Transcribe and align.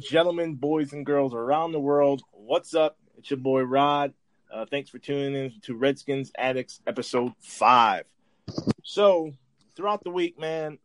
Gentlemen, 0.00 0.54
boys, 0.54 0.92
and 0.92 1.04
girls 1.04 1.34
around 1.34 1.72
the 1.72 1.80
world, 1.80 2.22
what's 2.30 2.74
up? 2.74 2.96
It's 3.18 3.28
your 3.28 3.38
boy 3.38 3.62
Rod. 3.62 4.14
Uh, 4.50 4.64
thanks 4.64 4.88
for 4.88 4.98
tuning 4.98 5.34
in 5.34 5.52
to 5.62 5.74
Redskins 5.74 6.30
Addicts 6.38 6.80
episode 6.86 7.32
five. 7.40 8.04
So, 8.84 9.32
throughout 9.74 10.04
the 10.04 10.10
week, 10.10 10.38
man, 10.38 10.78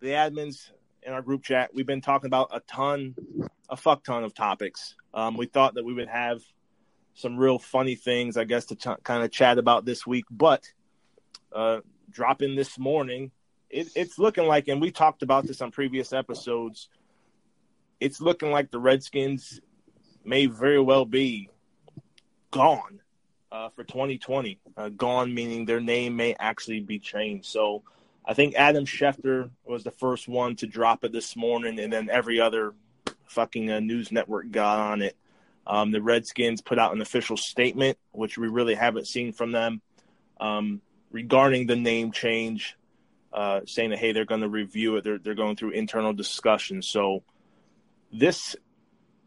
the 0.00 0.08
admins 0.08 0.70
in 1.02 1.12
our 1.12 1.22
group 1.22 1.42
chat, 1.44 1.74
we've 1.74 1.86
been 1.86 2.00
talking 2.00 2.26
about 2.26 2.48
a 2.52 2.60
ton, 2.60 3.14
a 3.68 3.76
fuck 3.76 4.02
ton 4.02 4.24
of 4.24 4.34
topics. 4.34 4.94
Um, 5.12 5.36
we 5.36 5.46
thought 5.46 5.74
that 5.74 5.84
we 5.84 5.92
would 5.92 6.08
have 6.08 6.40
some 7.16 7.36
real 7.36 7.58
funny 7.58 7.94
things, 7.94 8.36
I 8.36 8.44
guess, 8.44 8.66
to 8.66 8.76
ch- 8.76 9.02
kind 9.02 9.24
of 9.24 9.30
chat 9.32 9.58
about 9.58 9.84
this 9.84 10.06
week, 10.06 10.26
but 10.30 10.70
uh, 11.52 11.80
dropping 12.10 12.54
this 12.54 12.78
morning, 12.78 13.30
it, 13.70 13.88
it's 13.96 14.18
looking 14.18 14.46
like, 14.46 14.68
and 14.68 14.80
we 14.80 14.90
talked 14.90 15.22
about 15.22 15.46
this 15.46 15.62
on 15.62 15.70
previous 15.72 16.12
episodes, 16.12 16.88
it's 18.00 18.20
looking 18.20 18.50
like 18.50 18.70
the 18.70 18.78
Redskins 18.78 19.60
may 20.24 20.44
very 20.44 20.80
well 20.80 21.06
be 21.06 21.48
gone 22.50 23.00
uh, 23.50 23.70
for 23.70 23.82
2020. 23.82 24.60
Uh, 24.76 24.90
gone 24.90 25.32
meaning 25.32 25.64
their 25.64 25.80
name 25.80 26.16
may 26.16 26.36
actually 26.38 26.80
be 26.80 26.98
changed. 26.98 27.46
So 27.46 27.82
I 28.26 28.34
think 28.34 28.54
Adam 28.56 28.84
Schefter 28.84 29.48
was 29.64 29.84
the 29.84 29.90
first 29.90 30.28
one 30.28 30.54
to 30.56 30.66
drop 30.66 31.02
it 31.02 31.12
this 31.12 31.34
morning, 31.34 31.80
and 31.80 31.90
then 31.90 32.10
every 32.10 32.40
other 32.40 32.74
fucking 33.24 33.70
uh, 33.70 33.80
news 33.80 34.12
network 34.12 34.50
got 34.50 34.78
on 34.78 35.00
it. 35.00 35.16
Um, 35.66 35.90
the 35.90 36.00
Redskins 36.00 36.60
put 36.60 36.78
out 36.78 36.94
an 36.94 37.00
official 37.00 37.36
statement, 37.36 37.98
which 38.12 38.38
we 38.38 38.48
really 38.48 38.74
haven't 38.74 39.06
seen 39.06 39.32
from 39.32 39.52
them, 39.52 39.80
um, 40.40 40.80
regarding 41.10 41.66
the 41.66 41.76
name 41.76 42.12
change, 42.12 42.76
uh, 43.32 43.60
saying 43.66 43.90
that 43.90 43.98
hey, 43.98 44.12
they're 44.12 44.24
going 44.24 44.42
to 44.42 44.48
review 44.48 44.96
it. 44.96 45.04
They're 45.04 45.18
they're 45.18 45.34
going 45.34 45.56
through 45.56 45.70
internal 45.70 46.12
discussions. 46.12 46.88
So 46.88 47.24
this 48.12 48.56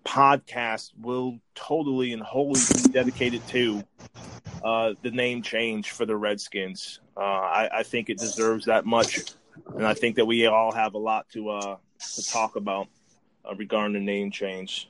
podcast 0.05 0.91
will 0.99 1.39
totally 1.55 2.13
and 2.13 2.21
wholly 2.21 2.59
be 2.73 2.89
dedicated 2.89 3.45
to 3.49 3.83
uh, 4.63 4.93
the 5.01 5.11
name 5.11 5.41
change 5.41 5.91
for 5.91 6.05
the 6.05 6.15
Redskins. 6.15 6.99
Uh, 7.15 7.19
I, 7.19 7.69
I, 7.79 7.83
think 7.83 8.09
it 8.09 8.17
deserves 8.17 8.65
that 8.65 8.85
much, 8.85 9.19
and 9.75 9.85
I 9.85 9.93
think 9.93 10.15
that 10.15 10.25
we 10.25 10.47
all 10.47 10.71
have 10.71 10.93
a 10.93 10.97
lot 10.97 11.29
to 11.33 11.49
uh, 11.49 11.77
to 12.15 12.27
talk 12.27 12.55
about 12.55 12.87
uh, 13.45 13.55
regarding 13.55 13.93
the 13.93 13.99
name 13.99 14.31
change. 14.31 14.89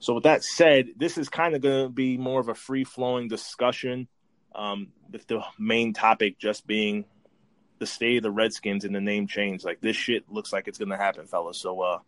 So, 0.00 0.14
with 0.14 0.24
that 0.24 0.42
said, 0.42 0.88
this 0.96 1.18
is 1.18 1.28
kind 1.28 1.54
of 1.54 1.60
going 1.60 1.86
to 1.86 1.88
be 1.90 2.16
more 2.16 2.40
of 2.40 2.48
a 2.48 2.54
free 2.54 2.84
flowing 2.84 3.28
discussion, 3.28 4.08
um, 4.54 4.88
with 5.12 5.26
the 5.26 5.42
main 5.58 5.92
topic 5.92 6.38
just 6.38 6.66
being 6.66 7.04
the 7.78 7.86
state 7.86 8.16
of 8.16 8.22
the 8.22 8.30
Redskins 8.30 8.84
and 8.84 8.94
the 8.94 9.00
name 9.00 9.26
change. 9.26 9.62
Like 9.62 9.80
this 9.80 9.96
shit 9.96 10.24
looks 10.30 10.52
like 10.52 10.68
it's 10.68 10.78
going 10.78 10.90
to 10.90 10.96
happen, 10.96 11.26
fellas. 11.26 11.58
So, 11.58 11.80
uh, 11.80 11.98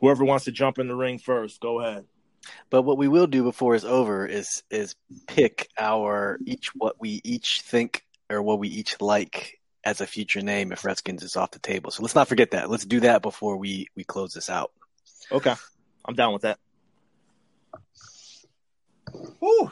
whoever 0.00 0.24
wants 0.24 0.46
to 0.46 0.52
jump 0.52 0.78
in 0.78 0.88
the 0.88 0.96
ring 0.96 1.18
first, 1.18 1.60
go 1.60 1.80
ahead. 1.80 2.06
But 2.70 2.82
what 2.82 2.96
we 2.96 3.06
will 3.06 3.26
do 3.26 3.42
before 3.42 3.74
it's 3.74 3.84
over 3.84 4.26
is 4.26 4.62
is 4.70 4.96
pick 5.26 5.68
our 5.78 6.38
each 6.46 6.70
what 6.74 6.98
we 6.98 7.20
each 7.22 7.60
think 7.62 8.02
or 8.30 8.42
what 8.42 8.58
we 8.58 8.68
each 8.68 8.98
like 9.00 9.60
as 9.84 10.00
a 10.00 10.06
future 10.06 10.40
name 10.40 10.72
if 10.72 10.84
Redskins 10.84 11.22
is 11.22 11.36
off 11.36 11.50
the 11.50 11.58
table. 11.58 11.90
So 11.90 12.02
let's 12.02 12.14
not 12.14 12.28
forget 12.28 12.52
that. 12.52 12.70
Let's 12.70 12.86
do 12.86 13.00
that 13.00 13.20
before 13.20 13.58
we 13.58 13.88
we 13.94 14.04
close 14.04 14.32
this 14.32 14.48
out. 14.48 14.72
Okay, 15.30 15.54
I'm 16.06 16.14
down 16.14 16.32
with 16.32 16.42
that. 16.42 16.58
Whew. 19.38 19.70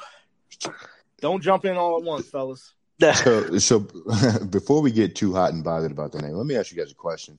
Don't 1.20 1.42
jump 1.42 1.64
in 1.64 1.76
all 1.76 1.98
at 1.98 2.04
once, 2.04 2.28
fellas. 2.28 2.74
so, 3.00 3.58
so 3.58 3.80
before 4.50 4.82
we 4.82 4.92
get 4.92 5.16
too 5.16 5.34
hot 5.34 5.52
and 5.52 5.64
bothered 5.64 5.92
about 5.92 6.12
the 6.12 6.22
name, 6.22 6.32
let 6.32 6.46
me 6.46 6.56
ask 6.56 6.70
you 6.70 6.78
guys 6.78 6.92
a 6.92 6.96
question. 6.96 7.38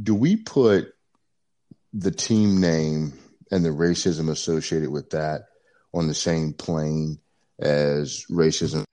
Do 0.00 0.14
we 0.14 0.36
put 0.36 0.94
the 1.92 2.10
team 2.10 2.60
name 2.60 3.12
and 3.50 3.64
the 3.64 3.70
racism 3.70 4.30
associated 4.30 4.88
with 4.88 5.10
that 5.10 5.42
on 5.92 6.06
the 6.06 6.14
same 6.14 6.54
plane 6.54 7.18
as 7.58 8.24
racism 8.30 8.84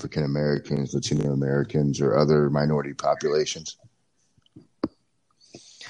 African 0.00 0.24
Americans, 0.24 0.92
Latino 0.92 1.32
Americans, 1.32 2.00
or 2.00 2.18
other 2.18 2.50
minority 2.50 2.92
populations? 2.92 3.76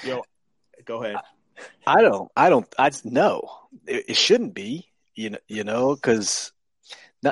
Yo, 0.05 0.23
go 0.85 1.03
ahead. 1.03 1.17
I 1.87 2.03
don't. 2.03 2.31
I 2.37 2.51
don't. 2.51 2.67
I 2.79 2.91
no. 3.05 3.49
It, 3.87 4.11
it 4.11 4.17
shouldn't 4.17 4.55
be. 4.55 4.89
You 5.15 5.31
know. 5.31 5.39
You 5.49 5.65
know, 5.65 5.95
because 5.95 6.53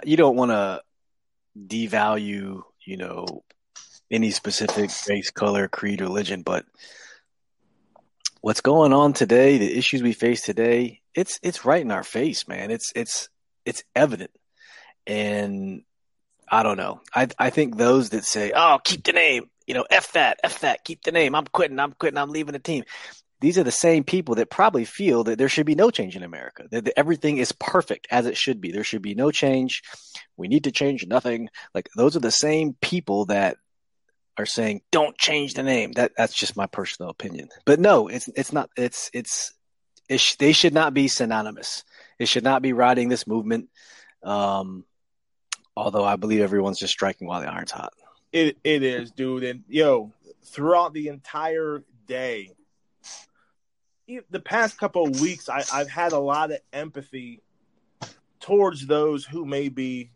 you 0.05 0.17
don't 0.17 0.37
want 0.37 0.51
to 0.51 0.83
devalue. 1.59 2.63
You 2.85 2.97
know, 2.97 3.45
any 4.11 4.31
specific 4.31 4.91
race, 5.09 5.31
color, 5.31 5.69
creed, 5.69 6.01
religion, 6.01 6.43
but 6.43 6.65
what's 8.43 8.61
going 8.61 8.93
on 8.93 9.13
today, 9.15 9.57
the 9.57 9.79
issues 9.79 10.03
we 10.03 10.13
face 10.13 10.43
today, 10.43 11.01
it's 11.15 11.39
it's 11.43 11.65
right 11.65 11.81
in 11.81 11.91
our 11.91 12.03
face, 12.03 12.47
man. 12.47 12.71
It's 12.71 12.93
it's 12.95 13.29
it's 13.65 13.85
evident. 13.95 14.33
And 15.07 15.83
I 16.49 16.63
don't 16.63 16.77
know. 16.77 17.01
I 17.15 17.29
I 17.39 17.51
think 17.51 17.77
those 17.77 18.11
that 18.11 18.25
say, 18.25 18.53
"Oh, 18.55 18.79
keep 18.85 19.05
the 19.05 19.13
name," 19.13 19.49
you 19.67 19.75
know, 19.75 19.87
"F 19.91 20.13
that, 20.13 20.39
F 20.45 20.61
that, 20.61 20.85
keep 20.85 21.03
the 21.03 21.13
name. 21.13 21.35
I'm 21.35 21.47
quitting. 21.47 21.79
I'm 21.79 21.93
quitting. 21.93 22.19
I'm 22.19 22.31
leaving 22.31 22.53
the 22.53 22.59
team." 22.59 22.85
These 23.43 23.59
are 23.59 23.65
the 23.65 23.73
same 23.73 24.05
people 24.05 24.37
that 24.37 24.51
probably 24.51 24.85
feel 24.85 25.25
that 25.25 25.37
there 25.37 25.49
should 25.49 25.67
be 25.67 25.75
no 25.75 25.91
change 25.91 26.15
in 26.15 26.23
America. 26.23 26.69
That, 26.71 26.85
that 26.85 26.97
everything 26.97 27.39
is 27.39 27.51
perfect 27.51 28.07
as 28.09 28.27
it 28.27 28.37
should 28.37 28.61
be. 28.61 28.71
There 28.71 28.85
should 28.85 29.03
be 29.03 29.17
no 29.17 29.33
change. 29.33 29.83
We 30.37 30.47
need 30.47 30.65
to 30.65 30.71
change 30.71 31.05
nothing. 31.09 31.49
Like 31.75 31.89
those 31.97 32.15
are 32.15 32.21
the 32.21 32.31
same 32.31 32.75
people 32.81 33.27
that 33.27 33.57
are 34.39 34.47
saying 34.47 34.83
don't 34.93 35.19
change 35.19 35.55
the 35.55 35.65
name. 35.65 35.91
That 35.93 36.13
that's 36.17 36.35
just 36.35 36.57
my 36.57 36.67
personal 36.67 37.11
opinion. 37.11 37.49
But 37.67 37.81
no, 37.81 38.07
it's 38.07 38.29
it's 38.29 38.53
not. 38.53 38.71
It's 38.77 39.11
it's 39.13 39.53
it 40.09 40.21
sh- 40.21 40.37
they 40.37 40.53
should 40.53 40.73
not 40.73 40.95
be 40.95 41.09
synonymous. 41.09 41.83
It 42.21 42.29
should 42.29 42.45
not 42.45 42.63
be 42.63 42.73
riding 42.73 43.09
this 43.09 43.27
movement. 43.27 43.71
Um, 44.23 44.85
although 45.77 46.05
I 46.05 46.15
believe 46.15 46.43
everyone's 46.43 46.79
just 46.79 46.93
striking 46.93 47.27
while 47.27 47.41
the 47.41 47.53
iron's 47.53 47.73
hot. 47.73 47.93
It 48.31 48.57
it 48.63 48.85
is, 48.85 49.11
dude. 49.11 49.43
And 49.43 49.65
yo, 49.69 50.13
throughout 50.45 50.95
the 50.95 51.09
entire 51.09 51.83
day, 52.07 52.53
the 54.31 54.41
past 54.41 54.79
couple 54.79 55.07
of 55.07 55.21
weeks, 55.21 55.49
I, 55.49 55.65
I've 55.73 55.91
had 55.91 56.13
a 56.13 56.19
lot 56.19 56.51
of 56.51 56.59
empathy 56.73 57.43
towards 58.41 58.87
those 58.87 59.25
who 59.25 59.45
may 59.45 59.69
be, 59.69 60.11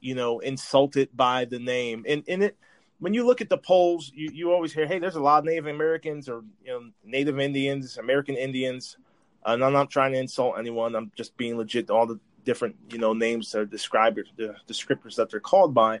you 0.00 0.14
know, 0.14 0.38
insulted 0.38 1.08
by 1.14 1.44
the 1.44 1.58
name. 1.58 2.04
And 2.08 2.24
and 2.28 2.44
it 2.44 2.56
when 3.00 3.12
you 3.12 3.26
look 3.26 3.40
at 3.40 3.48
the 3.48 3.58
polls, 3.58 4.10
you, 4.14 4.30
you 4.32 4.52
always 4.52 4.72
hear, 4.72 4.86
hey, 4.86 4.98
there's 4.98 5.16
a 5.16 5.20
lot 5.20 5.40
of 5.40 5.44
Native 5.44 5.66
Americans 5.66 6.28
or 6.28 6.42
you 6.64 6.72
know 6.72 6.90
Native 7.04 7.38
Indians, 7.38 7.98
American 7.98 8.36
Indians. 8.36 8.96
And 9.44 9.62
I'm 9.62 9.74
not 9.74 9.90
trying 9.90 10.12
to 10.12 10.18
insult 10.18 10.58
anyone. 10.58 10.94
I'm 10.94 11.12
just 11.16 11.36
being 11.36 11.58
legit. 11.58 11.90
All 11.90 12.06
the 12.06 12.18
different 12.44 12.76
you 12.90 12.98
know 12.98 13.12
names 13.12 13.54
or 13.54 13.64
describers, 13.66 14.32
the 14.36 14.56
descriptors 14.68 15.16
that 15.16 15.30
they're 15.30 15.40
called 15.40 15.74
by. 15.74 16.00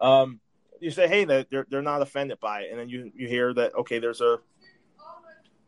Um, 0.00 0.40
you 0.80 0.90
say, 0.90 1.08
hey, 1.08 1.24
they're 1.24 1.66
they're 1.68 1.82
not 1.82 2.02
offended 2.02 2.38
by 2.40 2.60
it, 2.60 2.70
and 2.70 2.78
then 2.78 2.88
you 2.88 3.10
you 3.14 3.26
hear 3.28 3.52
that 3.54 3.74
okay, 3.74 3.98
there's 3.98 4.20
a 4.20 4.38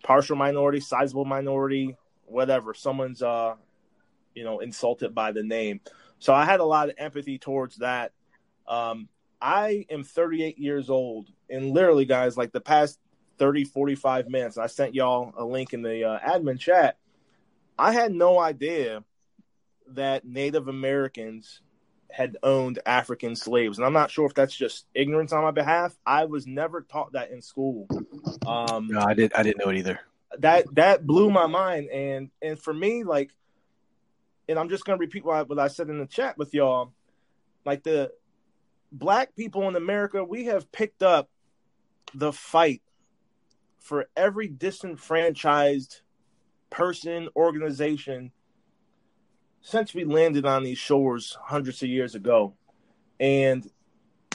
partial 0.08 0.36
minority, 0.36 0.80
sizable 0.80 1.26
minority, 1.26 1.94
whatever. 2.24 2.72
Someone's 2.72 3.22
uh, 3.22 3.56
you 4.34 4.42
know, 4.42 4.60
insulted 4.60 5.14
by 5.14 5.32
the 5.32 5.42
name. 5.42 5.80
So 6.18 6.32
I 6.32 6.46
had 6.46 6.60
a 6.60 6.64
lot 6.64 6.88
of 6.88 6.94
empathy 6.96 7.38
towards 7.38 7.76
that. 7.76 8.12
Um, 8.66 9.10
I 9.38 9.84
am 9.90 10.04
38 10.04 10.58
years 10.58 10.88
old, 10.88 11.28
and 11.50 11.72
literally, 11.72 12.06
guys, 12.06 12.38
like 12.38 12.52
the 12.52 12.60
past 12.60 12.98
30, 13.38 13.64
45 13.64 14.28
minutes, 14.28 14.56
I 14.56 14.66
sent 14.66 14.94
y'all 14.94 15.34
a 15.36 15.44
link 15.44 15.74
in 15.74 15.82
the 15.82 16.04
uh, 16.04 16.18
admin 16.18 16.58
chat. 16.58 16.96
I 17.78 17.92
had 17.92 18.10
no 18.10 18.38
idea 18.38 19.04
that 19.88 20.24
Native 20.24 20.68
Americans 20.68 21.60
had 22.10 22.36
owned 22.42 22.78
African 22.86 23.36
slaves, 23.36 23.78
and 23.78 23.86
I'm 23.86 23.92
not 23.92 24.10
sure 24.10 24.26
if 24.26 24.34
that's 24.34 24.54
just 24.54 24.86
ignorance 24.94 25.32
on 25.32 25.42
my 25.42 25.50
behalf. 25.50 25.96
I 26.06 26.24
was 26.24 26.46
never 26.46 26.82
taught 26.82 27.12
that 27.12 27.30
in 27.30 27.42
school. 27.42 27.86
Um, 28.46 28.88
no, 28.88 29.00
I 29.00 29.14
didn't. 29.14 29.38
I 29.38 29.42
didn't 29.42 29.58
know 29.58 29.70
it 29.70 29.78
either. 29.78 30.00
That 30.38 30.74
that 30.74 31.06
blew 31.06 31.30
my 31.30 31.46
mind, 31.46 31.90
and 31.90 32.30
and 32.40 32.58
for 32.58 32.72
me, 32.72 33.04
like, 33.04 33.30
and 34.48 34.58
I'm 34.58 34.68
just 34.68 34.84
gonna 34.84 34.98
repeat 34.98 35.24
what 35.24 35.48
what 35.48 35.58
I 35.58 35.68
said 35.68 35.88
in 35.90 35.98
the 35.98 36.06
chat 36.06 36.38
with 36.38 36.54
y'all. 36.54 36.92
Like 37.64 37.82
the 37.82 38.12
black 38.90 39.36
people 39.36 39.68
in 39.68 39.76
America, 39.76 40.24
we 40.24 40.46
have 40.46 40.72
picked 40.72 41.02
up 41.02 41.28
the 42.14 42.32
fight 42.32 42.82
for 43.78 44.08
every 44.16 44.48
disenfranchised 44.48 46.00
person, 46.70 47.28
organization 47.36 48.32
since 49.60 49.94
we 49.94 50.04
landed 50.04 50.46
on 50.46 50.62
these 50.62 50.78
shores 50.78 51.36
hundreds 51.40 51.82
of 51.82 51.88
years 51.88 52.14
ago. 52.14 52.54
And 53.20 53.68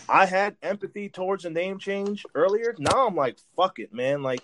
I 0.10 0.26
had 0.26 0.58
empathy 0.62 1.10
towards 1.10 1.44
the 1.44 1.50
name 1.50 1.80
change 1.80 2.26
earlier. 2.36 2.76
Now 2.78 3.08
I'm 3.08 3.16
like, 3.16 3.38
fuck 3.56 3.80
it, 3.80 3.94
man. 3.94 4.22
Like, 4.22 4.42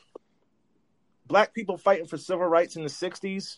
black 1.27 1.53
people 1.53 1.77
fighting 1.77 2.07
for 2.07 2.17
civil 2.17 2.47
rights 2.47 2.75
in 2.75 2.83
the 2.83 2.89
60s, 2.89 3.57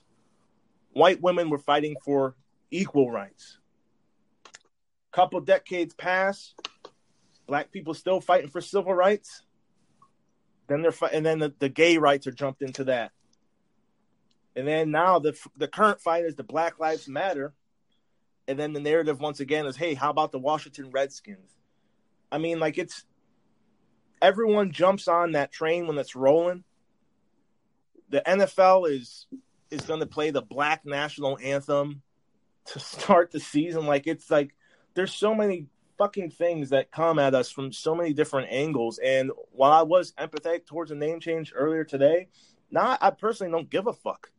white 0.93 1.21
women 1.21 1.49
were 1.49 1.57
fighting 1.57 1.95
for 2.03 2.35
equal 2.69 3.11
rights. 3.11 3.57
Couple 5.11 5.41
decades 5.41 5.93
pass, 5.93 6.53
black 7.47 7.71
people 7.71 7.93
still 7.93 8.21
fighting 8.21 8.49
for 8.49 8.61
civil 8.61 8.93
rights. 8.93 9.43
Then 10.67 10.81
they're 10.81 10.93
and 11.11 11.25
then 11.25 11.39
the, 11.39 11.53
the 11.59 11.67
gay 11.67 11.97
rights 11.97 12.27
are 12.27 12.31
jumped 12.31 12.61
into 12.61 12.85
that. 12.85 13.11
And 14.55 14.67
then 14.67 14.91
now 14.91 15.19
the 15.19 15.37
the 15.55 15.67
current 15.67 16.01
fight 16.01 16.25
is 16.25 16.35
the 16.35 16.43
Black 16.43 16.79
Lives 16.79 17.07
Matter, 17.07 17.53
and 18.47 18.59
then 18.59 18.73
the 18.73 18.79
narrative 18.79 19.19
once 19.19 19.39
again 19.39 19.65
is, 19.65 19.77
hey, 19.77 19.93
how 19.93 20.09
about 20.09 20.31
the 20.31 20.39
Washington 20.39 20.91
Redskins? 20.91 21.51
I 22.31 22.37
mean, 22.37 22.59
like 22.59 22.77
it's 22.77 23.05
everyone 24.21 24.71
jumps 24.71 25.07
on 25.07 25.33
that 25.33 25.51
train 25.51 25.87
when 25.87 25.97
it's 25.97 26.15
rolling. 26.15 26.63
The 28.09 28.21
NFL 28.25 28.91
is 28.91 29.27
is 29.69 29.81
going 29.81 30.01
to 30.01 30.05
play 30.05 30.31
the 30.31 30.41
Black 30.41 30.85
National 30.85 31.37
Anthem 31.41 32.01
to 32.65 32.79
start 32.79 33.31
the 33.31 33.39
season. 33.39 33.85
Like 33.85 34.05
it's 34.05 34.29
like 34.29 34.53
there's 34.95 35.13
so 35.13 35.33
many 35.33 35.67
fucking 35.97 36.31
things 36.31 36.71
that 36.71 36.91
come 36.91 37.19
at 37.19 37.35
us 37.35 37.51
from 37.51 37.71
so 37.71 37.95
many 37.95 38.11
different 38.11 38.51
angles. 38.51 38.97
And 38.97 39.31
while 39.51 39.71
I 39.71 39.83
was 39.83 40.13
empathetic 40.13 40.65
towards 40.65 40.89
the 40.89 40.95
name 40.95 41.19
change 41.19 41.53
earlier 41.55 41.83
today, 41.83 42.27
now 42.69 42.97
I 42.99 43.11
personally 43.11 43.51
don't 43.51 43.69
give 43.69 43.87
a 43.87 43.93
fuck 43.93 44.31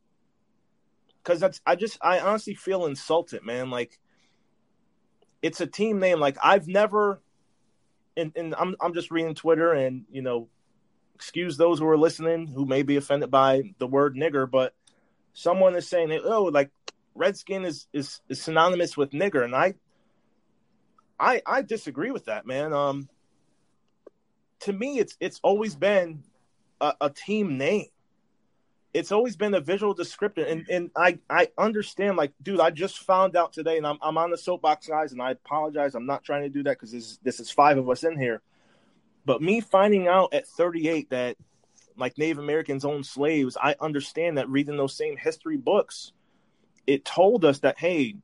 because 1.23 1.39
that's 1.39 1.61
I 1.65 1.75
just 1.75 1.97
I 2.01 2.19
honestly 2.19 2.55
feel 2.55 2.85
insulted, 2.85 3.43
man. 3.45 3.69
Like 3.69 3.99
it's 5.41 5.61
a 5.61 5.67
team 5.67 5.99
name. 5.99 6.19
Like 6.19 6.37
I've 6.43 6.67
never, 6.67 7.21
and, 8.17 8.31
and 8.35 8.53
I'm 8.55 8.75
I'm 8.81 8.93
just 8.93 9.11
reading 9.11 9.35
Twitter, 9.35 9.73
and 9.73 10.05
you 10.11 10.21
know, 10.21 10.49
excuse 11.15 11.57
those 11.57 11.79
who 11.79 11.87
are 11.87 11.97
listening 11.97 12.47
who 12.47 12.65
may 12.65 12.83
be 12.83 12.97
offended 12.97 13.31
by 13.31 13.73
the 13.77 13.87
word 13.87 14.15
nigger, 14.15 14.49
but 14.49 14.73
someone 15.33 15.75
is 15.75 15.87
saying 15.87 16.17
oh, 16.23 16.43
like 16.43 16.71
redskin 17.15 17.65
is 17.65 17.87
is, 17.93 18.21
is 18.27 18.41
synonymous 18.41 18.97
with 18.97 19.11
nigger, 19.11 19.43
and 19.43 19.55
I 19.55 19.75
I 21.19 21.41
I 21.45 21.61
disagree 21.61 22.11
with 22.11 22.25
that, 22.25 22.45
man. 22.45 22.73
Um, 22.73 23.07
to 24.61 24.73
me, 24.73 24.99
it's 24.99 25.15
it's 25.19 25.39
always 25.41 25.75
been 25.75 26.23
a, 26.81 26.93
a 27.01 27.09
team 27.09 27.57
name 27.57 27.87
it's 28.93 29.11
always 29.11 29.35
been 29.35 29.53
a 29.55 29.59
visual 29.59 29.95
descriptor 29.95 30.49
and, 30.49 30.67
and 30.69 30.91
I, 30.95 31.17
I 31.29 31.49
understand 31.57 32.15
like 32.15 32.31
dude 32.41 32.59
i 32.59 32.69
just 32.69 32.99
found 32.99 33.35
out 33.35 33.51
today 33.51 33.77
and 33.77 33.87
I'm, 33.87 33.97
I'm 34.01 34.17
on 34.17 34.31
the 34.31 34.37
soapbox 34.37 34.87
guys 34.87 35.11
and 35.11 35.21
i 35.21 35.31
apologize. 35.31 35.95
I'm 35.95 36.05
not 36.05 36.23
trying 36.23 36.43
to 36.43 36.49
do 36.49 36.63
that 36.63 36.77
because 36.77 36.91
this, 36.91 37.17
this 37.23 37.39
is 37.39 37.49
five 37.49 37.77
of 37.77 37.89
us 37.89 38.03
in 38.03 38.17
here. 38.17 38.41
But 39.25 39.41
me 39.41 39.61
finding 39.61 40.07
out 40.07 40.33
at 40.33 40.47
38 40.47 41.09
that 41.09 41.37
like 41.97 42.17
native 42.17 42.39
americans 42.39 42.85
owned 42.85 43.05
slaves 43.05 43.55
i 43.61 43.75
understand 43.79 44.37
that 44.37 44.49
reading 44.49 44.77
those 44.77 44.95
same 44.95 45.15
history 45.15 45.57
books 45.57 46.11
it 46.87 47.05
told 47.05 47.45
us 47.45 47.59
that 47.59 47.77
hey 47.77 48.15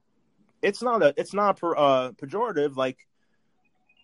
it's 0.62 0.81
not 0.81 1.04
a 1.04 1.13
it's 1.18 1.33
not 1.33 1.62
a 1.62 1.68
uh, 1.68 2.12
pejorative 2.13 2.75
like 2.75 3.07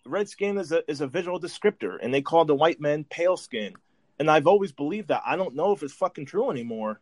redskin 0.06 0.57
is 0.57 0.71
a 0.71 0.89
is 0.89 1.01
a 1.01 1.07
visual 1.07 1.39
descriptor 1.39 1.97
and 2.01 2.13
they 2.13 2.21
called 2.21 2.47
the 2.47 2.56
white 2.56 2.79
men 2.79 3.03
pale 3.06 3.38
skin 3.38 3.73
and 4.19 4.29
I've 4.29 4.47
always 4.47 4.71
believed 4.71 5.09
that. 5.09 5.23
I 5.25 5.35
don't 5.35 5.56
know 5.56 5.71
if 5.71 5.83
it's 5.83 5.94
fucking 5.94 6.25
true 6.25 6.50
anymore, 6.50 7.00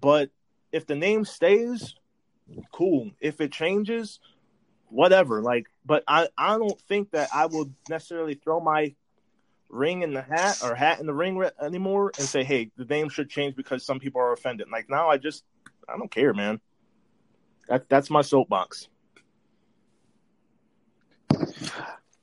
but 0.00 0.30
if 0.72 0.86
the 0.86 0.94
name 0.94 1.24
stays, 1.24 1.94
cool. 2.72 3.10
If 3.20 3.40
it 3.40 3.52
changes, 3.52 4.20
whatever. 4.88 5.42
Like, 5.42 5.66
but 5.84 6.04
I 6.06 6.28
I 6.36 6.58
don't 6.58 6.80
think 6.82 7.10
that 7.12 7.28
I 7.34 7.46
will 7.46 7.70
necessarily 7.88 8.34
throw 8.34 8.60
my 8.60 8.94
ring 9.68 10.02
in 10.02 10.12
the 10.12 10.22
hat 10.22 10.60
or 10.64 10.74
hat 10.74 11.00
in 11.00 11.06
the 11.06 11.14
ring 11.14 11.42
anymore 11.62 12.12
and 12.18 12.26
say, 12.26 12.42
hey, 12.42 12.70
the 12.76 12.84
name 12.84 13.08
should 13.08 13.30
change 13.30 13.54
because 13.54 13.84
some 13.84 14.00
people 14.00 14.20
are 14.20 14.32
offended. 14.32 14.68
Like 14.70 14.90
now, 14.90 15.08
I 15.08 15.16
just 15.16 15.44
I 15.88 15.96
don't 15.96 16.10
care, 16.10 16.34
man. 16.34 16.60
That 17.68 17.88
that's 17.88 18.10
my 18.10 18.22
soapbox. 18.22 18.88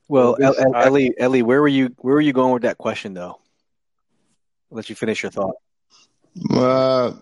Well, 0.10 0.38
Ellie, 0.42 1.14
Ellie, 1.18 1.42
where 1.42 1.62
were 1.62 1.68
you? 1.68 1.94
Where 2.00 2.16
were 2.16 2.22
you 2.22 2.34
going 2.34 2.54
with 2.54 2.64
that 2.64 2.78
question, 2.78 3.14
though? 3.14 3.40
I'll 4.72 4.76
let 4.76 4.90
you 4.90 4.96
finish 4.96 5.24
your 5.24 5.32
thought. 5.32 5.56
Uh, 6.52 7.14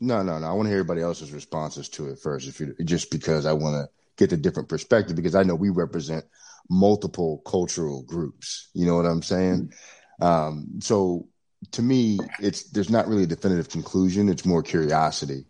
no, 0.00 0.22
no, 0.22 0.38
no. 0.38 0.46
I 0.46 0.52
want 0.52 0.66
to 0.66 0.70
hear 0.70 0.80
everybody 0.80 1.02
else's 1.02 1.32
responses 1.32 1.88
to 1.90 2.08
it 2.08 2.18
first, 2.18 2.48
if 2.48 2.60
you 2.60 2.74
just 2.84 3.10
because 3.10 3.46
I 3.46 3.52
want 3.52 3.74
to 3.74 3.88
get 4.16 4.30
the 4.30 4.36
different 4.36 4.68
perspective 4.68 5.16
because 5.16 5.34
I 5.34 5.42
know 5.42 5.54
we 5.54 5.70
represent 5.70 6.24
multiple 6.68 7.42
cultural 7.46 8.02
groups. 8.02 8.68
You 8.74 8.86
know 8.86 8.96
what 8.96 9.06
I'm 9.06 9.22
saying? 9.22 9.72
Um, 10.20 10.80
so 10.80 11.28
to 11.72 11.82
me, 11.82 12.18
it's 12.40 12.70
there's 12.70 12.90
not 12.90 13.08
really 13.08 13.24
a 13.24 13.28
definitive 13.28 13.68
conclusion. 13.68 14.28
It's 14.28 14.46
more 14.46 14.62
curiosity 14.62 15.46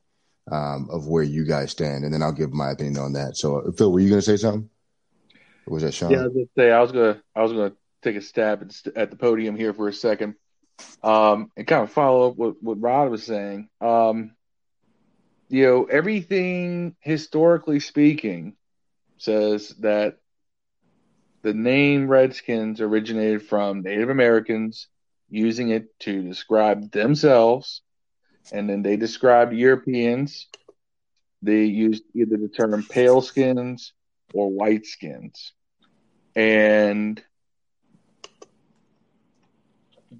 um, 0.50 0.88
of 0.90 1.06
where 1.06 1.22
you 1.22 1.46
guys 1.46 1.70
stand, 1.70 2.04
and 2.04 2.12
then 2.12 2.22
I'll 2.22 2.32
give 2.32 2.52
my 2.52 2.70
opinion 2.70 2.98
on 2.98 3.12
that. 3.14 3.36
So, 3.36 3.72
Phil, 3.76 3.92
were 3.92 4.00
you 4.00 4.08
going 4.08 4.20
to 4.20 4.26
say 4.26 4.36
something? 4.36 4.68
Or 5.66 5.74
was 5.74 5.82
that 5.82 5.94
Sean? 5.94 6.10
Yeah, 6.10 6.20
I 6.20 6.24
was 6.24 6.32
going 6.34 6.46
to 6.46 6.52
say 6.56 6.70
I 6.70 6.80
was 6.80 6.92
going 6.92 7.14
to 7.14 7.22
I 7.34 7.42
was 7.42 7.52
going 7.52 7.70
to 7.70 7.76
take 8.02 8.16
a 8.16 8.20
stab 8.20 8.62
at, 8.62 8.96
at 8.96 9.10
the 9.10 9.16
podium 9.16 9.56
here 9.56 9.72
for 9.72 9.88
a 9.88 9.92
second 9.92 10.34
um, 11.02 11.50
and 11.56 11.66
kind 11.66 11.82
of 11.82 11.92
follow 11.92 12.30
up 12.30 12.36
what, 12.36 12.62
what 12.62 12.80
Rod 12.80 13.10
was 13.10 13.24
saying. 13.24 13.68
Um, 13.80 14.32
you 15.48 15.64
know, 15.64 15.84
everything 15.84 16.96
historically 17.00 17.80
speaking 17.80 18.56
says 19.18 19.68
that 19.80 20.18
the 21.42 21.54
name 21.54 22.08
Redskins 22.08 22.80
originated 22.80 23.42
from 23.42 23.82
Native 23.82 24.08
Americans 24.08 24.88
using 25.28 25.68
it 25.70 25.98
to 26.00 26.22
describe 26.22 26.90
themselves, 26.90 27.82
and 28.52 28.68
then 28.68 28.82
they 28.82 28.96
described 28.96 29.52
Europeans. 29.52 30.48
They 31.42 31.64
used 31.64 32.04
either 32.14 32.38
the 32.38 32.48
term 32.48 32.82
pale 32.82 33.20
skins 33.20 33.92
or 34.32 34.50
white 34.50 34.86
skins. 34.86 35.52
And 36.34 37.22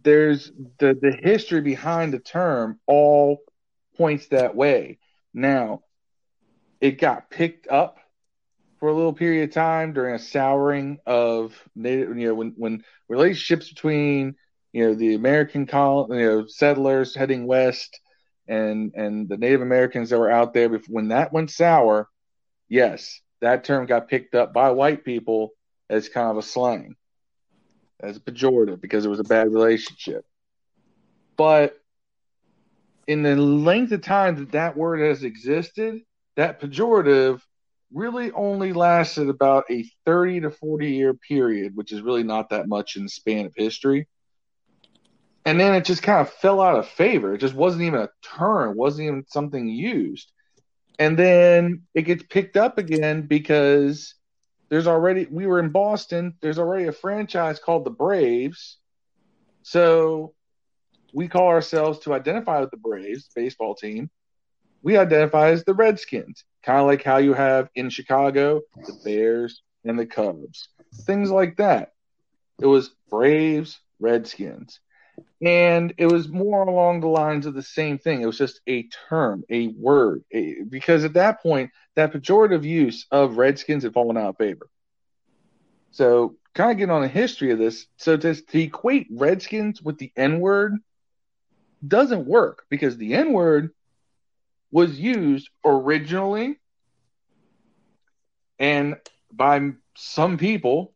there's 0.02 0.50
the 0.79 0.94
the 1.00 1.12
history 1.12 1.61
behind 1.61 2.12
the 2.12 2.19
term 2.19 2.81
all 2.87 3.38
points 3.96 4.29
that 4.29 4.55
way. 4.55 4.99
Now, 5.32 5.82
it 6.81 6.99
got 6.99 7.31
picked 7.31 7.69
up 7.69 7.99
for 8.79 8.88
a 8.88 8.94
little 8.94 9.12
period 9.12 9.49
of 9.49 9.55
time 9.55 9.93
during 9.93 10.14
a 10.14 10.19
souring 10.19 10.99
of 11.06 11.55
native, 11.75 12.17
you 12.17 12.29
know, 12.29 12.35
when 12.35 12.55
when 12.56 12.85
relationships 13.08 13.69
between 13.69 14.35
you 14.73 14.87
know 14.87 14.94
the 14.94 15.14
American 15.14 15.67
col- 15.67 16.08
you 16.11 16.26
know 16.26 16.46
settlers 16.46 17.14
heading 17.14 17.46
west 17.46 18.00
and 18.49 18.93
and 18.94 19.29
the 19.29 19.37
Native 19.38 19.62
Americans 19.62 20.11
that 20.11 20.19
were 20.19 20.31
out 20.31 20.52
there 20.55 20.69
before, 20.69 20.93
when 20.93 21.08
that 21.08 21.32
went 21.32 21.50
sour, 21.50 22.08
yes, 22.69 23.20
that 23.41 23.64
term 23.64 23.87
got 23.87 24.08
picked 24.08 24.35
up 24.35 24.52
by 24.52 24.70
white 24.70 25.05
people 25.05 25.52
as 25.89 26.08
kind 26.08 26.31
of 26.31 26.39
a 26.39 26.43
slang 26.43 26.96
as 28.05 28.17
a 28.17 28.20
pejorative 28.20 28.81
because 28.81 29.05
it 29.05 29.08
was 29.08 29.20
a 29.20 29.25
bad 29.25 29.53
relationship. 29.53 30.25
But 31.37 31.77
in 33.06 33.23
the 33.23 33.37
length 33.37 33.93
of 33.93 34.03
time 34.03 34.37
that 34.37 34.53
that 34.53 34.77
word 34.77 35.01
has 35.01 35.25
existed, 35.25 36.01
that 36.37 36.61
pejorative 36.61 37.41
really 37.93 38.32
only 38.32 38.73
lasted 38.73 39.29
about 39.29 39.65
a 39.70 39.84
30 40.05 40.41
to 40.41 40.51
40 40.51 40.91
year 40.91 41.15
period, 41.15 41.77
which 41.77 41.93
is 41.93 42.03
really 42.03 42.25
not 42.25 42.51
that 42.51 42.69
much 42.69 42.96
in 42.96 43.05
the 43.05 43.08
span 43.08 43.46
of 43.46 43.53
history. 43.56 44.08
And 45.46 45.61
then 45.61 45.75
it 45.75 45.84
just 45.84 46.03
kind 46.03 46.20
of 46.20 46.32
fell 46.32 46.61
out 46.61 46.79
of 46.79 46.89
favor. 46.89 47.34
It 47.34 47.39
just 47.39 47.55
wasn't 47.55 47.84
even 47.84 48.01
a 48.01 48.08
term, 48.23 48.70
it 48.70 48.77
wasn't 48.77 49.08
even 49.08 49.25
something 49.29 49.69
used. 49.69 50.32
And 50.99 51.19
then 51.19 51.82
it 51.94 52.03
gets 52.03 52.23
picked 52.23 52.56
up 52.56 52.79
again 52.79 53.27
because 53.27 54.15
there's 54.75 54.89
already 54.89 55.29
we 55.31 55.47
were 55.47 55.61
in 55.61 55.69
Boston. 55.69 56.35
There's 56.43 56.59
already 56.59 56.87
a 56.87 56.93
franchise 56.93 57.61
called 57.61 57.85
the 57.85 57.93
Braves. 57.93 58.79
So 59.63 60.35
we 61.13 61.29
call 61.29 61.47
ourselves 61.47 62.01
to 62.01 62.13
identify 62.13 62.59
with 62.59 62.73
the 62.73 62.77
Braves 62.77 63.29
baseball 63.37 63.77
team. 63.77 64.11
We 64.83 64.97
identify 64.97 65.51
as 65.51 65.63
the 65.63 65.75
Redskins, 65.75 66.43
kind 66.65 66.81
of 66.81 66.87
like 66.87 67.05
how 67.05 67.19
you 67.19 67.35
have 67.35 67.69
in 67.77 67.89
Chicago 67.89 68.63
the 68.75 68.99
Bears 69.05 69.63
and 69.85 69.97
the 69.97 70.07
Cubs, 70.07 70.67
things 71.03 71.31
like 71.31 71.59
that. 71.59 71.93
It 72.61 72.67
was 72.67 72.91
Braves, 73.09 73.79
Redskins. 74.01 74.81
And 75.41 75.93
it 75.99 76.06
was 76.06 76.29
more 76.29 76.63
along 76.63 77.01
the 77.01 77.09
lines 77.09 77.47
of 77.47 77.55
the 77.55 77.63
same 77.63 77.99
thing. 77.99 78.23
It 78.23 78.27
was 78.27 78.39
just 78.39 78.61
a 78.67 78.89
term, 79.09 79.44
a 79.51 79.69
word, 79.69 80.25
a, 80.33 80.63
because 80.69 81.05
at 81.05 81.15
that 81.15 81.43
point, 81.43 81.71
that 81.97 82.13
pejorative 82.13 82.65
use 82.65 83.06
of 83.11 83.37
Redskins 83.37 83.85
had 83.85 83.93
fallen 83.93 84.17
out 84.17 84.31
of 84.31 84.37
favor. 84.37 84.69
So, 85.91 86.37
kind 86.55 86.71
of 86.71 86.79
getting 86.79 86.94
on 86.94 87.03
the 87.03 87.09
history 87.09 87.51
of 87.53 87.59
this. 87.59 87.87
So, 87.99 88.17
to, 88.17 88.35
to 88.35 88.61
equate 88.61 89.09
Redskins 89.11 89.83
with 89.83 89.99
the 89.99 90.13
N 90.17 90.41
word 90.41 90.77
doesn't 91.87 92.27
work 92.27 92.65
because 92.71 92.97
the 92.97 93.15
N 93.15 93.33
word 93.33 93.71
was 94.71 94.99
used 94.99 95.51
originally 95.65 96.59
and 98.59 98.97
by 99.33 99.71
some 99.97 100.39
people 100.39 100.94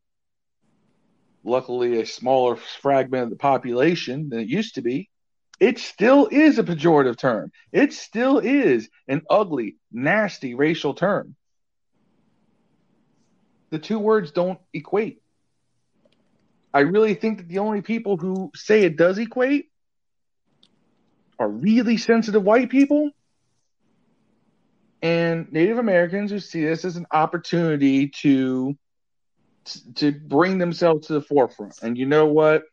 luckily 1.48 2.00
a 2.00 2.06
smaller 2.06 2.56
fragment 2.56 3.24
of 3.24 3.30
the 3.30 3.36
population 3.36 4.28
than 4.28 4.40
it 4.40 4.48
used 4.48 4.76
to 4.76 4.82
be, 4.82 5.08
it 5.58 5.78
still 5.78 6.28
is 6.30 6.58
a 6.58 6.62
pejorative 6.62 7.16
term. 7.16 7.50
It 7.72 7.92
still 7.92 8.38
is 8.38 8.88
an 9.08 9.22
ugly, 9.28 9.76
nasty 9.90 10.54
racial 10.54 10.94
term. 10.94 11.34
the 13.70 13.78
two 13.78 13.98
words 13.98 14.30
don't 14.30 14.58
equate. 14.72 15.20
I 16.72 16.80
really 16.80 17.14
think 17.14 17.38
that 17.38 17.48
the 17.48 17.58
only 17.58 17.82
people 17.82 18.16
who 18.16 18.50
say 18.54 18.82
it 18.82 18.96
does 18.96 19.18
equate 19.18 19.66
are 21.38 21.48
really 21.48 21.96
sensitive 21.96 22.42
white 22.42 22.70
people 22.70 23.10
and 25.00 25.50
Native 25.52 25.78
Americans 25.78 26.30
who 26.30 26.40
see 26.40 26.64
this 26.64 26.84
as 26.84 26.96
an 26.96 27.06
opportunity 27.12 28.08
to 28.08 28.76
to 29.96 30.12
bring 30.12 30.58
themselves 30.58 31.06
to 31.06 31.14
the 31.14 31.22
forefront. 31.22 31.82
And 31.82 31.96
you 31.96 32.06
know 32.06 32.26
what? 32.26 32.64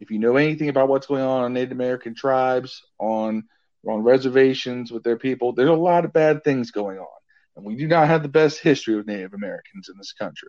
If 0.00 0.10
you 0.10 0.18
know 0.18 0.36
anything 0.36 0.68
about 0.68 0.88
what's 0.88 1.06
going 1.06 1.22
on 1.22 1.44
on 1.44 1.52
Native 1.52 1.72
American 1.72 2.14
tribes, 2.14 2.82
on 2.98 3.44
on 3.86 4.02
reservations 4.02 4.90
with 4.90 5.02
their 5.02 5.18
people, 5.18 5.52
there's 5.52 5.68
a 5.68 5.74
lot 5.74 6.04
of 6.04 6.12
bad 6.12 6.42
things 6.42 6.70
going 6.70 6.98
on. 6.98 7.06
And 7.56 7.64
we 7.64 7.76
do 7.76 7.86
not 7.86 8.08
have 8.08 8.22
the 8.22 8.28
best 8.28 8.58
history 8.60 8.96
with 8.96 9.06
Native 9.06 9.34
Americans 9.34 9.88
in 9.88 9.98
this 9.98 10.12
country. 10.12 10.48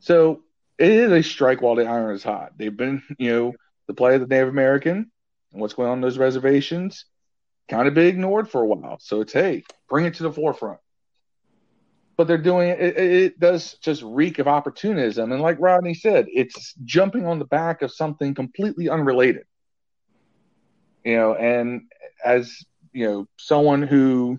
So 0.00 0.42
it 0.78 0.90
is 0.90 1.12
a 1.12 1.22
strike 1.22 1.62
while 1.62 1.76
the 1.76 1.86
iron 1.86 2.14
is 2.14 2.24
hot. 2.24 2.52
They've 2.56 2.76
been, 2.76 3.02
you 3.18 3.30
know, 3.30 3.52
the 3.86 3.94
play 3.94 4.14
of 4.14 4.20
the 4.20 4.26
Native 4.26 4.48
American 4.48 5.10
and 5.52 5.60
what's 5.60 5.74
going 5.74 5.88
on 5.88 5.98
in 5.98 6.02
those 6.02 6.18
reservations 6.18 7.04
kind 7.68 7.86
of 7.86 7.94
been 7.94 8.06
ignored 8.06 8.50
for 8.50 8.62
a 8.62 8.66
while. 8.66 8.98
So 9.00 9.20
it's 9.20 9.32
hey, 9.32 9.64
bring 9.88 10.06
it 10.06 10.14
to 10.14 10.24
the 10.24 10.32
forefront. 10.32 10.80
But 12.20 12.26
they're 12.26 12.36
doing 12.36 12.68
it, 12.68 12.98
it, 12.98 13.40
does 13.40 13.78
just 13.80 14.02
reek 14.02 14.40
of 14.40 14.46
opportunism. 14.46 15.32
And 15.32 15.40
like 15.40 15.56
Rodney 15.58 15.94
said, 15.94 16.26
it's 16.28 16.74
jumping 16.84 17.24
on 17.24 17.38
the 17.38 17.46
back 17.46 17.80
of 17.80 17.90
something 17.90 18.34
completely 18.34 18.90
unrelated. 18.90 19.44
You 21.02 21.16
know, 21.16 21.34
and 21.34 21.90
as 22.22 22.62
you 22.92 23.06
know, 23.06 23.28
someone 23.38 23.80
who 23.80 24.38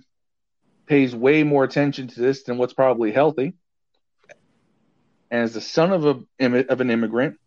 pays 0.85 1.15
way 1.15 1.41
more 1.41 1.63
attention 1.63 2.07
to 2.09 2.21
this 2.21 2.43
than 2.43 2.59
what's 2.59 2.73
probably 2.73 3.11
healthy, 3.11 3.55
as 5.31 5.55
the 5.55 5.59
son 5.59 5.91
of 5.91 6.05
a 6.05 6.71
of 6.71 6.81
an 6.81 6.91
immigrant, 6.91 7.39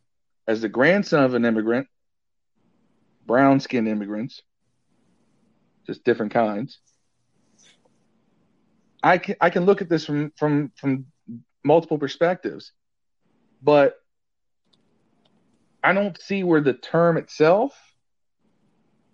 as 0.48 0.62
the 0.62 0.68
grandson 0.68 1.22
of 1.22 1.34
an 1.34 1.44
immigrant, 1.44 1.86
brown 3.24 3.60
skinned 3.60 3.86
immigrants, 3.86 4.42
just 5.86 6.02
different 6.02 6.32
kinds. 6.32 6.80
I 9.04 9.18
can 9.18 9.36
I 9.38 9.50
can 9.50 9.66
look 9.66 9.82
at 9.82 9.90
this 9.90 10.06
from 10.06 10.32
from 10.34 10.72
from 10.76 11.04
multiple 11.62 11.98
perspectives, 11.98 12.72
but 13.62 13.96
I 15.82 15.92
don't 15.92 16.18
see 16.20 16.42
where 16.42 16.62
the 16.62 16.72
term 16.72 17.18
itself 17.18 17.78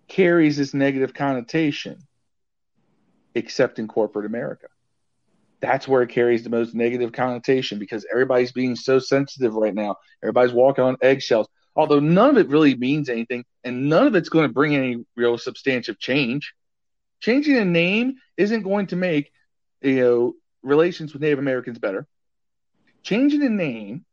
carries 0.07 0.55
this 0.55 0.73
negative 0.73 1.13
connotation, 1.13 1.97
except 3.35 3.79
in 3.79 3.89
corporate 3.89 4.25
America. 4.25 4.67
That's 5.59 5.89
where 5.89 6.01
it 6.03 6.09
carries 6.09 6.43
the 6.43 6.49
most 6.49 6.73
negative 6.73 7.11
connotation 7.11 7.77
because 7.77 8.05
everybody's 8.09 8.53
being 8.53 8.77
so 8.77 8.97
sensitive 8.97 9.53
right 9.55 9.75
now. 9.75 9.97
Everybody's 10.23 10.53
walking 10.53 10.85
on 10.85 10.95
eggshells. 11.01 11.47
Although 11.75 11.99
none 11.99 12.29
of 12.29 12.37
it 12.37 12.47
really 12.47 12.75
means 12.75 13.09
anything, 13.09 13.43
and 13.65 13.89
none 13.89 14.07
of 14.07 14.15
it's 14.15 14.29
going 14.29 14.47
to 14.47 14.53
bring 14.53 14.73
any 14.73 15.03
real 15.17 15.37
substantive 15.37 15.99
change. 15.99 16.53
Changing 17.19 17.57
a 17.57 17.65
name 17.65 18.15
isn't 18.37 18.63
going 18.63 18.87
to 18.87 18.95
make 18.95 19.31
you 19.81 19.99
know 19.99 20.33
relations 20.63 21.13
with 21.13 21.21
Native 21.21 21.39
Americans 21.39 21.79
better. 21.79 22.07
Changing 23.03 23.43
a 23.43 23.49
name 23.49 24.05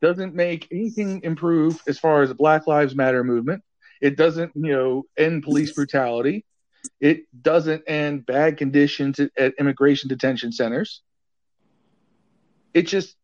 doesn't 0.00 0.34
make 0.34 0.66
anything 0.72 1.20
improve 1.22 1.80
as 1.86 1.98
far 1.98 2.22
as 2.22 2.28
the 2.28 2.34
Black 2.34 2.66
Lives 2.66 2.94
Matter 2.94 3.22
movement. 3.22 3.62
It 4.00 4.16
doesn't, 4.16 4.52
you 4.56 4.72
know, 4.72 5.04
end 5.16 5.44
police 5.44 5.72
brutality. 5.72 6.44
It 7.00 7.22
doesn't 7.40 7.84
end 7.86 8.26
bad 8.26 8.56
conditions 8.56 9.20
at, 9.20 9.30
at 9.38 9.54
immigration 9.60 10.08
detention 10.08 10.50
centers. 10.50 11.02
It 12.74 12.88
just 12.88 13.14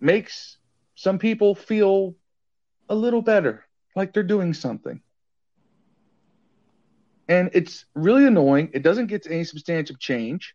makes 0.00 0.58
some 0.96 1.18
people 1.18 1.54
feel 1.54 2.16
a 2.88 2.94
little 2.94 3.22
better, 3.22 3.64
like 3.94 4.12
they're 4.12 4.24
doing 4.24 4.52
something 4.52 5.00
and 7.30 7.48
it's 7.52 7.84
really 7.94 8.26
annoying. 8.26 8.70
It 8.74 8.82
doesn't 8.82 9.06
get 9.06 9.22
to 9.22 9.32
any 9.32 9.44
substantive 9.44 10.00
change. 10.00 10.54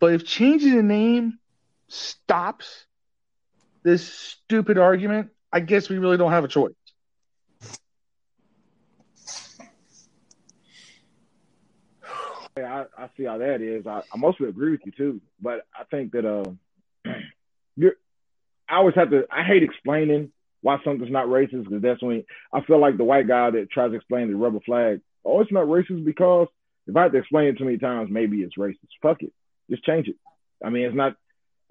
But 0.00 0.12
if 0.12 0.26
changing 0.26 0.74
the 0.74 0.82
name 0.82 1.38
stops 1.86 2.86
this 3.84 4.12
stupid 4.12 4.76
argument, 4.76 5.30
I 5.52 5.60
guess 5.60 5.88
we 5.88 5.98
really 5.98 6.16
don't 6.16 6.32
have 6.32 6.42
a 6.42 6.48
choice. 6.48 6.72
I, 12.56 12.84
I 12.98 13.08
see 13.16 13.24
how 13.24 13.38
that 13.38 13.60
is. 13.62 13.86
I, 13.86 14.02
I 14.12 14.16
mostly 14.16 14.48
agree 14.48 14.72
with 14.72 14.80
you 14.84 14.92
too, 14.92 15.20
but 15.40 15.64
I 15.78 15.84
think 15.84 16.12
that 16.12 16.26
uh, 16.26 16.50
you're. 17.76 17.94
I 18.68 18.76
always 18.76 18.96
have 18.96 19.10
to. 19.10 19.26
I 19.30 19.44
hate 19.44 19.62
explaining 19.62 20.32
why 20.60 20.78
something's 20.84 21.12
not 21.12 21.26
racist 21.26 21.64
because 21.64 21.82
that's 21.82 22.02
when 22.02 22.24
I 22.52 22.62
feel 22.62 22.80
like 22.80 22.96
the 22.96 23.04
white 23.04 23.28
guy 23.28 23.50
that 23.50 23.70
tries 23.70 23.90
to 23.90 23.96
explain 23.96 24.28
the 24.28 24.36
rebel 24.36 24.60
flag 24.66 25.00
oh, 25.24 25.40
it's 25.40 25.52
not 25.52 25.66
racist 25.66 26.04
because 26.04 26.48
if 26.86 26.96
I 26.96 27.02
have 27.02 27.12
to 27.12 27.18
explain 27.18 27.48
it 27.48 27.58
too 27.58 27.64
many 27.64 27.78
times, 27.78 28.10
maybe 28.10 28.38
it's 28.38 28.56
racist. 28.56 28.76
Fuck 29.02 29.22
it. 29.22 29.32
Just 29.70 29.84
change 29.84 30.08
it. 30.08 30.16
I 30.64 30.70
mean, 30.70 30.84
it's 30.84 30.96
not, 30.96 31.16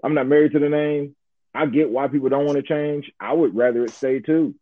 I'm 0.04 0.14
not 0.14 0.28
married 0.28 0.54
to 0.54 0.60
the 0.60 0.70
name. 0.70 1.16
I 1.54 1.66
get 1.66 1.90
why 1.90 2.08
people 2.08 2.30
don't 2.30 2.46
want 2.46 2.58
to 2.58 2.64
change. 2.64 3.12
I 3.20 3.34
would 3.34 3.56
rather 3.56 3.84
it 3.86 3.94
stay 3.94 4.20
too. 4.20 4.56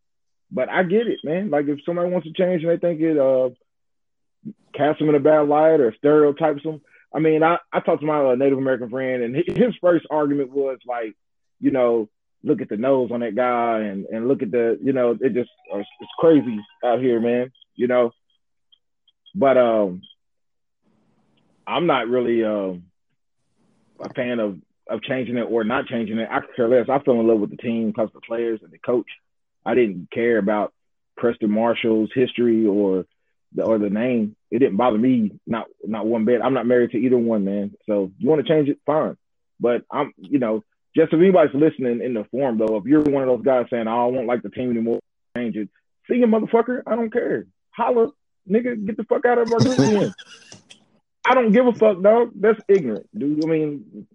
But 0.52 0.70
I 0.70 0.84
get 0.84 1.08
it, 1.08 1.20
man. 1.24 1.52
Like 1.52 1.68
if 1.68 1.80
somebody 1.86 2.10
wants 2.10 2.28
to 2.28 2.34
change 2.34 2.64
and 2.64 2.72
they 2.72 2.78
think 2.78 3.00
it 3.02 3.18
uh 3.18 3.50
casts 4.74 5.00
them 5.00 5.10
in 5.10 5.16
a 5.16 5.20
bad 5.20 5.48
light 5.48 5.80
or 5.80 5.94
stereotypes 5.98 6.64
them. 6.64 6.82
I 7.14 7.20
mean, 7.20 7.44
I, 7.44 7.58
I 7.72 7.80
talked 7.80 8.02
to 8.02 8.08
my 8.08 8.32
uh, 8.32 8.36
Native 8.36 8.58
American 8.58 8.90
friend 8.90 9.24
and 9.24 9.36
his 9.36 9.76
first 9.82 10.06
argument 10.10 10.52
was 10.52 10.78
like, 10.88 11.16
you 11.60 11.72
know, 11.72 12.08
look 12.44 12.62
at 12.62 12.70
the 12.70 12.78
nose 12.78 13.12
on 13.12 13.20
that 13.20 13.36
guy 13.36 13.80
and, 13.80 14.06
and 14.06 14.28
look 14.28 14.42
at 14.42 14.52
the, 14.52 14.80
you 14.82 14.94
know, 14.94 15.18
it 15.20 15.34
just, 15.34 15.50
it's 15.74 16.12
crazy 16.18 16.60
out 16.86 17.00
here, 17.00 17.20
man. 17.20 17.52
You 17.76 17.88
know, 17.88 18.12
but 19.36 19.58
um, 19.58 20.02
I'm 21.68 21.88
not 21.88 22.08
really 22.08 22.44
uh, 22.44 22.74
a 24.04 24.14
fan 24.16 24.40
of 24.40 24.60
of 24.90 25.04
changing 25.04 25.38
it 25.38 25.44
or 25.44 25.64
not 25.64 25.86
changing 25.86 26.18
it. 26.18 26.28
I 26.32 26.40
care 26.56 26.68
less. 26.68 26.90
I 26.90 27.00
fell 27.00 27.20
in 27.20 27.28
love 27.28 27.40
with 27.40 27.52
the 27.52 27.58
team 27.58 27.88
because 27.88 28.10
the 28.14 28.22
players 28.22 28.60
and 28.64 28.72
the 28.72 28.80
coach. 28.80 29.06
I 29.66 29.76
didn't 29.76 30.10
care 30.12 30.38
about 30.40 30.74
Preston 31.16 31.52
Marshall's 31.52 32.10
history 32.14 32.66
or 32.66 33.06
the 33.54 33.64
or 33.64 33.78
the 33.78 33.90
name. 33.90 34.36
It 34.50 34.60
didn't 34.60 34.78
bother 34.78 34.98
me 34.98 35.40
not 35.46 35.68
not 35.84 36.08
one 36.08 36.26
bit. 36.26 36.42
I'm 36.42 36.54
not 36.54 36.66
married 36.66 36.92
to 36.92 36.98
either 36.98 37.18
one, 37.18 37.46
man. 37.46 37.76
So 37.88 38.12
you 38.18 38.30
want 38.30 38.46
to 38.46 38.52
change 38.52 38.70
it, 38.70 38.80
fine. 38.86 39.18
But 39.60 39.84
I'm, 39.92 40.14
you 40.18 40.40
know, 40.40 40.64
just 40.96 41.14
if 41.14 41.20
anybody's 41.20 41.54
listening 41.54 42.02
in 42.02 42.14
the 42.14 42.26
forum 42.32 42.58
though, 42.58 42.78
if 42.78 42.86
you're 42.86 43.02
one 43.02 43.24
of 43.24 43.30
those 43.30 43.46
guys 43.46 43.66
saying, 43.70 43.88
oh, 43.88 44.10
I 44.10 44.16
don't 44.16 44.28
like 44.28 44.42
the 44.42 44.50
team 44.50 44.72
anymore, 44.72 45.00
change 45.38 45.56
it. 45.56 45.70
See 46.10 46.16
you, 46.16 46.26
motherfucker. 46.26 46.82
I 46.88 46.96
don't 46.96 47.14
care. 47.14 47.46
Holler 47.72 48.08
nigga, 48.50 48.86
get 48.86 48.98
the 48.98 49.04
fuck 49.04 49.26
out 49.26 49.38
of 49.38 49.52
our 49.52 49.60
group 49.76 50.14
I 51.26 51.36
don't 51.36 51.52
give 51.52 51.68
a 51.68 51.74
fuck, 51.74 52.02
dog. 52.02 52.32
That's 52.36 52.60
ignorant, 52.68 53.08
dude. 53.18 53.44
I 53.44 53.48
mean, 53.48 54.08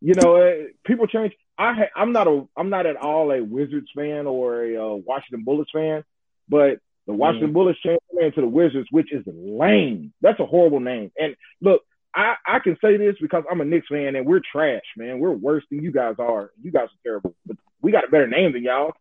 you 0.00 0.14
know, 0.14 0.36
uh, 0.36 0.52
people 0.84 1.06
change. 1.06 1.32
I 1.58 1.72
ha- 1.72 1.90
I'm 1.96 2.12
not 2.12 2.28
a 2.28 2.46
I'm 2.56 2.70
not 2.70 2.86
at 2.86 2.96
all 2.96 3.32
a 3.32 3.42
Wizards 3.42 3.88
fan 3.96 4.26
or 4.26 4.62
a 4.62 4.76
uh, 4.76 4.94
Washington 4.96 5.44
Bullets 5.44 5.70
fan, 5.72 6.04
but 6.48 6.78
the 7.06 7.12
Washington 7.12 7.50
mm. 7.50 7.54
Bullets 7.54 7.80
changed 7.80 8.00
their 8.12 8.22
name 8.22 8.32
to 8.32 8.40
the 8.40 8.46
Wizards, 8.46 8.88
which 8.90 9.12
is 9.12 9.24
lame. 9.26 10.12
That's 10.20 10.40
a 10.40 10.46
horrible 10.46 10.80
name. 10.80 11.10
And 11.18 11.36
look, 11.60 11.82
I, 12.14 12.34
I 12.46 12.58
can 12.60 12.76
say 12.80 12.96
this 12.96 13.16
because 13.20 13.44
I'm 13.50 13.60
a 13.60 13.64
Knicks 13.64 13.88
fan 13.88 14.14
and 14.16 14.26
we're 14.26 14.40
trash, 14.40 14.84
man. 14.96 15.18
We're 15.18 15.32
worse 15.32 15.64
than 15.70 15.82
you 15.82 15.92
guys 15.92 16.14
are. 16.18 16.50
You 16.62 16.70
guys 16.70 16.84
are 16.86 17.02
terrible, 17.02 17.34
but 17.44 17.56
we 17.82 17.92
got 17.92 18.04
a 18.04 18.10
better 18.10 18.28
name 18.28 18.52
than 18.52 18.62
y'all. 18.62 18.92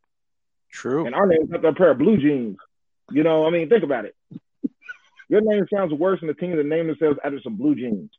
True. 0.72 1.06
And 1.06 1.13
our 1.13 1.27
name's 1.27 1.50
got 1.50 1.63
a 1.63 1.74
pair 1.74 1.92
of 1.92 2.00
blue 2.00 2.18
jeans. 2.18 2.58
You 3.12 3.24
know, 3.24 3.46
I 3.46 3.51
mean, 3.51 3.70
think 3.70 3.84
about 3.84 4.06
it. 4.06 4.15
Your 5.34 5.42
name 5.42 5.66
sounds 5.74 5.92
worse 5.92 6.20
than 6.20 6.28
the 6.28 6.36
team 6.36 6.56
that 6.58 6.66
named 6.68 6.90
themselves 6.90 7.18
after 7.24 7.42
some 7.42 7.56
blue 7.56 7.74
jeans. 7.74 8.12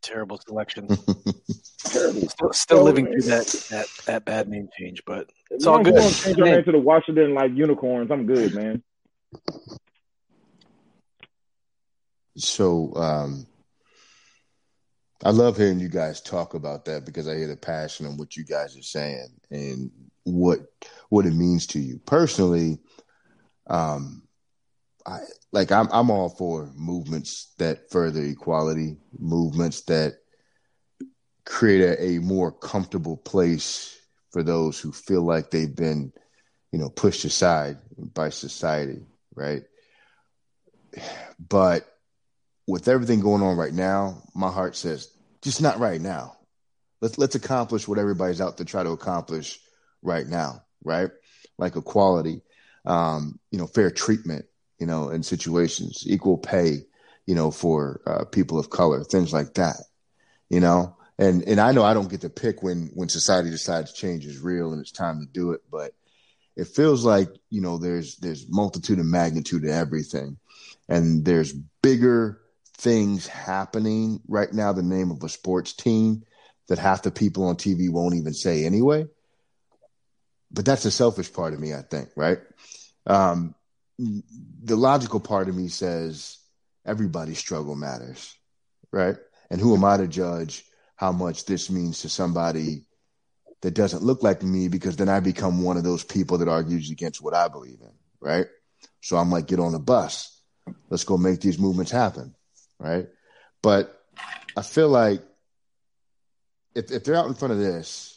Terrible 0.00 0.38
selection. 0.38 0.88
Terrible. 1.84 2.26
Still, 2.26 2.52
still 2.54 2.82
living 2.84 3.04
through 3.04 3.24
that, 3.24 3.46
that 3.68 3.86
that 4.06 4.24
bad 4.24 4.48
name 4.48 4.70
change, 4.78 5.02
but 5.06 5.30
it's 5.50 5.66
all 5.66 5.84
good. 5.84 6.14
Change 6.14 6.40
our 6.40 6.46
name 6.46 6.64
to 6.64 6.72
the 6.72 6.78
Washington 6.78 7.34
like 7.34 7.50
unicorns. 7.54 8.10
I'm 8.10 8.24
good, 8.24 8.54
man. 8.54 8.82
So 12.34 12.94
um, 12.96 13.46
I 15.22 15.32
love 15.32 15.58
hearing 15.58 15.80
you 15.80 15.90
guys 15.90 16.22
talk 16.22 16.54
about 16.54 16.86
that 16.86 17.04
because 17.04 17.28
I 17.28 17.36
hear 17.36 17.48
the 17.48 17.58
passion 17.58 18.06
in 18.06 18.16
what 18.16 18.38
you 18.38 18.44
guys 18.46 18.74
are 18.74 18.82
saying 18.82 19.28
and 19.50 19.90
what 20.24 20.60
what 21.10 21.26
it 21.26 21.34
means 21.34 21.66
to 21.66 21.78
you 21.78 21.98
personally. 22.06 22.78
Um, 23.66 24.22
I 25.06 25.20
like 25.52 25.72
I'm 25.72 25.88
I'm 25.92 26.10
all 26.10 26.28
for 26.28 26.70
movements 26.76 27.52
that 27.58 27.90
further 27.90 28.22
equality, 28.22 28.98
movements 29.18 29.82
that 29.82 30.14
create 31.44 31.82
a, 31.82 32.02
a 32.02 32.18
more 32.20 32.52
comfortable 32.52 33.16
place 33.16 33.96
for 34.30 34.42
those 34.42 34.78
who 34.78 34.92
feel 34.92 35.22
like 35.22 35.50
they've 35.50 35.74
been, 35.74 36.12
you 36.72 36.78
know, 36.78 36.88
pushed 36.88 37.24
aside 37.24 37.78
by 38.14 38.28
society, 38.28 39.06
right? 39.34 39.62
But 41.38 41.86
with 42.66 42.88
everything 42.88 43.20
going 43.20 43.42
on 43.42 43.56
right 43.56 43.72
now, 43.72 44.22
my 44.34 44.50
heart 44.50 44.76
says 44.76 45.12
just 45.42 45.60
not 45.60 45.80
right 45.80 46.00
now. 46.00 46.36
Let's 47.00 47.18
let's 47.18 47.34
accomplish 47.34 47.88
what 47.88 47.98
everybody's 47.98 48.40
out 48.40 48.58
to 48.58 48.64
try 48.64 48.82
to 48.82 48.90
accomplish 48.90 49.58
right 50.02 50.26
now, 50.26 50.64
right? 50.84 51.10
Like 51.58 51.76
equality, 51.76 52.42
um, 52.84 53.38
you 53.50 53.58
know, 53.58 53.66
fair 53.66 53.90
treatment, 53.90 54.44
you 54.80 54.86
know, 54.86 55.10
in 55.10 55.22
situations, 55.22 56.04
equal 56.06 56.38
pay, 56.38 56.86
you 57.26 57.34
know, 57.34 57.50
for 57.50 58.00
uh, 58.06 58.24
people 58.24 58.58
of 58.58 58.70
color, 58.70 59.04
things 59.04 59.32
like 59.32 59.54
that, 59.54 59.76
you 60.48 60.58
know. 60.58 60.96
And 61.18 61.42
and 61.46 61.60
I 61.60 61.72
know 61.72 61.84
I 61.84 61.92
don't 61.94 62.10
get 62.10 62.22
to 62.22 62.30
pick 62.30 62.62
when 62.62 62.90
when 62.94 63.10
society 63.10 63.50
decides 63.50 63.92
change 63.92 64.26
is 64.26 64.40
real 64.40 64.72
and 64.72 64.80
it's 64.80 64.90
time 64.90 65.20
to 65.20 65.26
do 65.26 65.52
it, 65.52 65.60
but 65.70 65.92
it 66.56 66.66
feels 66.66 67.04
like 67.04 67.28
you 67.50 67.60
know 67.60 67.76
there's 67.76 68.16
there's 68.16 68.48
multitude 68.48 68.98
and 68.98 69.10
magnitude 69.10 69.62
to 69.62 69.72
everything, 69.72 70.38
and 70.88 71.24
there's 71.24 71.52
bigger 71.52 72.40
things 72.78 73.26
happening 73.26 74.20
right 74.26 74.52
now. 74.52 74.72
The 74.72 74.82
name 74.82 75.10
of 75.10 75.22
a 75.22 75.28
sports 75.28 75.74
team 75.74 76.24
that 76.68 76.78
half 76.78 77.02
the 77.02 77.10
people 77.10 77.44
on 77.48 77.56
TV 77.56 77.90
won't 77.90 78.14
even 78.14 78.32
say 78.32 78.64
anyway. 78.64 79.06
But 80.50 80.64
that's 80.64 80.84
the 80.84 80.90
selfish 80.90 81.32
part 81.32 81.52
of 81.52 81.60
me, 81.60 81.74
I 81.74 81.82
think, 81.82 82.08
right? 82.16 82.38
Um, 83.06 83.54
the 84.62 84.76
logical 84.76 85.20
part 85.20 85.48
of 85.48 85.56
me 85.56 85.68
says 85.68 86.38
everybody's 86.86 87.38
struggle 87.38 87.76
matters, 87.76 88.34
right? 88.92 89.16
And 89.50 89.60
who 89.60 89.74
am 89.74 89.84
I 89.84 89.98
to 89.98 90.08
judge 90.08 90.64
how 90.96 91.12
much 91.12 91.44
this 91.44 91.70
means 91.70 92.00
to 92.00 92.08
somebody 92.08 92.86
that 93.62 93.72
doesn't 93.72 94.02
look 94.02 94.22
like 94.22 94.42
me 94.42 94.68
because 94.68 94.96
then 94.96 95.08
I 95.08 95.20
become 95.20 95.62
one 95.62 95.76
of 95.76 95.84
those 95.84 96.04
people 96.04 96.38
that 96.38 96.48
argues 96.48 96.90
against 96.90 97.22
what 97.22 97.34
I 97.34 97.48
believe 97.48 97.78
in, 97.80 97.92
right? 98.20 98.46
So 99.02 99.16
I'm 99.16 99.30
like, 99.30 99.46
get 99.46 99.60
on 99.60 99.72
the 99.72 99.78
bus. 99.78 100.40
Let's 100.88 101.04
go 101.04 101.18
make 101.18 101.40
these 101.40 101.58
movements 101.58 101.90
happen, 101.90 102.34
right? 102.78 103.08
But 103.62 104.00
I 104.56 104.62
feel 104.62 104.88
like 104.88 105.22
if 106.74 106.90
if 106.90 107.04
they're 107.04 107.16
out 107.16 107.26
in 107.26 107.34
front 107.34 107.52
of 107.52 107.58
this, 107.58 108.09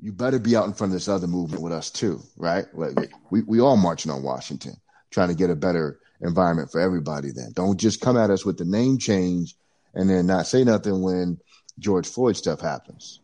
you 0.00 0.12
better 0.12 0.38
be 0.38 0.56
out 0.56 0.66
in 0.66 0.74
front 0.74 0.92
of 0.92 0.94
this 0.94 1.08
other 1.08 1.26
movement 1.26 1.62
with 1.62 1.72
us 1.72 1.90
too, 1.90 2.22
right? 2.36 2.66
Like 2.72 3.12
we 3.30 3.42
we 3.42 3.60
all 3.60 3.76
marching 3.76 4.12
on 4.12 4.22
Washington, 4.22 4.74
trying 5.10 5.28
to 5.28 5.34
get 5.34 5.50
a 5.50 5.56
better 5.56 5.98
environment 6.20 6.70
for 6.70 6.80
everybody. 6.80 7.30
Then 7.30 7.52
don't 7.52 7.78
just 7.78 8.00
come 8.00 8.16
at 8.16 8.30
us 8.30 8.44
with 8.44 8.58
the 8.58 8.64
name 8.64 8.98
change 8.98 9.56
and 9.94 10.08
then 10.08 10.26
not 10.26 10.46
say 10.46 10.64
nothing 10.64 11.02
when 11.02 11.38
George 11.78 12.06
Floyd 12.06 12.36
stuff 12.36 12.60
happens. 12.60 13.20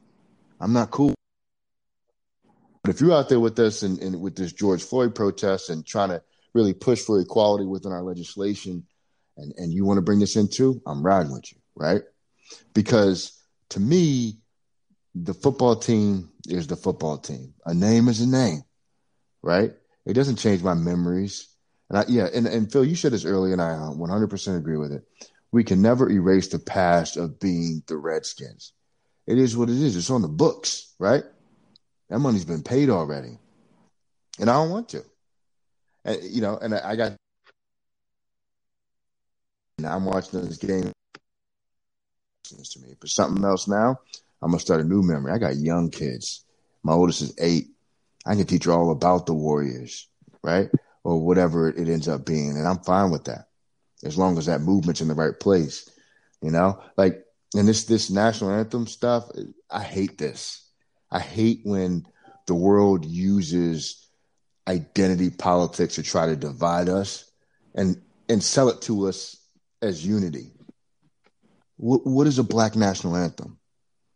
I'm 0.61 0.73
not 0.73 0.91
cool. 0.91 1.15
But 2.83 2.95
if 2.95 3.01
you're 3.01 3.13
out 3.13 3.29
there 3.29 3.41
with 3.41 3.59
us 3.59 3.83
and, 3.83 3.99
and 4.01 4.21
with 4.21 4.37
this 4.37 4.53
George 4.53 4.83
Floyd 4.83 5.15
protest 5.15 5.71
and 5.71 5.87
trying 5.87 6.11
to 6.11 6.23
really 6.53 6.75
push 6.75 7.01
for 7.01 7.21
equality 7.21 7.65
within 7.65 7.93
our 7.93 8.03
legislation, 8.03 8.85
and, 9.37 9.53
and 9.57 9.73
you 9.73 9.85
want 9.85 9.99
to 9.99 10.03
bring 10.03 10.21
this 10.21 10.37
into, 10.37 10.81
I'm 10.87 11.05
riding 11.05 11.33
with 11.33 11.51
you, 11.51 11.59
right? 11.75 12.03
Because 12.73 13.41
to 13.71 13.81
me, 13.81 14.39
the 15.15 15.35
football 15.35 15.77
team 15.77 16.31
is 16.49 16.67
the 16.67 16.77
football 16.77 17.19
team. 17.19 17.55
A 17.65 17.75
name 17.75 18.09
is 18.09 18.21
a 18.21 18.29
name, 18.29 18.63
right? 19.43 19.73
It 20.05 20.15
doesn't 20.15 20.37
change 20.37 20.63
my 20.63 20.75
memories. 20.75 21.49
And 21.89 21.99
I, 21.99 22.05
yeah, 22.09 22.29
and, 22.33 22.47
and 22.47 22.71
Phil, 22.71 22.85
you 22.85 22.97
said 22.97 23.13
this 23.13 23.25
earlier, 23.25 23.53
and 23.53 23.63
I 23.63 23.73
uh, 23.73 23.91
100% 23.91 24.57
agree 24.57 24.77
with 24.77 24.93
it. 24.93 25.05
We 25.53 25.63
can 25.63 25.81
never 25.81 26.11
erase 26.11 26.49
the 26.49 26.59
past 26.59 27.17
of 27.17 27.39
being 27.39 27.83
the 27.87 27.97
Redskins. 27.97 28.73
It 29.27 29.39
is 29.39 29.57
what 29.57 29.71
it 29.71 29.77
is. 29.77 29.97
It's 29.97 30.11
on 30.11 30.23
the 30.23 30.29
books, 30.29 30.93
right? 30.99 31.23
That 32.11 32.19
money's 32.19 32.45
been 32.45 32.63
paid 32.63 32.91
already, 32.91 33.39
and 34.39 34.51
I 34.51 34.55
don't 34.55 34.71
want 34.71 34.91
to. 34.91 35.03
And 36.05 36.23
you 36.23 36.43
know, 36.43 36.59
and 36.59 36.75
I, 36.75 36.91
I 36.91 36.97
got. 36.97 37.13
Now 39.79 39.97
I'm 39.97 40.05
watching 40.05 40.43
this 40.43 40.59
game. 40.59 40.93
To 42.45 42.81
me, 42.81 42.95
but 43.01 43.09
something 43.09 43.43
else 43.43 43.67
now. 43.67 43.99
I'm 44.45 44.51
gonna 44.51 44.61
start 44.61 44.83
a 44.83 44.85
new 44.85 45.03
memory. 45.03 45.33
I 45.33 45.39
got 45.39 45.57
young 45.57 45.91
kids. 45.91 46.45
My 46.83 46.93
oldest 46.93 47.23
is 47.23 47.35
eight. 47.39 47.69
I 48.27 48.35
can 48.35 48.45
teach 48.45 48.65
her 48.65 48.73
all 48.73 48.91
about 48.91 49.25
the 49.25 49.33
Warriors, 49.33 50.07
right? 50.43 50.71
Or 51.03 51.19
whatever 51.25 51.71
it 51.71 51.89
ends 51.89 52.09
up 52.09 52.27
being, 52.27 52.51
and 52.51 52.69
I'm 52.69 52.81
fine 52.81 53.11
with 53.11 53.25
that, 53.25 53.49
as 54.05 54.19
long 54.19 54.37
as 54.37 54.45
that 54.45 54.61
movement's 54.61 55.01
in 55.01 55.09
the 55.09 55.15
right 55.15 55.39
place. 55.41 55.89
You 56.43 56.51
know, 56.51 56.79
like 56.99 57.25
and 57.57 57.67
this 57.67 57.85
this 57.85 58.11
national 58.11 58.51
anthem 58.51 58.87
stuff, 58.87 59.31
I 59.71 59.83
hate 59.83 60.19
this. 60.19 60.69
I 61.11 61.21
hate 61.21 61.61
when 61.65 62.07
the 62.47 62.55
world 62.55 63.07
uses 63.07 64.07
identity 64.69 65.31
politics 65.31 65.95
to 65.95 66.03
try 66.03 66.27
to 66.27 66.37
divide 66.37 66.91
us 66.91 67.31
and 67.75 68.03
and 68.29 68.43
sell 68.45 68.69
it 68.69 68.83
to 68.83 69.09
us 69.09 69.39
as 69.81 70.07
unity. 70.07 70.51
What, 71.79 72.07
what 72.07 72.27
is 72.27 72.39
a 72.39 72.45
black 72.45 72.77
national 72.77 73.17
anthem? 73.17 73.59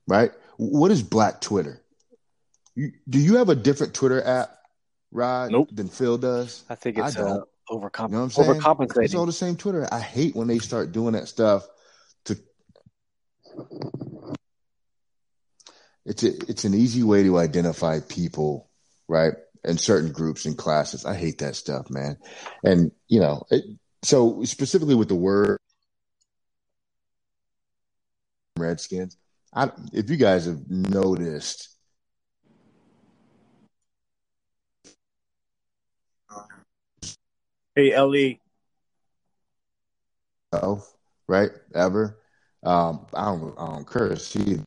Right? 0.08 0.32
What 0.56 0.90
is 0.90 1.02
black 1.02 1.40
Twitter? 1.40 1.80
You, 2.74 2.92
do 3.08 3.18
you 3.18 3.36
have 3.36 3.48
a 3.48 3.54
different 3.54 3.94
Twitter 3.94 4.22
app, 4.24 4.56
Rod, 5.12 5.52
nope. 5.52 5.68
than 5.72 5.88
Phil 5.88 6.18
does? 6.18 6.64
I 6.68 6.74
think 6.74 6.98
it's 6.98 7.16
I 7.16 7.20
don't. 7.20 7.40
Uh, 7.40 7.44
overcomp- 7.70 8.10
you 8.10 8.16
know 8.16 8.28
what 8.28 8.38
I'm 8.38 8.60
overcompensating. 8.60 9.04
It's 9.04 9.14
all 9.14 9.26
the 9.26 9.32
same 9.32 9.56
Twitter. 9.56 9.86
I 9.92 10.00
hate 10.00 10.34
when 10.34 10.48
they 10.48 10.58
start 10.58 10.92
doing 10.92 11.12
that 11.12 11.28
stuff 11.28 11.68
To 12.24 12.36
it's 16.04 16.22
a, 16.22 16.28
it's 16.48 16.64
an 16.64 16.74
easy 16.74 17.02
way 17.02 17.24
to 17.24 17.38
identify 17.38 18.00
people, 18.00 18.70
right? 19.08 19.34
And 19.62 19.78
certain 19.78 20.12
groups 20.12 20.46
and 20.46 20.56
classes. 20.56 21.04
I 21.04 21.14
hate 21.14 21.38
that 21.38 21.56
stuff, 21.56 21.90
man. 21.90 22.16
And 22.64 22.92
you 23.08 23.20
know, 23.20 23.44
it, 23.50 23.64
so 24.02 24.42
specifically 24.44 24.94
with 24.94 25.08
the 25.08 25.14
word 25.14 25.58
Redskins, 28.56 29.16
I, 29.54 29.70
if 29.92 30.10
you 30.10 30.16
guys 30.16 30.46
have 30.46 30.68
noticed, 30.68 31.70
Hey, 37.74 37.92
Ellie. 37.92 38.40
right? 41.28 41.50
Ever. 41.74 42.18
Um, 42.64 43.06
I 43.14 43.26
don't, 43.26 43.54
I 43.58 43.66
don't 43.66 43.86
curse. 43.86 44.32
He, 44.32 44.58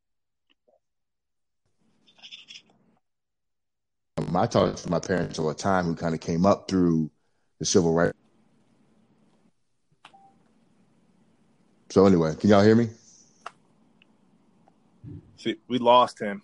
um, 4.17 4.35
I 4.35 4.47
talk 4.47 4.75
to 4.75 4.89
my 4.89 4.99
parents 4.99 5.39
all 5.39 5.49
the 5.49 5.53
time 5.53 5.85
who 5.85 5.95
kind 5.95 6.15
of 6.15 6.21
came 6.21 6.45
up 6.45 6.69
through 6.69 7.11
the 7.59 7.65
civil 7.65 7.93
rights. 7.93 8.17
So 11.89 12.05
anyway, 12.05 12.35
can 12.35 12.49
y'all 12.49 12.63
hear 12.63 12.75
me? 12.75 12.87
See, 15.41 15.55
we 15.67 15.79
lost 15.79 16.21
him. 16.21 16.43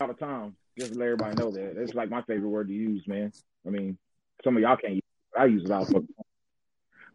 All 0.00 0.06
the 0.06 0.14
time. 0.14 0.54
Just 0.78 0.94
let 0.94 1.06
everybody 1.06 1.34
know 1.34 1.50
that. 1.50 1.76
It's 1.76 1.94
like 1.94 2.08
my 2.08 2.22
favorite 2.22 2.48
word 2.48 2.68
to 2.68 2.72
use, 2.72 3.02
man. 3.08 3.32
I 3.66 3.70
mean, 3.70 3.98
some 4.44 4.56
of 4.56 4.62
y'all 4.62 4.76
can't 4.76 4.94
use 4.94 5.02
it. 5.02 5.40
I 5.40 5.46
use 5.46 5.64
it 5.64 5.72
all 5.72 5.84
the 5.84 5.94
time. 5.94 6.08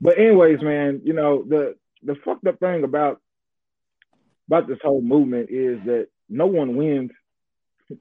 But 0.02 0.18
anyways, 0.18 0.62
man, 0.62 1.02
you 1.06 1.14
know, 1.14 1.44
the 1.48 1.76
the 2.04 2.16
fucked 2.26 2.46
up 2.46 2.60
thing 2.60 2.84
about 2.84 3.22
about 4.48 4.68
this 4.68 4.80
whole 4.84 5.02
movement 5.02 5.50
is 5.50 5.80
that 5.86 6.08
no 6.30 6.48
one 6.48 6.76
wins. 6.76 7.12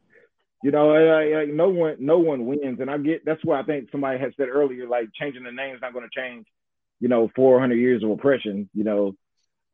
You 0.65 0.73
know, 0.73 1.45
no 1.53 1.69
one, 1.69 1.97
no 2.01 2.19
one 2.19 2.47
wins, 2.47 2.81
and 2.81 2.91
I 2.91 2.99
get 2.99 3.25
that's 3.25 3.45
why 3.45 3.61
I 3.61 3.63
think 3.63 3.89
somebody 3.93 4.19
had 4.19 4.33
said 4.37 4.49
earlier, 4.49 4.89
like 4.89 5.11
changing 5.15 5.45
the 5.45 5.53
name 5.53 5.77
is 5.77 5.81
not 5.81 5.93
going 5.93 6.09
to 6.09 6.21
change. 6.21 6.47
You 6.99 7.09
know, 7.09 7.31
400 7.37 7.75
years 7.77 8.03
of 8.03 8.11
oppression. 8.11 8.69
You 8.75 8.83
know, 8.83 9.15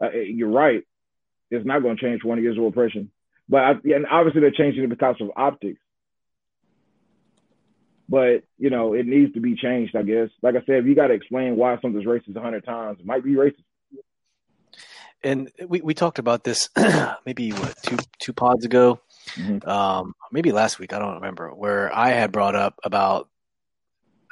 uh, 0.03 0.11
you're 0.11 0.51
right. 0.51 0.83
It's 1.51 1.65
not 1.65 1.83
going 1.83 1.97
to 1.97 2.03
change 2.03 2.21
400 2.21 2.43
years 2.43 2.59
of 2.59 2.65
oppression, 2.65 3.11
but 3.49 3.61
I, 3.61 3.71
and 3.85 4.07
obviously 4.11 4.41
they're 4.41 4.51
changing 4.51 4.85
it 4.85 4.91
because 4.91 5.17
of 5.21 5.31
optics. 5.37 5.81
But 8.09 8.45
you 8.59 8.71
know, 8.71 8.93
it 8.93 9.07
needs 9.07 9.33
to 9.35 9.41
be 9.41 9.57
changed. 9.57 9.97
I 9.97 10.03
guess, 10.03 10.29
like 10.43 10.55
I 10.55 10.65
said, 10.67 10.77
if 10.77 10.87
you 10.87 10.95
got 10.95 11.09
to 11.09 11.15
explain 11.15 11.57
why 11.57 11.79
something's 11.81 12.05
racist 12.05 12.35
100 12.35 12.65
times, 12.65 13.01
it 13.01 13.07
might 13.07 13.25
be 13.25 13.35
racist 13.35 13.65
and 15.25 15.51
we, 15.67 15.81
we 15.81 15.95
talked 15.95 16.19
about 16.19 16.45
this 16.45 16.69
maybe 17.27 17.53
what 17.53 17.75
two 17.83 17.97
two 18.19 18.33
pods 18.33 18.65
ago, 18.65 19.01
mm-hmm. 19.35 19.69
um, 19.69 20.15
maybe 20.31 20.53
last 20.53 20.79
week 20.79 20.93
I 20.93 20.99
don't 20.99 21.15
remember 21.15 21.51
where 21.51 21.95
I 21.95 22.11
had 22.11 22.33
brought 22.33 22.55
up 22.55 22.79
about 22.85 23.29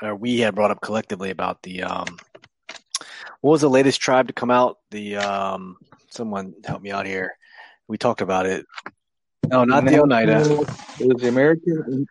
or 0.02 0.14
we 0.14 0.40
had 0.40 0.54
brought 0.54 0.70
up 0.70 0.80
collectively 0.80 1.30
about 1.30 1.62
the 1.62 1.82
um, 1.82 2.18
what 3.40 3.52
was 3.52 3.60
the 3.60 3.70
latest 3.70 4.00
tribe 4.00 4.28
to 4.28 4.32
come 4.32 4.50
out? 4.50 4.78
The 4.90 5.16
um, 5.16 5.76
someone 6.10 6.54
help 6.64 6.82
me 6.82 6.90
out 6.90 7.06
here. 7.06 7.36
We 7.86 7.98
talked 7.98 8.20
about 8.20 8.46
it. 8.46 8.66
No, 9.48 9.64
not 9.64 9.84
the 9.84 10.00
Oneida. 10.00 10.40
It 11.00 11.08
was 11.08 11.20
the 11.20 11.28
American 11.28 12.06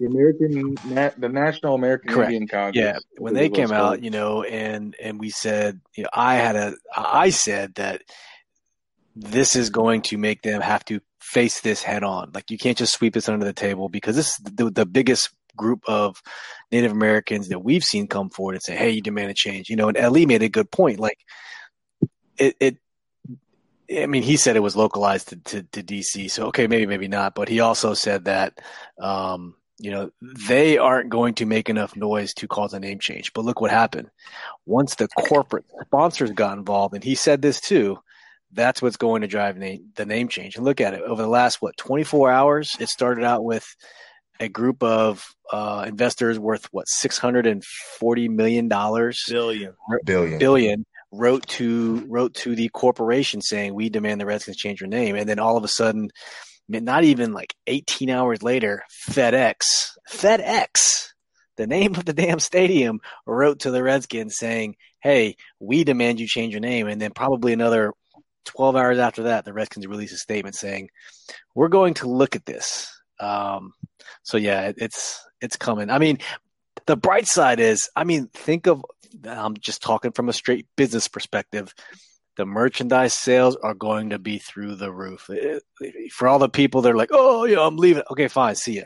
the 0.00 0.06
American, 0.06 0.74
the 1.18 1.28
National 1.28 1.74
American 1.74 2.10
Correct. 2.10 2.32
Indian 2.32 2.48
Congress. 2.48 2.76
Yeah, 2.76 2.98
when 3.18 3.34
they 3.34 3.50
came 3.50 3.70
out, 3.70 4.02
you 4.02 4.10
know, 4.10 4.42
and 4.42 4.96
and 5.00 5.20
we 5.20 5.30
said, 5.30 5.80
you 5.94 6.04
know, 6.04 6.10
I 6.12 6.36
had 6.36 6.56
a, 6.56 6.74
I 6.96 7.30
said 7.30 7.74
that 7.74 8.02
this 9.14 9.56
is 9.56 9.68
going 9.68 10.02
to 10.02 10.16
make 10.16 10.42
them 10.42 10.62
have 10.62 10.84
to 10.86 11.00
face 11.20 11.60
this 11.60 11.82
head 11.82 12.02
on. 12.02 12.30
Like 12.34 12.50
you 12.50 12.56
can't 12.56 12.78
just 12.78 12.94
sweep 12.94 13.12
this 13.12 13.28
under 13.28 13.44
the 13.44 13.52
table 13.52 13.90
because 13.90 14.16
this 14.16 14.28
is 14.28 14.36
the, 14.44 14.70
the 14.70 14.86
biggest 14.86 15.30
group 15.54 15.82
of 15.86 16.22
Native 16.72 16.92
Americans 16.92 17.48
that 17.48 17.58
we've 17.58 17.84
seen 17.84 18.06
come 18.06 18.30
forward 18.30 18.54
and 18.54 18.62
say, 18.62 18.76
"Hey, 18.76 18.90
you 18.90 19.02
demand 19.02 19.30
a 19.30 19.34
change." 19.34 19.68
You 19.68 19.76
know, 19.76 19.88
and 19.88 19.98
Ellie 19.98 20.26
made 20.26 20.42
a 20.42 20.48
good 20.48 20.70
point. 20.70 20.98
Like 20.98 21.18
it, 22.38 22.56
it 22.58 22.76
I 23.98 24.06
mean, 24.06 24.22
he 24.22 24.36
said 24.36 24.56
it 24.56 24.60
was 24.60 24.76
localized 24.76 25.28
to, 25.28 25.36
to, 25.36 25.62
to, 25.62 25.82
DC. 25.82 26.30
So, 26.30 26.46
okay, 26.46 26.66
maybe, 26.66 26.86
maybe 26.86 27.08
not. 27.08 27.34
But 27.34 27.48
he 27.48 27.60
also 27.60 27.94
said 27.94 28.26
that, 28.26 28.60
um, 29.00 29.56
you 29.78 29.90
know, 29.90 30.10
they 30.20 30.78
aren't 30.78 31.08
going 31.08 31.34
to 31.34 31.46
make 31.46 31.68
enough 31.68 31.96
noise 31.96 32.32
to 32.34 32.46
cause 32.46 32.72
a 32.72 32.80
name 32.80 33.00
change. 33.00 33.32
But 33.32 33.44
look 33.44 33.60
what 33.60 33.70
happened. 33.70 34.10
Once 34.66 34.94
the 34.94 35.08
corporate 35.08 35.64
sponsors 35.86 36.30
got 36.30 36.58
involved, 36.58 36.94
and 36.94 37.02
he 37.02 37.14
said 37.14 37.42
this 37.42 37.60
too, 37.60 37.98
that's 38.52 38.82
what's 38.82 38.96
going 38.96 39.22
to 39.22 39.28
drive 39.28 39.56
name, 39.56 39.86
the 39.96 40.06
name 40.06 40.28
change. 40.28 40.56
And 40.56 40.64
look 40.64 40.80
at 40.80 40.94
it 40.94 41.02
over 41.02 41.22
the 41.22 41.28
last, 41.28 41.60
what, 41.60 41.76
24 41.76 42.30
hours, 42.30 42.76
it 42.78 42.88
started 42.88 43.24
out 43.24 43.44
with 43.44 43.66
a 44.38 44.48
group 44.48 44.82
of 44.82 45.34
uh, 45.52 45.84
investors 45.86 46.38
worth, 46.38 46.68
what, 46.72 46.86
$640 47.02 48.28
million? 48.28 48.68
Billion. 48.68 49.74
Billion. 50.04 50.38
Billion 50.38 50.86
wrote 51.12 51.46
to 51.46 52.06
wrote 52.08 52.34
to 52.34 52.54
the 52.54 52.68
corporation 52.68 53.40
saying 53.40 53.74
we 53.74 53.88
demand 53.88 54.20
the 54.20 54.26
Redskins 54.26 54.56
change 54.56 54.80
their 54.80 54.88
name, 54.88 55.16
and 55.16 55.28
then 55.28 55.38
all 55.38 55.56
of 55.56 55.64
a 55.64 55.68
sudden, 55.68 56.10
not 56.68 57.04
even 57.04 57.32
like 57.32 57.54
18 57.66 58.10
hours 58.10 58.42
later, 58.42 58.82
FedEx, 59.08 59.90
FedEx, 60.10 61.08
the 61.56 61.66
name 61.66 61.94
of 61.94 62.04
the 62.04 62.12
damn 62.12 62.40
stadium, 62.40 63.00
wrote 63.26 63.60
to 63.60 63.70
the 63.70 63.82
Redskins 63.82 64.36
saying, 64.36 64.76
"Hey, 65.02 65.36
we 65.58 65.84
demand 65.84 66.20
you 66.20 66.26
change 66.26 66.52
your 66.52 66.60
name," 66.60 66.86
and 66.86 67.00
then 67.00 67.12
probably 67.12 67.52
another 67.52 67.92
12 68.46 68.76
hours 68.76 68.98
after 68.98 69.24
that, 69.24 69.44
the 69.44 69.52
Redskins 69.52 69.86
released 69.86 70.14
a 70.14 70.18
statement 70.18 70.54
saying, 70.54 70.88
"We're 71.54 71.68
going 71.68 71.94
to 71.94 72.08
look 72.08 72.36
at 72.36 72.46
this." 72.46 72.90
Um, 73.18 73.72
so 74.22 74.38
yeah, 74.38 74.68
it, 74.68 74.76
it's 74.78 75.20
it's 75.40 75.56
coming. 75.56 75.90
I 75.90 75.98
mean, 75.98 76.18
the 76.90 76.96
bright 76.96 77.28
side 77.28 77.60
is, 77.60 77.88
I 77.94 78.02
mean, 78.02 78.26
think 78.34 78.66
of 78.66 78.84
I'm 79.24 79.56
just 79.58 79.80
talking 79.80 80.10
from 80.10 80.28
a 80.28 80.32
straight 80.32 80.66
business 80.76 81.06
perspective. 81.06 81.72
The 82.36 82.44
merchandise 82.44 83.14
sales 83.14 83.54
are 83.62 83.74
going 83.74 84.10
to 84.10 84.18
be 84.18 84.38
through 84.38 84.74
the 84.74 84.90
roof. 84.90 85.30
For 86.10 86.26
all 86.26 86.40
the 86.40 86.48
people, 86.48 86.82
they're 86.82 86.96
like, 86.96 87.10
"Oh, 87.12 87.44
yeah, 87.44 87.60
I'm 87.60 87.76
leaving." 87.76 88.02
Okay, 88.10 88.26
fine, 88.26 88.56
see 88.56 88.78
ya. 88.78 88.82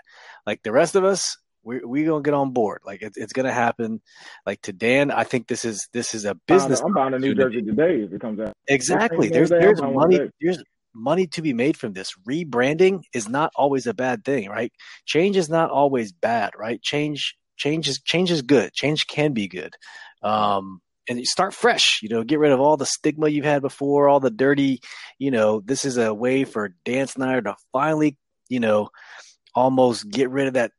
Like 0.46 0.62
the 0.62 0.72
rest 0.72 0.96
of 0.96 1.04
us, 1.04 1.38
we 1.62 1.78
we 1.78 2.04
gonna 2.04 2.22
get 2.22 2.34
on 2.34 2.52
board. 2.52 2.82
Like 2.84 3.00
it, 3.00 3.14
it's 3.16 3.32
gonna 3.32 3.52
happen. 3.52 4.02
Like 4.44 4.60
to 4.62 4.74
Dan, 4.74 5.10
I 5.10 5.24
think 5.24 5.46
this 5.46 5.64
is 5.64 5.88
this 5.94 6.14
is 6.14 6.26
a 6.26 6.34
business. 6.46 6.82
I'm 6.82 6.92
buying 6.92 7.14
a 7.14 7.18
new 7.18 7.34
jersey 7.34 7.62
today 7.62 8.02
if 8.02 8.12
it 8.12 8.20
comes 8.20 8.38
out. 8.38 8.52
Exactly. 8.68 9.30
There's 9.30 9.48
there's 9.48 9.80
money. 9.80 10.28
There's 10.42 10.62
money 10.94 11.26
to 11.28 11.40
be 11.40 11.54
made 11.54 11.78
from 11.78 11.94
this. 11.94 12.12
Rebranding 12.28 13.00
is 13.14 13.30
not 13.30 13.50
always 13.56 13.86
a 13.86 13.94
bad 13.94 14.26
thing, 14.26 14.50
right? 14.50 14.72
Change 15.06 15.38
is 15.38 15.48
not 15.48 15.70
always 15.70 16.12
bad, 16.12 16.52
right? 16.58 16.82
Change 16.82 17.34
change 17.56 17.88
is 17.88 18.00
change 18.00 18.30
is 18.30 18.42
good. 18.42 18.72
Change 18.72 19.06
can 19.06 19.32
be 19.32 19.48
good. 19.48 19.74
Um, 20.22 20.80
and 21.08 21.18
you 21.18 21.26
start 21.26 21.52
fresh, 21.52 22.00
you 22.02 22.08
know, 22.08 22.24
get 22.24 22.38
rid 22.38 22.52
of 22.52 22.60
all 22.60 22.76
the 22.76 22.86
stigma 22.86 23.28
you've 23.28 23.44
had 23.44 23.62
before, 23.62 24.08
all 24.08 24.20
the 24.20 24.30
dirty, 24.30 24.80
you 25.18 25.30
know, 25.30 25.60
this 25.60 25.84
is 25.84 25.98
a 25.98 26.14
way 26.14 26.44
for 26.44 26.74
Dan 26.84 27.06
Snyder 27.06 27.42
to 27.42 27.56
finally, 27.72 28.16
you 28.48 28.60
know, 28.60 28.88
almost 29.54 30.08
get 30.08 30.30
rid 30.30 30.48
of 30.48 30.54
that 30.54 30.72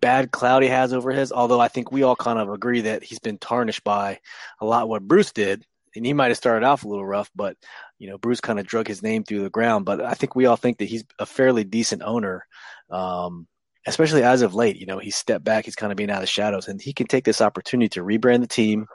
bad 0.00 0.30
cloud 0.30 0.62
he 0.62 0.68
has 0.68 0.92
over 0.92 1.12
his. 1.12 1.32
Although 1.32 1.60
I 1.60 1.68
think 1.68 1.92
we 1.92 2.02
all 2.02 2.16
kind 2.16 2.38
of 2.38 2.50
agree 2.50 2.82
that 2.82 3.02
he's 3.02 3.20
been 3.20 3.38
tarnished 3.38 3.84
by 3.84 4.20
a 4.60 4.66
lot 4.66 4.88
what 4.88 5.06
Bruce 5.06 5.32
did. 5.32 5.64
And 5.94 6.06
he 6.06 6.14
might 6.14 6.28
have 6.28 6.38
started 6.38 6.64
off 6.64 6.84
a 6.84 6.88
little 6.88 7.04
rough, 7.04 7.30
but 7.36 7.58
you 7.98 8.08
know, 8.08 8.16
Bruce 8.16 8.40
kind 8.40 8.58
of 8.58 8.66
drug 8.66 8.88
his 8.88 9.02
name 9.02 9.24
through 9.24 9.42
the 9.42 9.50
ground. 9.50 9.84
But 9.84 10.00
I 10.00 10.14
think 10.14 10.34
we 10.34 10.46
all 10.46 10.56
think 10.56 10.78
that 10.78 10.88
he's 10.88 11.04
a 11.18 11.26
fairly 11.26 11.64
decent 11.64 12.02
owner. 12.02 12.46
Um, 12.88 13.46
especially 13.86 14.22
as 14.22 14.42
of 14.42 14.54
late, 14.54 14.76
you 14.76 14.86
know, 14.86 14.98
he's 14.98 15.16
stepped 15.16 15.44
back, 15.44 15.64
he's 15.64 15.74
kind 15.74 15.92
of 15.92 15.96
being 15.96 16.10
out 16.10 16.16
of 16.16 16.22
the 16.22 16.26
shadows, 16.26 16.68
and 16.68 16.80
he 16.80 16.92
can 16.92 17.06
take 17.06 17.24
this 17.24 17.40
opportunity 17.40 17.88
to 17.88 18.04
rebrand 18.04 18.40
the 18.40 18.46
team, 18.46 18.86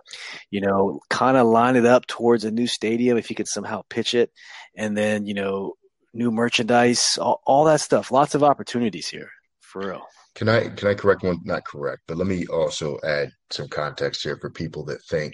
you 0.49 0.61
know, 0.61 0.99
kind 1.09 1.37
of 1.37 1.47
line 1.47 1.75
it 1.75 1.85
up 1.85 2.05
towards 2.07 2.45
a 2.45 2.51
new 2.51 2.67
stadium 2.67 3.17
if 3.17 3.27
he 3.27 3.35
could 3.35 3.47
somehow 3.47 3.81
pitch 3.89 4.13
it, 4.13 4.31
and 4.75 4.97
then, 4.97 5.25
you 5.25 5.33
know, 5.33 5.73
new 6.13 6.31
merchandise, 6.31 7.17
all, 7.19 7.41
all 7.45 7.65
that 7.65 7.81
stuff. 7.81 8.11
Lots 8.11 8.35
of 8.35 8.43
opportunities 8.43 9.07
here, 9.07 9.29
for 9.59 9.87
real. 9.87 10.01
Can 10.35 10.49
I 10.49 10.69
can 10.69 10.87
I 10.87 10.93
correct 10.93 11.23
one? 11.23 11.39
Not 11.43 11.65
correct, 11.65 12.03
but 12.07 12.17
let 12.17 12.27
me 12.27 12.45
also 12.45 12.99
add 13.03 13.31
some 13.49 13.67
context 13.67 14.21
here 14.21 14.37
for 14.39 14.51
people 14.51 14.85
that 14.85 15.03
think 15.09 15.33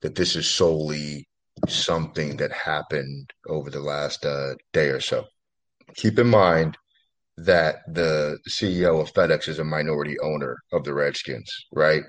that 0.00 0.14
this 0.14 0.34
is 0.34 0.48
solely 0.48 1.28
something 1.68 2.38
that 2.38 2.50
happened 2.50 3.30
over 3.46 3.70
the 3.70 3.80
last 3.80 4.24
uh, 4.24 4.54
day 4.72 4.88
or 4.88 5.00
so. 5.00 5.24
Keep 5.94 6.18
in 6.18 6.28
mind 6.28 6.76
that 7.36 7.78
the 7.88 8.38
CEO 8.48 9.00
of 9.00 9.12
FedEx 9.12 9.48
is 9.48 9.58
a 9.58 9.64
minority 9.64 10.16
owner 10.20 10.56
of 10.72 10.84
the 10.84 10.94
Redskins, 10.94 11.50
right? 11.72 12.02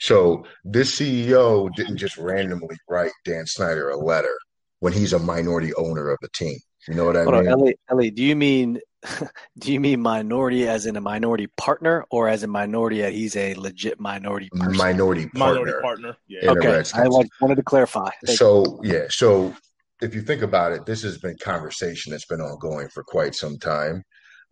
So 0.00 0.44
this 0.64 0.98
CEO 0.98 1.68
didn't 1.74 1.96
just 1.96 2.16
randomly 2.16 2.76
write 2.88 3.12
Dan 3.24 3.46
Snyder 3.46 3.90
a 3.90 3.96
letter 3.96 4.36
when 4.80 4.92
he's 4.92 5.12
a 5.12 5.18
minority 5.18 5.74
owner 5.74 6.10
of 6.10 6.18
the 6.22 6.28
team. 6.34 6.56
You 6.86 6.94
know 6.94 7.04
what 7.04 7.16
I 7.16 7.24
Hold 7.24 7.34
mean? 7.34 7.48
On, 7.48 7.60
Ellie, 7.60 7.78
Ellie, 7.90 8.10
do 8.10 8.22
you 8.22 8.36
mean 8.36 8.80
do 9.58 9.72
you 9.72 9.80
mean 9.80 10.00
minority 10.00 10.68
as 10.68 10.86
in 10.86 10.96
a 10.96 11.00
minority 11.00 11.46
partner 11.56 12.04
or 12.10 12.28
as 12.28 12.42
a 12.42 12.46
minority 12.46 13.00
that 13.00 13.12
he's 13.12 13.36
a 13.36 13.54
legit 13.54 14.00
minority 14.00 14.48
person? 14.50 14.76
Minority 14.76 15.28
partner. 15.28 15.60
Minority 15.60 15.82
partner. 15.82 16.16
Yeah. 16.28 16.50
Okay. 16.50 16.82
I 16.94 17.04
like, 17.04 17.28
wanted 17.40 17.56
to 17.56 17.62
clarify. 17.62 18.10
Thank 18.24 18.38
so 18.38 18.80
you. 18.82 18.92
yeah, 18.92 19.04
so 19.08 19.54
if 20.00 20.14
you 20.14 20.22
think 20.22 20.42
about 20.42 20.72
it, 20.72 20.86
this 20.86 21.02
has 21.02 21.18
been 21.18 21.36
conversation 21.40 22.12
that's 22.12 22.26
been 22.26 22.40
ongoing 22.40 22.88
for 22.88 23.02
quite 23.02 23.34
some 23.34 23.58
time. 23.58 24.02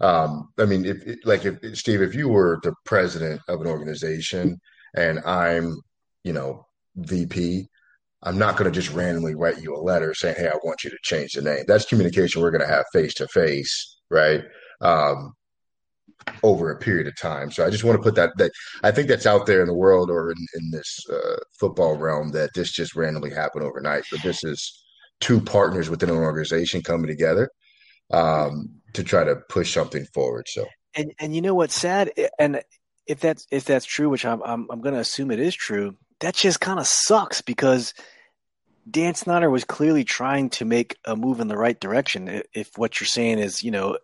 Um, 0.00 0.48
I 0.58 0.66
mean, 0.66 0.84
if 0.84 1.04
like 1.24 1.44
if 1.44 1.78
Steve, 1.78 2.02
if 2.02 2.14
you 2.14 2.28
were 2.28 2.58
the 2.62 2.74
president 2.84 3.40
of 3.48 3.60
an 3.60 3.66
organization 3.66 4.60
and 4.94 5.20
I'm, 5.20 5.80
you 6.24 6.32
know, 6.32 6.66
VP, 6.96 7.68
I'm 8.22 8.38
not 8.38 8.56
going 8.56 8.70
to 8.70 8.78
just 8.80 8.94
randomly 8.94 9.34
write 9.34 9.62
you 9.62 9.74
a 9.74 9.80
letter 9.80 10.12
saying, 10.14 10.36
"Hey, 10.36 10.48
I 10.48 10.56
want 10.64 10.84
you 10.84 10.90
to 10.90 10.98
change 11.02 11.32
the 11.32 11.42
name." 11.42 11.64
That's 11.66 11.86
communication 11.86 12.42
we're 12.42 12.50
going 12.50 12.66
to 12.66 12.74
have 12.74 12.84
face 12.92 13.14
to 13.14 13.28
face, 13.28 13.98
right? 14.10 14.42
Um, 14.80 15.32
over 16.42 16.70
a 16.70 16.78
period 16.78 17.06
of 17.06 17.16
time. 17.16 17.50
So 17.50 17.64
I 17.64 17.70
just 17.70 17.84
want 17.84 17.96
to 17.96 18.02
put 18.02 18.16
that 18.16 18.36
that 18.36 18.52
I 18.82 18.90
think 18.90 19.08
that's 19.08 19.26
out 19.26 19.46
there 19.46 19.60
in 19.60 19.68
the 19.68 19.74
world 19.74 20.10
or 20.10 20.30
in, 20.30 20.46
in 20.56 20.70
this 20.72 20.98
uh, 21.10 21.36
football 21.58 21.96
realm 21.96 22.32
that 22.32 22.52
this 22.54 22.72
just 22.72 22.96
randomly 22.96 23.30
happened 23.30 23.64
overnight. 23.64 24.04
But 24.10 24.22
this 24.22 24.44
is 24.44 24.84
two 25.20 25.40
partners 25.40 25.88
within 25.88 26.10
an 26.10 26.16
organization 26.16 26.82
coming 26.82 27.06
together 27.06 27.48
um, 28.12 28.75
to 28.96 29.04
try 29.04 29.24
to 29.24 29.36
push 29.36 29.72
something 29.72 30.06
forward. 30.12 30.46
So, 30.48 30.66
and 30.94 31.12
and 31.20 31.34
you 31.34 31.40
know 31.40 31.54
what's 31.54 31.74
sad, 31.74 32.10
and 32.38 32.62
if 33.06 33.20
that's 33.20 33.46
if 33.50 33.64
that's 33.64 33.86
true, 33.86 34.08
which 34.08 34.24
I'm 34.24 34.42
I'm, 34.42 34.66
I'm 34.70 34.80
going 34.80 34.94
to 34.94 35.00
assume 35.00 35.30
it 35.30 35.40
is 35.40 35.54
true, 35.54 35.96
that 36.20 36.34
just 36.34 36.60
kind 36.60 36.78
of 36.78 36.86
sucks 36.86 37.40
because 37.40 37.94
Dan 38.88 39.14
Snyder 39.14 39.50
was 39.50 39.64
clearly 39.64 40.04
trying 40.04 40.50
to 40.50 40.64
make 40.64 40.96
a 41.04 41.16
move 41.16 41.40
in 41.40 41.48
the 41.48 41.56
right 41.56 41.78
direction. 41.78 42.42
If 42.52 42.70
what 42.76 43.00
you're 43.00 43.06
saying 43.06 43.38
is, 43.38 43.62
you 43.62 43.70
know, 43.70 43.98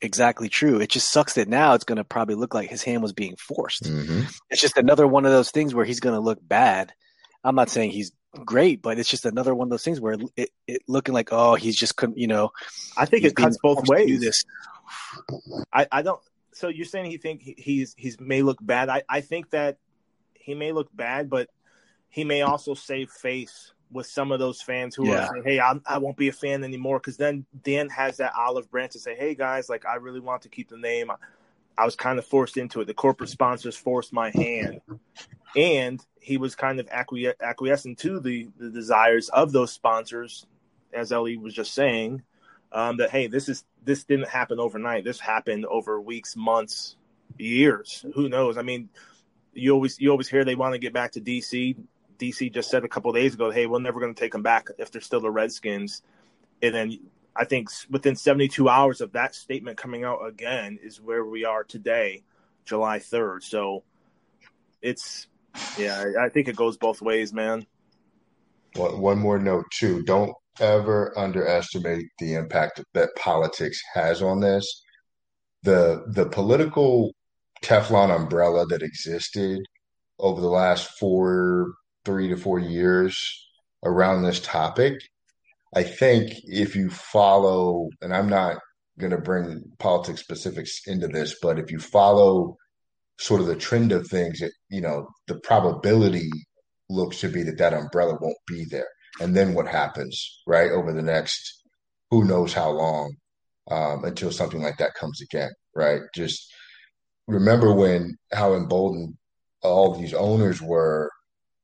exactly 0.00 0.48
true, 0.48 0.80
it 0.80 0.90
just 0.90 1.10
sucks 1.10 1.34
that 1.34 1.48
now 1.48 1.74
it's 1.74 1.84
going 1.84 1.96
to 1.96 2.04
probably 2.04 2.34
look 2.34 2.54
like 2.54 2.68
his 2.68 2.82
hand 2.82 3.02
was 3.02 3.12
being 3.12 3.36
forced. 3.36 3.84
Mm-hmm. 3.84 4.22
It's 4.50 4.60
just 4.60 4.76
another 4.76 5.06
one 5.06 5.24
of 5.26 5.32
those 5.32 5.50
things 5.50 5.74
where 5.74 5.84
he's 5.84 6.00
going 6.00 6.14
to 6.14 6.20
look 6.20 6.38
bad. 6.42 6.92
I'm 7.44 7.54
not 7.54 7.70
saying 7.70 7.90
he's 7.90 8.12
great, 8.44 8.82
but 8.82 8.98
it's 8.98 9.08
just 9.08 9.26
another 9.26 9.54
one 9.54 9.66
of 9.66 9.70
those 9.70 9.84
things 9.84 10.00
where 10.00 10.16
it, 10.36 10.50
it 10.66 10.82
looking 10.88 11.14
like 11.14 11.28
oh 11.32 11.54
he's 11.54 11.76
just 11.76 11.96
couldn't 11.96 12.18
you 12.18 12.26
know. 12.26 12.50
I 12.96 13.06
think 13.06 13.24
it 13.24 13.36
cuts 13.36 13.58
both 13.62 13.88
ways. 13.88 14.20
This. 14.20 14.44
I, 15.72 15.86
I 15.90 16.02
don't. 16.02 16.20
So 16.52 16.68
you're 16.68 16.86
saying 16.86 17.10
he 17.10 17.18
think 17.18 17.42
he's 17.42 17.94
he's 17.96 18.18
may 18.20 18.42
look 18.42 18.58
bad. 18.60 18.88
I, 18.88 19.02
I 19.08 19.20
think 19.20 19.50
that 19.50 19.78
he 20.34 20.54
may 20.54 20.72
look 20.72 20.88
bad, 20.94 21.28
but 21.28 21.48
he 22.08 22.24
may 22.24 22.42
also 22.42 22.74
save 22.74 23.10
face 23.10 23.72
with 23.90 24.06
some 24.06 24.32
of 24.32 24.38
those 24.38 24.60
fans 24.60 24.94
who 24.94 25.08
yeah. 25.08 25.24
are 25.24 25.28
saying, 25.32 25.44
"Hey, 25.44 25.60
I'm, 25.60 25.82
I 25.86 25.98
will 25.98 26.08
not 26.08 26.16
be 26.16 26.28
a 26.28 26.32
fan 26.32 26.64
anymore," 26.64 26.98
because 26.98 27.16
then 27.16 27.44
Dan 27.62 27.88
has 27.90 28.18
that 28.18 28.32
olive 28.36 28.70
branch 28.70 28.92
to 28.92 28.98
say, 28.98 29.14
"Hey 29.14 29.34
guys, 29.34 29.68
like 29.68 29.84
I 29.86 29.96
really 29.96 30.20
want 30.20 30.42
to 30.42 30.48
keep 30.48 30.68
the 30.68 30.78
name. 30.78 31.10
I, 31.10 31.16
I 31.78 31.84
was 31.84 31.94
kind 31.94 32.18
of 32.18 32.24
forced 32.24 32.56
into 32.56 32.80
it. 32.80 32.86
The 32.86 32.94
corporate 32.94 33.30
sponsors 33.30 33.76
forced 33.76 34.12
my 34.12 34.30
hand, 34.30 34.80
and 35.56 36.04
he 36.20 36.36
was 36.36 36.54
kind 36.54 36.78
of 36.78 36.86
acquies- 36.88 37.40
acquiescent 37.40 37.98
to 38.00 38.20
the, 38.20 38.48
the 38.58 38.70
desires 38.70 39.28
of 39.30 39.52
those 39.52 39.72
sponsors, 39.72 40.46
as 40.92 41.10
Ellie 41.10 41.38
was 41.38 41.54
just 41.54 41.72
saying. 41.72 42.22
Um, 42.72 42.98
that 42.98 43.10
hey, 43.10 43.26
this 43.28 43.48
is 43.48 43.64
this 43.84 44.04
didn't 44.04 44.28
happen 44.28 44.60
overnight. 44.60 45.04
This 45.04 45.20
happened 45.20 45.64
over 45.66 46.00
weeks, 46.00 46.36
months, 46.36 46.96
years. 47.38 48.04
Who 48.14 48.28
knows? 48.28 48.58
I 48.58 48.62
mean, 48.62 48.88
you 49.54 49.72
always 49.72 49.98
you 49.98 50.10
always 50.10 50.28
hear 50.28 50.44
they 50.44 50.56
want 50.56 50.74
to 50.74 50.78
get 50.78 50.92
back 50.92 51.12
to 51.12 51.20
DC. 51.20 51.76
DC 52.18 52.52
just 52.52 52.70
said 52.70 52.84
a 52.84 52.88
couple 52.88 53.12
days 53.12 53.34
ago, 53.34 53.50
"Hey, 53.50 53.66
we're 53.66 53.78
never 53.78 54.00
going 54.00 54.14
to 54.14 54.20
take 54.20 54.32
them 54.32 54.42
back 54.42 54.68
if 54.78 54.90
they're 54.90 55.00
still 55.00 55.20
the 55.20 55.30
Redskins." 55.30 56.02
And 56.60 56.74
then 56.74 56.98
I 57.34 57.44
think 57.44 57.70
within 57.88 58.16
72 58.16 58.68
hours 58.68 59.00
of 59.00 59.12
that 59.12 59.34
statement 59.34 59.78
coming 59.78 60.04
out 60.04 60.26
again 60.26 60.78
is 60.82 61.00
where 61.00 61.24
we 61.24 61.44
are 61.44 61.64
today, 61.64 62.24
July 62.64 62.98
3rd. 62.98 63.42
So 63.42 63.84
it's 64.82 65.28
yeah, 65.78 66.12
I 66.20 66.28
think 66.28 66.48
it 66.48 66.56
goes 66.56 66.76
both 66.76 67.02
ways, 67.02 67.32
man. 67.32 67.66
One 68.74 69.18
more 69.18 69.38
note 69.38 69.64
too: 69.72 70.02
don't 70.04 70.32
ever 70.60 71.16
underestimate 71.18 72.06
the 72.18 72.34
impact 72.34 72.82
that 72.94 73.16
politics 73.16 73.80
has 73.94 74.22
on 74.22 74.40
this. 74.40 74.82
the 75.62 76.04
The 76.08 76.26
political 76.26 77.12
Teflon 77.62 78.14
umbrella 78.14 78.66
that 78.66 78.82
existed 78.82 79.60
over 80.18 80.40
the 80.40 80.48
last 80.48 80.90
four, 80.98 81.72
three 82.04 82.28
to 82.28 82.36
four 82.36 82.58
years 82.58 83.18
around 83.84 84.22
this 84.22 84.40
topic 84.40 84.98
I 85.76 85.82
think 85.82 86.32
if 86.44 86.74
you 86.74 86.88
follow, 86.88 87.90
and 88.00 88.14
I'm 88.14 88.30
not 88.30 88.56
going 88.98 89.10
to 89.10 89.18
bring 89.18 89.62
politics 89.78 90.20
specifics 90.20 90.86
into 90.86 91.06
this, 91.06 91.36
but 91.42 91.58
if 91.58 91.70
you 91.70 91.78
follow 91.78 92.56
sort 93.18 93.40
of 93.40 93.46
the 93.46 93.56
trend 93.56 93.92
of 93.92 94.06
things, 94.08 94.42
it, 94.42 94.52
you 94.68 94.80
know, 94.80 95.08
the 95.26 95.38
probability 95.40 96.30
looks 96.88 97.20
to 97.20 97.28
be 97.28 97.42
that 97.42 97.58
that 97.58 97.74
umbrella 97.74 98.16
won't 98.20 98.36
be 98.46 98.64
there. 98.64 98.88
And 99.20 99.34
then 99.34 99.54
what 99.54 99.66
happens, 99.66 100.42
right, 100.46 100.70
over 100.70 100.92
the 100.92 101.02
next 101.02 101.62
who 102.10 102.24
knows 102.24 102.52
how 102.52 102.70
long 102.70 103.14
um, 103.70 104.04
until 104.04 104.30
something 104.30 104.62
like 104.62 104.76
that 104.78 104.94
comes 104.94 105.20
again, 105.20 105.50
right? 105.74 106.02
Just 106.14 106.52
remember 107.26 107.72
when 107.74 108.16
how 108.32 108.54
emboldened 108.54 109.16
all 109.62 109.94
these 109.94 110.14
owners 110.14 110.62
were 110.62 111.10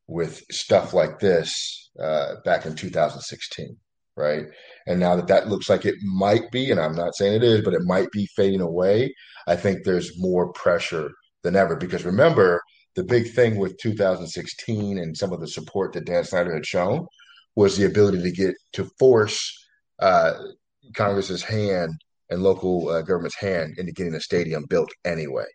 with 0.08 0.42
stuff 0.50 0.92
like 0.92 1.20
this 1.20 1.90
uh, 2.02 2.34
back 2.44 2.66
in 2.66 2.74
2016, 2.74 3.76
right? 4.16 4.46
And 4.86 4.98
now 4.98 5.14
that 5.16 5.28
that 5.28 5.48
looks 5.48 5.70
like 5.70 5.84
it 5.84 5.94
might 6.02 6.50
be, 6.50 6.70
and 6.70 6.80
I'm 6.80 6.96
not 6.96 7.14
saying 7.14 7.34
it 7.34 7.44
is, 7.44 7.62
but 7.62 7.74
it 7.74 7.82
might 7.84 8.10
be 8.10 8.26
fading 8.34 8.60
away. 8.60 9.14
I 9.46 9.56
think 9.56 9.84
there's 9.84 10.18
more 10.18 10.52
pressure 10.52 11.10
than 11.42 11.57
ever 11.57 11.76
because 11.76 12.05
remember 12.05 12.61
the 12.94 13.05
big 13.05 13.33
thing 13.33 13.57
with 13.57 13.78
2016 13.78 14.98
and 14.98 15.16
some 15.16 15.33
of 15.33 15.40
the 15.40 15.48
support 15.48 15.92
that 15.92 16.05
Dan 16.05 16.24
Snyder 16.24 16.55
had 16.55 16.66
shown 16.66 17.07
was 17.57 17.76
the 17.76 17.87
ability 17.87 18.22
to 18.22 18.31
get 18.31 18.55
to 18.74 18.88
force 18.98 19.66
uh, 19.98 20.35
Congress's 20.94 21.42
hand 21.42 21.92
and 22.31 22.42
local 22.42 22.88
uh, 22.88 23.02
government's 23.02 23.38
hand 23.38 23.74
into 23.78 23.92
getting 23.92 24.12
the 24.12 24.20
stadium 24.20 24.64
built 24.68 24.90
anyway, 25.05 25.46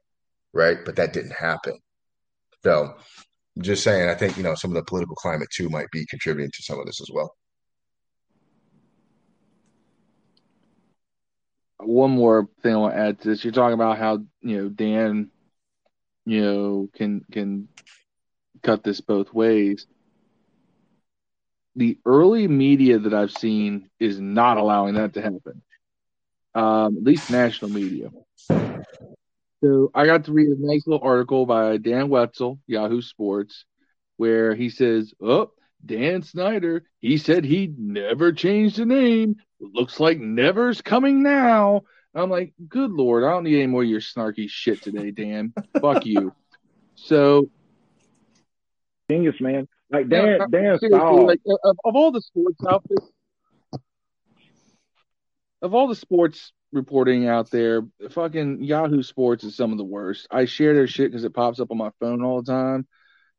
right? 0.53 0.77
But 0.85 0.95
that 0.95 1.13
didn't 1.13 1.33
happen. 1.33 1.77
So, 2.63 2.95
just 3.59 3.83
saying, 3.83 4.09
I 4.09 4.15
think 4.15 4.37
you 4.37 4.43
know 4.43 4.55
some 4.55 4.71
of 4.71 4.75
the 4.75 4.83
political 4.83 5.15
climate 5.15 5.49
too 5.53 5.69
might 5.69 5.89
be 5.91 6.05
contributing 6.05 6.51
to 6.53 6.63
some 6.63 6.79
of 6.79 6.85
this 6.85 7.01
as 7.01 7.09
well. 7.11 7.35
One 11.79 12.11
more 12.11 12.47
thing 12.61 12.73
I 12.73 12.77
want 12.77 12.93
to 12.93 12.99
add 12.99 13.21
to 13.21 13.29
this: 13.29 13.43
you're 13.43 13.53
talking 13.53 13.73
about 13.73 13.97
how 13.97 14.19
you 14.41 14.57
know 14.57 14.69
Dan, 14.69 15.31
you 16.27 16.41
know, 16.41 16.89
can 16.93 17.25
can 17.31 17.67
cut 18.63 18.83
this 18.83 19.01
both 19.01 19.33
ways 19.33 19.87
the 21.77 21.99
early 22.05 22.47
media 22.47 22.97
that 22.97 23.13
I've 23.13 23.31
seen 23.31 23.89
is 23.99 24.19
not 24.19 24.57
allowing 24.57 24.95
that 24.95 25.13
to 25.13 25.21
happen. 25.21 25.61
Um, 26.55 26.97
at 26.97 27.03
least 27.03 27.29
national 27.29 27.69
media. 27.69 28.09
So 29.63 29.91
I 29.93 30.07
got 30.07 30.25
to 30.25 30.33
read 30.33 30.49
a 30.49 30.55
nice 30.57 30.87
little 30.87 31.07
article 31.07 31.45
by 31.45 31.77
Dan 31.77 32.09
Wetzel, 32.09 32.59
Yahoo 32.65 33.01
Sports, 33.01 33.65
where 34.17 34.55
he 34.55 34.69
says, 34.69 35.13
"Oh, 35.21 35.51
Dan 35.85 36.23
Snyder, 36.23 36.83
he 36.99 37.17
said 37.17 37.45
he'd 37.45 37.77
never 37.77 38.31
change 38.33 38.75
the 38.75 38.85
name. 38.85 39.35
Looks 39.59 39.99
like 39.99 40.19
never's 40.19 40.81
coming 40.81 41.21
now." 41.21 41.83
I'm 42.15 42.29
like, 42.29 42.53
"Good 42.67 42.91
lord, 42.91 43.23
I 43.23 43.29
don't 43.29 43.43
need 43.43 43.57
any 43.57 43.67
more 43.67 43.83
of 43.83 43.89
your 43.89 44.01
snarky 44.01 44.49
shit 44.49 44.81
today, 44.81 45.11
Dan. 45.11 45.53
Fuck 45.81 46.05
you." 46.05 46.33
So 46.95 47.49
genius, 49.09 49.35
man. 49.39 49.67
Like 49.89 50.09
Dan, 50.09 50.39
Dan 50.51 50.77
Stahl. 50.77 51.27
Like, 51.27 51.39
of, 51.47 51.77
of 51.85 51.95
all 51.95 52.11
the 52.11 52.21
sports 52.21 52.59
outfits, 52.67 53.07
of 55.61 55.73
all 55.73 55.87
the 55.87 55.95
sports 55.95 56.51
reporting 56.71 57.27
out 57.27 57.49
there, 57.51 57.83
fucking 58.11 58.63
Yahoo 58.63 59.01
Sports 59.01 59.43
is 59.43 59.55
some 59.55 59.71
of 59.71 59.77
the 59.77 59.83
worst. 59.83 60.27
I 60.29 60.45
share 60.45 60.73
their 60.73 60.87
shit 60.87 61.11
because 61.11 61.23
it 61.23 61.33
pops 61.33 61.59
up 61.59 61.71
on 61.71 61.77
my 61.77 61.91
phone 61.99 62.23
all 62.23 62.41
the 62.41 62.51
time. 62.51 62.87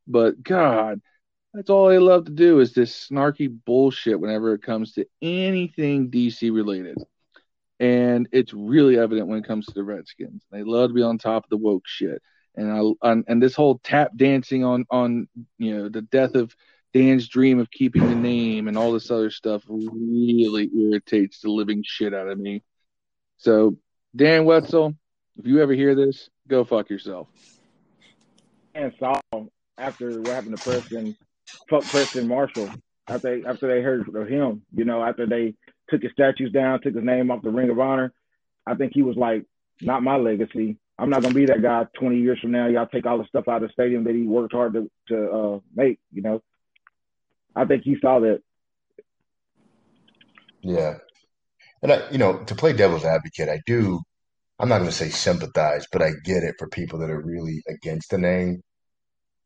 But 0.06 0.42
God, 0.42 1.00
that's 1.52 1.68
all 1.68 1.88
they 1.88 1.98
love 1.98 2.24
to 2.26 2.32
do 2.32 2.60
is 2.60 2.72
this 2.72 3.08
snarky 3.08 3.54
bullshit 3.66 4.18
whenever 4.18 4.54
it 4.54 4.62
comes 4.62 4.92
to 4.94 5.06
anything 5.20 6.10
DC 6.10 6.52
related. 6.52 6.96
And 7.80 8.28
it's 8.32 8.52
really 8.52 8.98
evident 8.98 9.28
when 9.28 9.38
it 9.38 9.46
comes 9.46 9.66
to 9.66 9.74
the 9.74 9.84
Redskins. 9.84 10.42
They 10.50 10.62
love 10.62 10.90
to 10.90 10.94
be 10.94 11.02
on 11.02 11.18
top 11.18 11.44
of 11.44 11.50
the 11.50 11.56
woke 11.56 11.86
shit 11.86 12.20
and 12.58 12.72
I 12.72 13.08
and, 13.10 13.24
and 13.28 13.42
this 13.42 13.54
whole 13.54 13.78
tap 13.78 14.10
dancing 14.16 14.64
on 14.64 14.84
on 14.90 15.28
you 15.58 15.76
know 15.76 15.88
the 15.88 16.02
death 16.02 16.34
of 16.34 16.54
Dan's 16.92 17.28
dream 17.28 17.60
of 17.60 17.70
keeping 17.70 18.08
the 18.08 18.14
name 18.14 18.66
and 18.66 18.76
all 18.76 18.92
this 18.92 19.10
other 19.10 19.30
stuff 19.30 19.62
really 19.68 20.68
irritates 20.74 21.40
the 21.40 21.50
living 21.50 21.84
shit 21.86 22.14
out 22.14 22.28
of 22.28 22.38
me. 22.38 22.62
So 23.36 23.76
Dan 24.16 24.46
Wetzel, 24.46 24.94
if 25.36 25.46
you 25.46 25.62
ever 25.62 25.74
hear 25.74 25.94
this, 25.94 26.30
go 26.48 26.64
fuck 26.64 26.88
yourself. 26.88 27.28
And 28.74 28.92
saw 28.98 29.20
after 29.76 30.20
what 30.22 30.34
happened 30.34 30.56
to 30.56 30.58
Preston, 30.58 31.16
fuck 31.70 31.84
Preston 31.90 32.26
Marshall 32.26 32.70
after 33.08 33.48
after 33.48 33.68
they 33.68 33.82
heard 33.82 34.12
of 34.14 34.26
him, 34.26 34.62
you 34.74 34.84
know, 34.84 35.04
after 35.04 35.26
they 35.26 35.54
took 35.88 36.02
his 36.02 36.12
statues 36.12 36.52
down, 36.52 36.80
took 36.80 36.94
his 36.94 37.04
name 37.04 37.30
off 37.30 37.42
the 37.42 37.50
Ring 37.50 37.70
of 37.70 37.78
Honor, 37.78 38.12
I 38.66 38.74
think 38.74 38.92
he 38.94 39.02
was 39.02 39.16
like, 39.16 39.44
not 39.80 40.02
my 40.02 40.16
legacy. 40.16 40.78
I'm 40.98 41.10
not 41.10 41.22
gonna 41.22 41.34
be 41.34 41.46
that 41.46 41.62
guy 41.62 41.86
20 41.98 42.18
years 42.18 42.40
from 42.40 42.50
now. 42.50 42.66
Y'all 42.66 42.86
take 42.86 43.06
all 43.06 43.18
the 43.18 43.26
stuff 43.26 43.48
out 43.48 43.62
of 43.62 43.68
the 43.68 43.72
stadium 43.72 44.04
that 44.04 44.14
he 44.14 44.22
worked 44.22 44.52
hard 44.52 44.74
to 44.74 44.90
to 45.08 45.30
uh, 45.30 45.58
make. 45.74 46.00
You 46.12 46.22
know, 46.22 46.42
I 47.54 47.64
think 47.64 47.84
he 47.84 47.96
saw 48.00 48.18
that. 48.20 48.42
Yeah, 50.60 50.98
and 51.82 51.92
I, 51.92 52.10
you 52.10 52.18
know, 52.18 52.38
to 52.44 52.54
play 52.54 52.72
devil's 52.72 53.04
advocate, 53.04 53.48
I 53.48 53.60
do. 53.64 54.00
I'm 54.58 54.68
not 54.68 54.78
going 54.78 54.90
to 54.90 54.96
say 54.96 55.08
sympathize, 55.08 55.86
but 55.92 56.02
I 56.02 56.10
get 56.24 56.42
it 56.42 56.56
for 56.58 56.66
people 56.68 56.98
that 56.98 57.10
are 57.10 57.22
really 57.22 57.62
against 57.68 58.10
the 58.10 58.18
name 58.18 58.60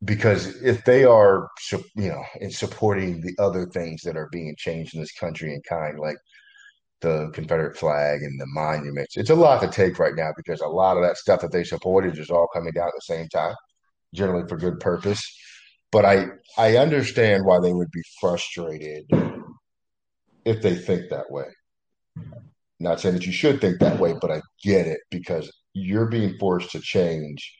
because 0.03 0.61
if 0.63 0.83
they 0.85 1.03
are, 1.05 1.49
you 1.71 2.09
know, 2.09 2.23
in 2.41 2.51
supporting 2.51 3.21
the 3.21 3.35
other 3.39 3.67
things 3.67 4.01
that 4.01 4.17
are 4.17 4.27
being 4.31 4.55
changed 4.57 4.95
in 4.95 5.01
this 5.01 5.13
country 5.13 5.53
in 5.53 5.61
kind, 5.61 5.99
like 5.99 6.17
the 7.03 7.29
Confederate 7.33 7.77
flag 7.77 8.23
and 8.23 8.39
the 8.39 8.47
monuments. 8.47 9.17
It's 9.17 9.29
a 9.29 9.35
lot 9.35 9.61
to 9.61 9.67
take 9.67 9.99
right 9.99 10.15
now 10.15 10.31
because 10.35 10.61
a 10.61 10.67
lot 10.67 10.97
of 10.97 11.03
that 11.03 11.17
stuff 11.17 11.41
that 11.41 11.51
they 11.51 11.63
supported 11.63 12.17
is 12.17 12.29
all 12.29 12.47
coming 12.53 12.73
down 12.73 12.87
at 12.87 12.93
the 12.95 13.15
same 13.15 13.27
time, 13.29 13.53
generally 14.15 14.47
for 14.47 14.57
good 14.57 14.79
purpose. 14.79 15.21
But 15.91 16.05
I 16.05 16.27
I 16.57 16.77
understand 16.77 17.45
why 17.45 17.59
they 17.59 17.73
would 17.73 17.91
be 17.91 18.01
frustrated 18.19 19.05
if 20.45 20.61
they 20.61 20.75
think 20.75 21.09
that 21.09 21.29
way. 21.29 21.45
Not 22.79 22.99
saying 22.99 23.15
that 23.15 23.25
you 23.25 23.31
should 23.31 23.61
think 23.61 23.79
that 23.79 23.99
way, 23.99 24.15
but 24.19 24.31
I 24.31 24.41
get 24.63 24.87
it 24.87 24.99
because 25.11 25.51
you're 25.73 26.09
being 26.09 26.37
forced 26.39 26.71
to 26.71 26.79
change 26.79 27.55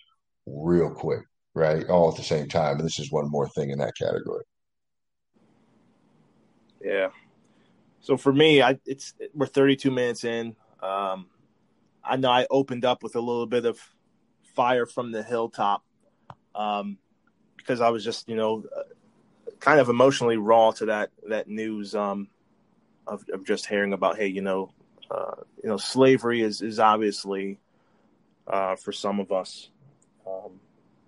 real 0.45 0.89
quick, 0.89 1.21
right? 1.53 1.88
All 1.88 2.10
at 2.10 2.15
the 2.15 2.23
same 2.23 2.47
time. 2.47 2.77
And 2.77 2.86
this 2.86 2.99
is 2.99 3.12
one 3.12 3.29
more 3.29 3.49
thing 3.49 3.69
in 3.69 3.79
that 3.79 3.93
category. 3.99 4.43
Yeah, 6.84 7.10
so 8.03 8.17
for 8.17 8.33
me, 8.33 8.61
I 8.61 8.77
it's 8.85 9.13
we're 9.33 9.45
32 9.45 9.89
minutes 9.89 10.25
in. 10.25 10.57
Um, 10.81 11.27
I 12.03 12.17
know 12.17 12.29
I 12.29 12.45
opened 12.51 12.83
up 12.83 13.01
with 13.01 13.15
a 13.15 13.21
little 13.21 13.47
bit 13.47 13.65
of 13.65 13.79
fire 14.55 14.85
from 14.85 15.13
the 15.13 15.23
hilltop 15.23 15.83
um, 16.53 16.97
because 17.55 17.79
I 17.79 17.89
was 17.89 18.03
just 18.03 18.27
you 18.27 18.35
know 18.35 18.65
kind 19.61 19.79
of 19.79 19.87
emotionally 19.87 20.35
raw 20.35 20.71
to 20.71 20.87
that 20.87 21.11
that 21.29 21.47
news 21.47 21.95
um, 21.95 22.27
of, 23.07 23.23
of 23.33 23.45
just 23.45 23.67
hearing 23.67 23.93
about 23.93 24.17
hey 24.17 24.27
you 24.27 24.41
know 24.41 24.73
uh, 25.09 25.35
you 25.63 25.69
know 25.69 25.77
slavery 25.77 26.41
is 26.41 26.61
is 26.61 26.79
obviously 26.79 27.57
uh, 28.47 28.75
for 28.75 28.91
some 28.91 29.21
of 29.21 29.31
us 29.31 29.69
um, 30.27 30.59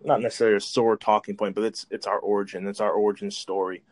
not 0.01 0.21
necessarily 0.21 0.55
a 0.55 0.61
sore 0.61 0.95
talking 0.95 1.35
point, 1.35 1.55
but 1.55 1.65
it's 1.65 1.85
it's 1.89 2.07
our 2.07 2.19
origin, 2.19 2.67
it's 2.67 2.79
our 2.79 2.91
origin 2.93 3.31
story. 3.31 3.83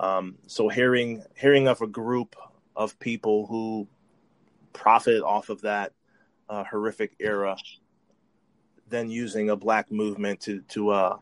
Um, 0.00 0.38
so 0.46 0.68
hearing 0.70 1.22
hearing 1.36 1.68
of 1.68 1.82
a 1.82 1.86
group 1.86 2.34
of 2.74 2.98
people 2.98 3.46
who 3.46 3.86
profit 4.72 5.22
off 5.22 5.50
of 5.50 5.60
that 5.60 5.92
uh, 6.48 6.64
horrific 6.64 7.12
era, 7.20 7.56
then 8.88 9.10
using 9.10 9.50
a 9.50 9.56
black 9.56 9.92
movement 9.92 10.40
to 10.40 10.62
to 10.70 10.90
uh 10.90 11.18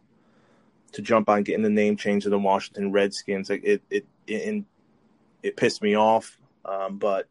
to 0.92 1.02
jump 1.02 1.28
on 1.28 1.42
getting 1.42 1.64
the 1.64 1.68
name 1.70 1.96
change 1.96 2.22
to 2.22 2.30
the 2.30 2.38
Washington 2.38 2.92
Redskins, 2.92 3.50
it 3.50 3.64
it 3.64 3.82
it 3.90 4.06
it, 4.28 4.64
it 5.42 5.56
pissed 5.56 5.82
me 5.82 5.96
off. 5.96 6.38
Um, 6.64 6.98
but 6.98 7.26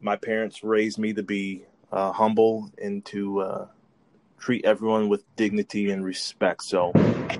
my 0.00 0.16
parents 0.16 0.62
raised 0.62 0.98
me 0.98 1.14
to 1.14 1.22
be 1.22 1.64
uh, 1.90 2.12
humble 2.12 2.70
and 2.82 3.02
to 3.06 3.40
uh, 3.40 3.66
treat 4.38 4.64
everyone 4.66 5.08
with 5.08 5.24
dignity 5.36 5.90
and 5.90 6.04
respect. 6.04 6.62
So, 6.64 6.92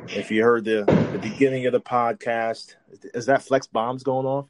if 0.08 0.30
you 0.30 0.42
heard 0.42 0.64
the 0.64 0.84
the 1.12 1.18
beginning 1.18 1.66
of 1.66 1.72
the 1.72 1.80
podcast, 1.80 2.76
is 3.14 3.26
that 3.26 3.42
flex 3.42 3.66
bombs 3.66 4.02
going 4.02 4.26
off? 4.26 4.46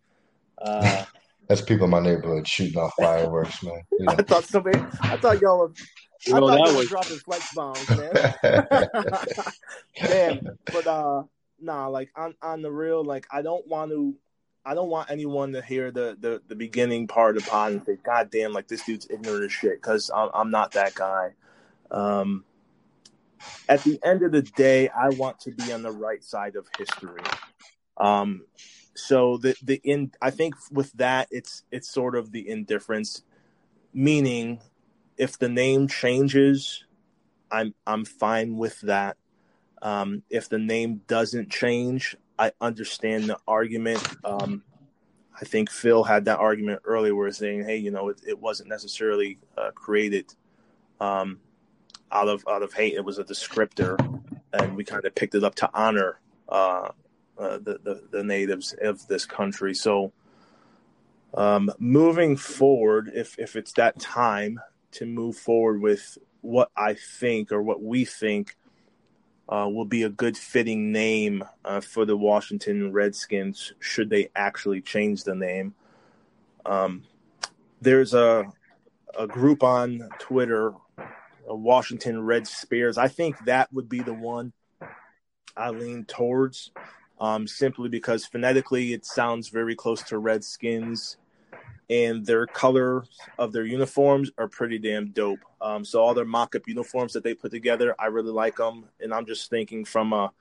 Uh, 0.58 1.04
That's 1.48 1.60
people 1.60 1.84
in 1.84 1.90
my 1.90 2.00
neighborhood 2.00 2.48
shooting 2.48 2.80
off 2.80 2.94
fireworks, 2.98 3.62
man. 3.62 3.82
You 3.92 3.98
know? 4.06 4.12
I 4.12 4.22
thought 4.22 4.44
somebody, 4.44 4.78
I 5.02 5.16
thought 5.18 5.40
y'all 5.40 5.58
were, 5.58 5.72
I 6.32 6.40
well, 6.40 6.48
thought 6.48 6.68
y'all 6.68 6.76
were 6.76 6.84
dropping 6.84 7.18
flex 7.18 7.54
bombs, 7.54 7.90
man. 7.90 8.34
man, 10.02 10.58
but 10.72 10.86
uh, 10.86 11.22
nah, 11.60 11.88
like 11.88 12.10
on 12.16 12.34
on 12.40 12.62
the 12.62 12.72
real, 12.72 13.04
like 13.04 13.26
I 13.30 13.42
don't 13.42 13.66
want 13.68 13.90
to, 13.90 14.14
I 14.64 14.74
don't 14.74 14.88
want 14.88 15.10
anyone 15.10 15.52
to 15.52 15.60
hear 15.60 15.90
the 15.90 16.16
the, 16.18 16.40
the 16.48 16.54
beginning 16.54 17.08
part 17.08 17.36
of 17.36 17.44
the 17.44 17.50
pod 17.50 17.72
and 17.72 17.84
say, 17.84 17.98
"God 18.02 18.30
damn, 18.30 18.54
like 18.54 18.68
this 18.68 18.84
dude's 18.84 19.06
ignorant 19.10 19.44
as 19.44 19.52
shit," 19.52 19.82
because 19.82 20.10
I'm 20.14 20.30
I'm 20.32 20.50
not 20.50 20.72
that 20.72 20.94
guy. 20.94 21.34
Um, 21.90 22.44
at 23.68 23.82
the 23.84 23.98
end 24.02 24.22
of 24.22 24.32
the 24.32 24.42
day, 24.42 24.88
I 24.88 25.10
want 25.10 25.40
to 25.40 25.50
be 25.50 25.72
on 25.72 25.82
the 25.82 25.90
right 25.90 26.22
side 26.22 26.56
of 26.56 26.66
history. 26.78 27.22
Um, 27.96 28.44
so 28.94 29.38
the 29.38 29.56
the 29.62 29.80
in 29.84 30.12
I 30.22 30.30
think 30.30 30.54
with 30.70 30.92
that 30.92 31.28
it's 31.30 31.64
it's 31.70 31.90
sort 31.90 32.14
of 32.14 32.32
the 32.32 32.48
indifference, 32.48 33.22
meaning 33.92 34.60
if 35.16 35.38
the 35.38 35.48
name 35.48 35.88
changes, 35.88 36.84
I'm 37.50 37.74
I'm 37.86 38.04
fine 38.04 38.56
with 38.56 38.80
that. 38.82 39.16
Um, 39.82 40.22
if 40.30 40.48
the 40.48 40.58
name 40.58 41.02
doesn't 41.06 41.50
change, 41.50 42.16
I 42.38 42.52
understand 42.60 43.24
the 43.24 43.38
argument. 43.46 44.06
Um, 44.24 44.62
I 45.40 45.44
think 45.44 45.70
Phil 45.70 46.04
had 46.04 46.24
that 46.26 46.38
argument 46.38 46.82
earlier, 46.84 47.14
where 47.14 47.30
saying, 47.32 47.64
"Hey, 47.64 47.76
you 47.76 47.90
know, 47.90 48.08
it, 48.08 48.20
it 48.26 48.38
wasn't 48.38 48.68
necessarily 48.68 49.38
uh, 49.58 49.72
created 49.72 50.32
um, 51.00 51.40
out 52.12 52.28
of 52.28 52.44
out 52.48 52.62
of 52.62 52.72
hate; 52.72 52.94
it 52.94 53.04
was 53.04 53.18
a 53.18 53.24
descriptor, 53.24 53.98
and 54.52 54.76
we 54.76 54.84
kind 54.84 55.04
of 55.04 55.14
picked 55.14 55.34
it 55.34 55.44
up 55.44 55.54
to 55.56 55.70
honor 55.74 56.20
uh, 56.48 56.88
uh, 57.38 57.58
the, 57.58 57.78
the, 57.82 58.02
the 58.10 58.24
natives 58.24 58.74
of 58.80 59.06
this 59.08 59.26
country." 59.26 59.74
So, 59.74 60.12
um, 61.34 61.70
moving 61.78 62.36
forward, 62.36 63.10
if 63.14 63.38
if 63.38 63.56
it's 63.56 63.72
that 63.72 63.98
time 63.98 64.60
to 64.92 65.06
move 65.06 65.36
forward 65.36 65.80
with 65.80 66.18
what 66.40 66.70
I 66.76 66.94
think 66.94 67.50
or 67.52 67.62
what 67.62 67.82
we 67.82 68.04
think 68.04 68.56
uh, 69.48 69.68
will 69.70 69.84
be 69.84 70.02
a 70.02 70.08
good 70.08 70.36
fitting 70.36 70.92
name 70.92 71.44
uh, 71.64 71.80
for 71.80 72.04
the 72.04 72.16
Washington 72.16 72.92
Redskins 72.92 73.72
should 73.80 74.10
they 74.10 74.28
actually 74.36 74.80
change 74.80 75.24
the 75.24 75.34
name. 75.34 75.74
Um, 76.64 77.04
there's 77.80 78.14
a 78.14 78.44
a 79.18 79.26
group 79.26 79.62
on 79.62 80.08
Twitter, 80.18 80.74
Washington 81.46 82.22
Red 82.22 82.46
Spears. 82.46 82.98
I 82.98 83.08
think 83.08 83.36
that 83.44 83.72
would 83.72 83.88
be 83.88 84.00
the 84.00 84.14
one 84.14 84.52
I 85.56 85.70
lean 85.70 86.04
towards, 86.04 86.70
um, 87.20 87.46
simply 87.46 87.88
because 87.88 88.24
phonetically 88.26 88.92
it 88.92 89.04
sounds 89.04 89.48
very 89.48 89.74
close 89.74 90.02
to 90.04 90.18
Redskins 90.18 91.16
and 91.90 92.24
their 92.24 92.46
color 92.46 93.04
of 93.38 93.52
their 93.52 93.64
uniforms 93.64 94.30
are 94.38 94.48
pretty 94.48 94.78
damn 94.78 95.10
dope. 95.10 95.40
Um, 95.60 95.84
so 95.84 96.00
all 96.00 96.14
their 96.14 96.24
mock-up 96.24 96.66
uniforms 96.66 97.12
that 97.12 97.22
they 97.22 97.34
put 97.34 97.50
together, 97.50 97.94
I 97.98 98.06
really 98.06 98.32
like 98.32 98.56
them. 98.56 98.86
And 99.00 99.12
I'm 99.12 99.26
just 99.26 99.50
thinking 99.50 99.84
from 99.84 100.12
a 100.12 100.32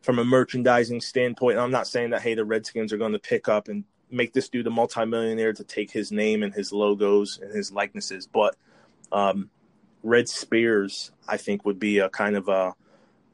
from 0.00 0.18
a 0.18 0.24
merchandising 0.24 1.00
standpoint. 1.00 1.58
I'm 1.58 1.70
not 1.70 1.88
saying 1.88 2.10
that 2.10 2.22
hey, 2.22 2.34
the 2.34 2.44
Redskins 2.44 2.92
are 2.92 2.98
going 2.98 3.12
to 3.12 3.18
pick 3.18 3.48
up 3.48 3.68
and 3.68 3.84
make 4.10 4.32
this 4.32 4.48
dude 4.48 4.66
a 4.66 4.70
multimillionaire 4.70 5.52
to 5.52 5.64
take 5.64 5.90
his 5.90 6.10
name 6.10 6.42
and 6.42 6.54
his 6.54 6.72
logos 6.72 7.38
and 7.42 7.54
his 7.54 7.72
likenesses, 7.72 8.26
but 8.26 8.56
um, 9.12 9.50
Red 10.08 10.28
Spears, 10.28 11.12
I 11.28 11.36
think, 11.36 11.64
would 11.64 11.78
be 11.78 11.98
a 11.98 12.08
kind 12.08 12.36
of 12.36 12.48
a 12.48 12.74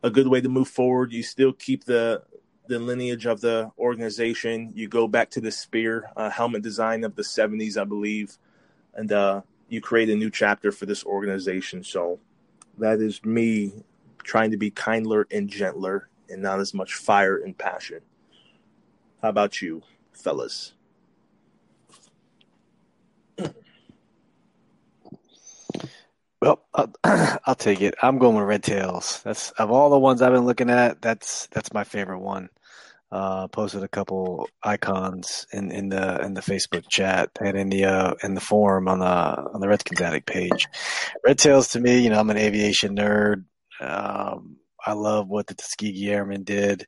a 0.02 0.10
good 0.10 0.28
way 0.28 0.40
to 0.40 0.48
move 0.48 0.68
forward. 0.68 1.12
You 1.12 1.22
still 1.22 1.52
keep 1.52 1.84
the 1.84 2.22
the 2.66 2.78
lineage 2.78 3.26
of 3.26 3.40
the 3.40 3.70
organization. 3.78 4.72
You 4.74 4.88
go 4.88 5.06
back 5.06 5.30
to 5.30 5.40
the 5.40 5.50
spear 5.50 6.10
uh, 6.16 6.30
helmet 6.30 6.62
design 6.62 7.04
of 7.04 7.14
the 7.14 7.22
70s, 7.22 7.76
I 7.76 7.84
believe, 7.84 8.38
and 8.94 9.12
uh, 9.12 9.42
you 9.68 9.80
create 9.80 10.08
a 10.08 10.16
new 10.16 10.30
chapter 10.30 10.72
for 10.72 10.86
this 10.86 11.04
organization. 11.04 11.84
So 11.84 12.20
that 12.78 13.00
is 13.00 13.24
me 13.24 13.84
trying 14.22 14.50
to 14.50 14.56
be 14.56 14.70
kindler 14.70 15.26
and 15.30 15.48
gentler 15.48 16.08
and 16.30 16.42
not 16.42 16.60
as 16.60 16.72
much 16.72 16.94
fire 16.94 17.36
and 17.36 17.56
passion. 17.56 18.00
How 19.22 19.28
about 19.28 19.60
you, 19.62 19.82
fellas? 20.12 20.73
Well, 26.40 26.64
I'll, 26.74 26.92
I'll, 27.46 27.54
take 27.54 27.80
it. 27.80 27.94
I'm 28.02 28.18
going 28.18 28.36
with 28.36 28.44
Red 28.44 28.62
Tails. 28.62 29.20
That's 29.24 29.50
of 29.52 29.70
all 29.70 29.90
the 29.90 29.98
ones 29.98 30.22
I've 30.22 30.32
been 30.32 30.44
looking 30.44 30.70
at. 30.70 31.00
That's 31.00 31.46
that's 31.48 31.72
my 31.72 31.84
favorite 31.84 32.20
one. 32.20 32.50
Uh, 33.10 33.46
posted 33.48 33.82
a 33.84 33.88
couple 33.88 34.48
icons 34.62 35.46
in, 35.52 35.70
in 35.70 35.88
the 35.88 36.20
in 36.24 36.34
the 36.34 36.40
Facebook 36.40 36.88
chat 36.88 37.30
and 37.40 37.56
in 37.56 37.68
the 37.68 37.84
uh, 37.84 38.14
in 38.22 38.34
the 38.34 38.40
forum 38.40 38.88
on 38.88 38.98
the 38.98 39.06
on 39.06 39.60
the 39.60 39.68
Redskins 39.68 40.00
Addict 40.00 40.26
page. 40.26 40.66
Red 41.24 41.38
Tails 41.38 41.68
to 41.68 41.80
me, 41.80 42.00
you 42.00 42.10
know, 42.10 42.18
I'm 42.18 42.30
an 42.30 42.36
aviation 42.36 42.96
nerd. 42.96 43.44
Um, 43.80 44.56
I 44.84 44.92
love 44.92 45.28
what 45.28 45.46
the 45.46 45.54
Tuskegee 45.54 46.10
Airmen 46.10 46.44
did. 46.44 46.86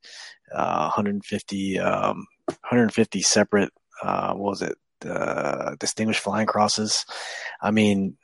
Uh, 0.52 0.90
150 0.94 1.78
um, 1.78 2.26
150 2.46 3.22
separate 3.22 3.72
uh, 4.02 4.34
what 4.34 4.50
was 4.50 4.62
it? 4.62 4.76
Uh, 5.04 5.76
distinguished 5.78 6.20
flying 6.20 6.46
crosses. 6.46 7.04
I 7.60 7.70
mean, 7.70 8.16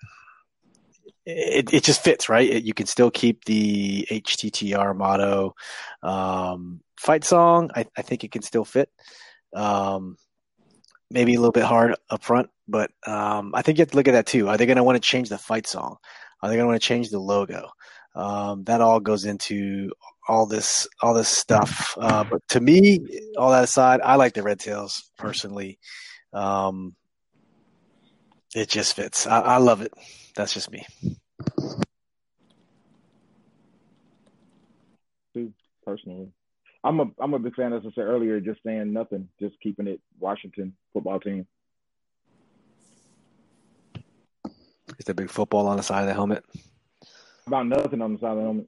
it, 1.25 1.73
it 1.73 1.85
just 1.85 2.03
fits, 2.03 2.29
right? 2.29 2.49
It, 2.49 2.65
you 2.65 2.75
can 2.75 2.87
still 2.87 3.11
keep 3.11 3.45
the 3.45 4.07
HTTR 4.11 4.97
motto. 4.97 5.55
Um, 6.03 6.81
fight 6.99 7.25
song, 7.25 7.71
I, 7.75 7.87
I, 7.97 8.03
think 8.03 8.25
it 8.25 8.33
can 8.33 8.43
still 8.43 8.65
fit. 8.65 8.91
Um, 9.55 10.17
maybe 11.11 11.35
a 11.35 11.39
little 11.39 11.53
bit 11.53 11.65
hard 11.65 11.95
up 12.11 12.23
front, 12.23 12.51
but 12.67 12.91
um, 13.07 13.53
I 13.55 13.63
think 13.63 13.79
you 13.79 13.83
have 13.83 13.91
to 13.91 13.97
look 13.97 14.09
at 14.09 14.13
that 14.13 14.27
too. 14.27 14.49
Are 14.49 14.57
they 14.57 14.67
going 14.67 14.77
to 14.77 14.85
want 14.85 14.97
to 14.97 15.09
change 15.09 15.29
the 15.29 15.39
fight 15.39 15.67
song? 15.67 15.97
Are 16.43 16.49
they 16.49 16.57
going 16.57 16.65
to 16.65 16.71
want 16.71 16.81
to 16.83 16.87
change 16.87 17.11
the 17.11 17.21
logo? 17.21 17.69
Um, 18.15 18.65
that 18.65 18.81
all 18.81 19.01
goes 19.01 19.25
into 19.25 19.91
all 20.29 20.47
this 20.47 20.87
all 21.01 21.15
this 21.15 21.29
stuff. 21.29 21.97
Uh, 21.99 22.25
but 22.25 22.41
to 22.49 22.61
me, 22.61 22.99
all 23.39 23.51
that 23.51 23.65
aside, 23.65 24.01
I 24.03 24.17
like 24.17 24.35
the 24.35 24.43
Red 24.43 24.61
Tails 24.61 25.11
personally. 25.17 25.79
Um, 26.33 26.95
it 28.55 28.69
just 28.69 28.95
fits. 28.95 29.27
I, 29.27 29.41
I 29.41 29.57
love 29.59 29.81
it. 29.83 29.93
That's 30.35 30.53
just 30.53 30.71
me. 30.71 30.87
Personally, 35.85 36.29
I'm 36.85 37.01
a 37.01 37.07
I'm 37.19 37.35
a 37.35 37.41
big 37.41 37.57
fan, 37.57 37.73
as 37.73 37.83
I 37.85 37.91
said 37.93 38.05
earlier, 38.05 38.39
just 38.41 38.63
saying 38.65 38.93
nothing, 38.93 39.29
just 39.41 39.57
keeping 39.61 39.89
it 39.89 40.01
Washington 40.21 40.75
football 40.93 41.19
team. 41.19 41.45
Is 44.97 45.05
there 45.07 45.15
big 45.15 45.31
football 45.31 45.67
on 45.67 45.77
the 45.77 45.83
side 45.83 46.03
of 46.03 46.07
the 46.07 46.15
helmet? 46.15 46.45
About 47.49 47.67
nothing 47.67 48.01
on 48.01 48.13
the 48.13 48.21
side 48.21 48.37
of 48.39 48.67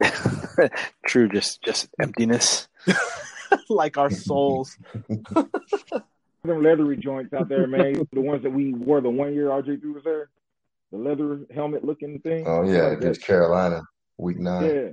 the 0.00 0.08
helmet. 0.08 0.72
True, 1.06 1.28
just 1.28 1.62
just 1.62 1.88
emptiness. 2.00 2.66
like 3.68 3.96
our 3.96 4.10
souls. 4.10 4.78
Them 6.44 6.62
leathery 6.62 6.98
joints 6.98 7.32
out 7.32 7.48
there, 7.48 7.66
man. 7.66 8.06
the 8.12 8.20
ones 8.20 8.42
that 8.42 8.50
we 8.50 8.74
wore 8.74 9.00
the 9.00 9.08
one 9.08 9.32
year 9.32 9.48
RG 9.48 9.80
three 9.80 9.92
was 9.92 10.04
there. 10.04 10.28
The 10.92 10.98
leather 10.98 11.40
helmet 11.54 11.84
looking 11.84 12.20
thing. 12.20 12.44
Oh 12.46 12.62
yeah, 12.64 12.92
against 12.92 13.22
Carolina, 13.22 13.82
week 14.18 14.38
nine. 14.38 14.64
Yeah. 14.66 14.88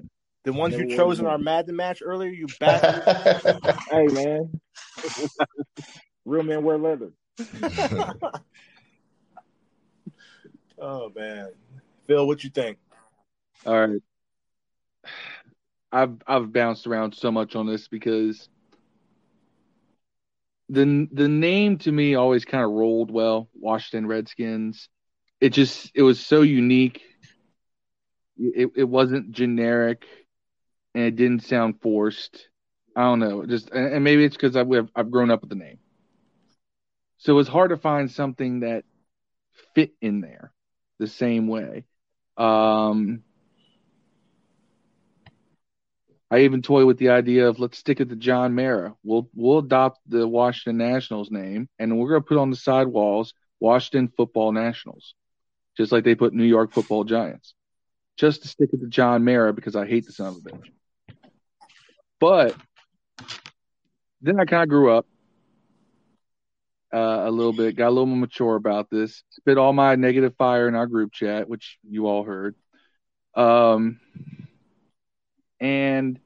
The 0.46 0.54
ones 0.54 0.76
you 0.76 0.96
chose 0.96 1.20
in 1.20 1.26
our 1.28 1.38
Madden 1.38 1.76
match 1.76 2.02
earlier, 2.04 2.32
you 2.32 2.48
bastard. 2.60 3.04
hey 3.92 4.08
man. 4.08 4.62
Real 6.26 6.44
men 6.44 6.64
wear 6.64 6.78
leather. 6.78 7.12
oh 10.80 11.12
man. 11.14 11.50
Phil, 12.08 12.26
what 12.26 12.44
you 12.46 12.50
think? 12.50 12.78
All 13.66 13.88
right. 13.88 14.02
I've 15.92 16.16
I've 16.26 16.54
bounced 16.54 16.88
around 16.88 17.14
so 17.14 17.30
much 17.30 17.58
on 17.58 17.68
this 17.68 17.90
because 17.90 18.48
the 20.72 21.08
the 21.12 21.28
name 21.28 21.78
to 21.80 21.92
me 21.92 22.16
always 22.16 22.46
kind 22.46 22.64
of 22.64 22.72
rolled 22.72 23.12
well. 23.12 23.50
Washington 23.54 24.08
Redskins. 24.08 24.88
It 25.42 25.50
just 25.50 25.92
it 25.94 26.02
was 26.02 26.20
so 26.20 26.42
unique. 26.42 27.02
It 28.38 28.72
it 28.76 28.84
wasn't 28.86 29.32
generic, 29.32 30.06
and 30.96 31.04
it 31.04 31.18
didn't 31.18 31.44
sound 31.44 31.82
forced. 31.82 32.48
I 32.96 33.02
don't 33.02 33.20
know. 33.20 33.46
Just 33.46 33.70
and 33.72 34.04
maybe 34.04 34.24
it's 34.24 34.38
because 34.38 34.56
I've 34.56 34.70
I've 34.96 35.12
grown 35.12 35.30
up 35.30 35.42
with 35.42 35.50
the 35.50 35.56
name, 35.56 35.80
so 37.18 37.38
it's 37.40 37.50
hard 37.50 37.72
to 37.72 37.78
find 37.78 38.10
something 38.10 38.62
that 38.62 38.86
fit 39.76 39.92
in 40.02 40.22
there 40.22 40.54
the 41.00 41.08
same 41.08 41.48
way. 41.48 41.86
Um, 42.38 43.24
I 46.32 46.40
even 46.40 46.62
toy 46.62 46.86
with 46.86 46.98
the 46.98 47.10
idea 47.10 47.50
of 47.50 47.60
let's 47.60 47.78
stick 47.78 48.00
it 48.00 48.08
to 48.10 48.16
John 48.16 48.56
Mara. 48.56 48.96
We'll 49.04 49.30
we'll 49.36 49.60
adopt 49.60 50.00
the 50.08 50.26
Washington 50.26 50.78
Nationals 50.78 51.30
name 51.30 51.68
and 51.78 52.00
we're 52.00 52.08
gonna 52.08 52.22
put 52.22 52.38
on 52.38 52.50
the 52.50 52.56
side 52.56 52.88
walls 52.88 53.34
Washington 53.60 54.08
Football 54.16 54.54
Nationals, 54.54 55.14
just 55.78 55.92
like 55.92 56.06
they 56.06 56.16
put 56.16 56.34
New 56.34 56.46
York 56.46 56.72
Football 56.72 57.04
Giants, 57.04 57.54
just 58.18 58.44
to 58.44 58.48
stick 58.48 58.70
it 58.72 58.80
to 58.80 58.88
John 58.88 59.26
Mara 59.26 59.52
because 59.52 59.76
I 59.76 59.86
hate 59.86 60.06
the 60.06 60.14
son 60.14 60.28
of 60.28 60.38
a 60.38 60.40
bitch. 60.40 60.70
But 62.20 62.56
then 64.22 64.40
I 64.40 64.46
kind 64.46 64.64
of 64.64 64.70
grew 64.70 64.92
up 64.92 65.06
uh, 66.94 67.24
a 67.26 67.32
little 67.32 67.54
bit, 67.54 67.76
got 67.76 67.90
a 67.90 67.90
little 67.90 68.06
more 68.06 68.18
mature 68.18 68.56
about 68.56 68.90
this, 68.90 69.24
spit 69.32 69.58
all 69.58 69.74
my 69.74 69.96
negative 69.96 70.36
fire 70.38 70.68
in 70.68 70.76
our 70.76 70.88
group 70.88 71.12
chat, 71.12 71.50
which 71.50 71.78
you 71.84 72.08
all 72.08 72.24
heard. 72.24 72.56
Um, 73.36 74.00
and 75.62 76.20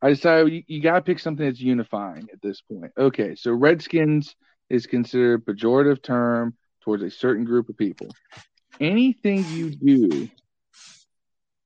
I 0.00 0.08
decided 0.08 0.52
you, 0.52 0.62
you 0.66 0.82
got 0.82 0.94
to 0.94 1.02
pick 1.02 1.20
something 1.20 1.46
that's 1.46 1.60
unifying 1.60 2.28
at 2.32 2.42
this 2.42 2.60
point. 2.62 2.92
Okay, 2.98 3.36
so 3.36 3.52
Redskins 3.52 4.34
is 4.68 4.86
considered 4.86 5.42
a 5.46 5.52
pejorative 5.52 6.02
term 6.02 6.56
towards 6.80 7.04
a 7.04 7.10
certain 7.10 7.44
group 7.44 7.68
of 7.68 7.76
people. 7.76 8.08
Anything 8.80 9.44
you 9.44 9.70
do 9.70 10.28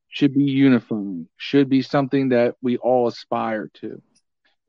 should 0.09 0.35
be 0.35 0.45
unifying, 0.45 1.29
should 1.37 1.71
be 1.71 1.81
something 1.81 2.31
that 2.31 2.57
we 2.61 2.77
all 2.77 3.07
aspire 3.07 3.71
to. 3.75 4.03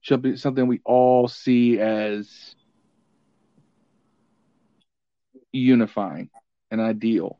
should 0.01 0.21
be 0.21 0.37
something 0.37 0.67
we 0.67 0.79
all 0.85 1.27
see 1.27 1.79
as 1.79 2.55
unifying 5.51 6.29
and 6.71 6.79
ideal. 6.79 7.39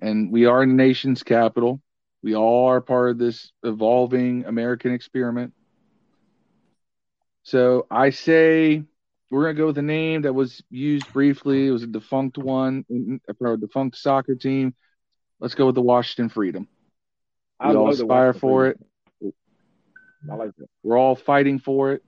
And 0.00 0.32
we 0.32 0.46
are 0.46 0.64
the 0.64 0.72
nation's 0.72 1.22
capital. 1.22 1.80
We 2.22 2.36
all 2.36 2.68
are 2.68 2.80
part 2.80 3.10
of 3.10 3.18
this 3.18 3.52
evolving 3.64 4.44
American 4.44 4.92
experiment. 4.92 5.54
So 7.42 7.86
I 7.90 8.10
say 8.10 8.84
we're 9.30 9.42
going 9.42 9.56
to 9.56 9.60
go 9.62 9.66
with 9.66 9.78
a 9.78 9.82
name 9.82 10.22
that 10.22 10.32
was 10.32 10.62
used 10.70 11.12
briefly. 11.12 11.66
It 11.66 11.72
was 11.72 11.82
a 11.82 11.88
defunct 11.88 12.38
one 12.38 12.84
for 13.38 13.54
a 13.54 13.56
defunct 13.58 13.96
soccer 13.96 14.34
team. 14.34 14.74
Let's 15.40 15.54
go 15.54 15.66
with 15.66 15.74
the 15.74 15.82
Washington 15.82 16.28
Freedom. 16.28 16.68
We 17.60 17.70
I 17.70 17.74
all 17.74 17.90
aspire 17.90 18.32
for 18.32 18.68
it. 18.68 18.78
I 20.30 20.34
like 20.34 20.54
that. 20.56 20.68
We're 20.84 20.98
all 20.98 21.16
fighting 21.16 21.58
for 21.58 21.92
it. 21.92 22.02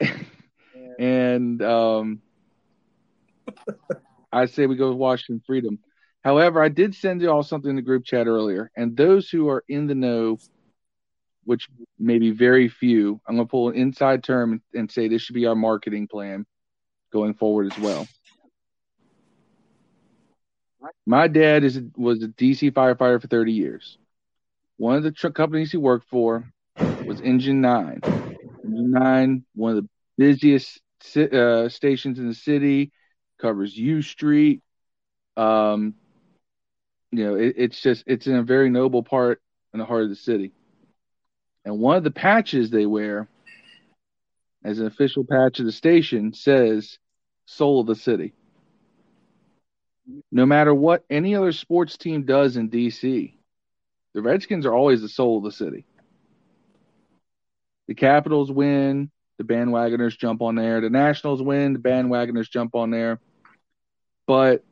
and 0.98 1.62
um, 1.62 2.20
I 4.32 4.46
say 4.46 4.66
we 4.66 4.76
go 4.76 4.88
with 4.88 4.98
Washington 4.98 5.42
Freedom. 5.46 5.78
However, 6.22 6.62
I 6.62 6.68
did 6.68 6.94
send 6.94 7.22
you 7.22 7.30
all 7.30 7.42
something 7.42 7.70
in 7.70 7.76
the 7.76 7.82
group 7.82 8.04
chat 8.04 8.26
earlier, 8.26 8.70
and 8.76 8.96
those 8.96 9.30
who 9.30 9.48
are 9.48 9.64
in 9.68 9.86
the 9.86 9.94
know, 9.94 10.38
which 11.44 11.68
may 11.98 12.18
be 12.18 12.30
very 12.30 12.68
few, 12.68 13.20
I'm 13.26 13.36
going 13.36 13.46
to 13.46 13.50
pull 13.50 13.70
an 13.70 13.76
inside 13.76 14.22
term 14.22 14.62
and, 14.74 14.90
say 14.90 15.08
this 15.08 15.22
should 15.22 15.34
be 15.34 15.46
our 15.46 15.54
marketing 15.54 16.08
plan 16.08 16.44
going 17.10 17.34
forward 17.34 17.72
as 17.72 17.78
well. 17.78 18.06
My 21.06 21.28
dad 21.28 21.64
is 21.64 21.80
was 21.96 22.22
a 22.22 22.28
DC 22.28 22.72
firefighter 22.72 23.20
for 23.20 23.28
30 23.28 23.52
years. 23.52 23.98
One 24.76 24.96
of 24.96 25.02
the 25.02 25.10
truck 25.10 25.34
companies 25.34 25.70
he 25.70 25.76
worked 25.76 26.08
for 26.08 26.50
was 27.04 27.20
Engine 27.20 27.60
Nine. 27.60 28.00
Engine 28.64 28.90
Nine, 28.90 29.44
one 29.54 29.76
of 29.76 29.82
the 29.82 29.88
busiest 30.16 30.80
uh, 31.16 31.68
stations 31.68 32.18
in 32.18 32.28
the 32.28 32.34
city, 32.34 32.92
covers 33.38 33.76
U 33.76 34.00
Street. 34.00 34.62
Um, 35.36 35.94
you 37.12 37.24
know, 37.24 37.34
it, 37.34 37.54
it's 37.56 37.80
just 37.80 38.04
it's 38.06 38.26
in 38.26 38.36
a 38.36 38.42
very 38.42 38.70
noble 38.70 39.02
part 39.02 39.40
in 39.72 39.78
the 39.78 39.84
heart 39.84 40.04
of 40.04 40.08
the 40.08 40.16
city. 40.16 40.52
And 41.64 41.78
one 41.78 41.96
of 41.96 42.04
the 42.04 42.10
patches 42.10 42.70
they 42.70 42.86
wear, 42.86 43.28
as 44.64 44.78
an 44.78 44.86
official 44.86 45.24
patch 45.24 45.58
of 45.58 45.66
the 45.66 45.72
station, 45.72 46.32
says 46.32 46.98
"Soul 47.46 47.80
of 47.80 47.86
the 47.86 47.96
City." 47.96 48.34
No 50.32 50.46
matter 50.46 50.74
what 50.74 51.04
any 51.10 51.36
other 51.36 51.52
sports 51.52 51.96
team 51.96 52.24
does 52.24 52.56
in 52.56 52.70
DC, 52.70 53.34
the 54.14 54.22
Redskins 54.22 54.66
are 54.66 54.74
always 54.74 55.02
the 55.02 55.08
soul 55.08 55.38
of 55.38 55.44
the 55.44 55.52
city. 55.52 55.84
The 57.86 57.94
Capitals 57.94 58.50
win, 58.50 59.10
the 59.38 59.44
bandwagoners 59.44 60.18
jump 60.18 60.42
on 60.42 60.56
there. 60.56 60.80
The 60.80 60.90
Nationals 60.90 61.42
win, 61.42 61.74
the 61.74 61.78
bandwagoners 61.78 62.50
jump 62.50 62.74
on 62.74 62.90
there. 62.90 63.20
But 64.26 64.64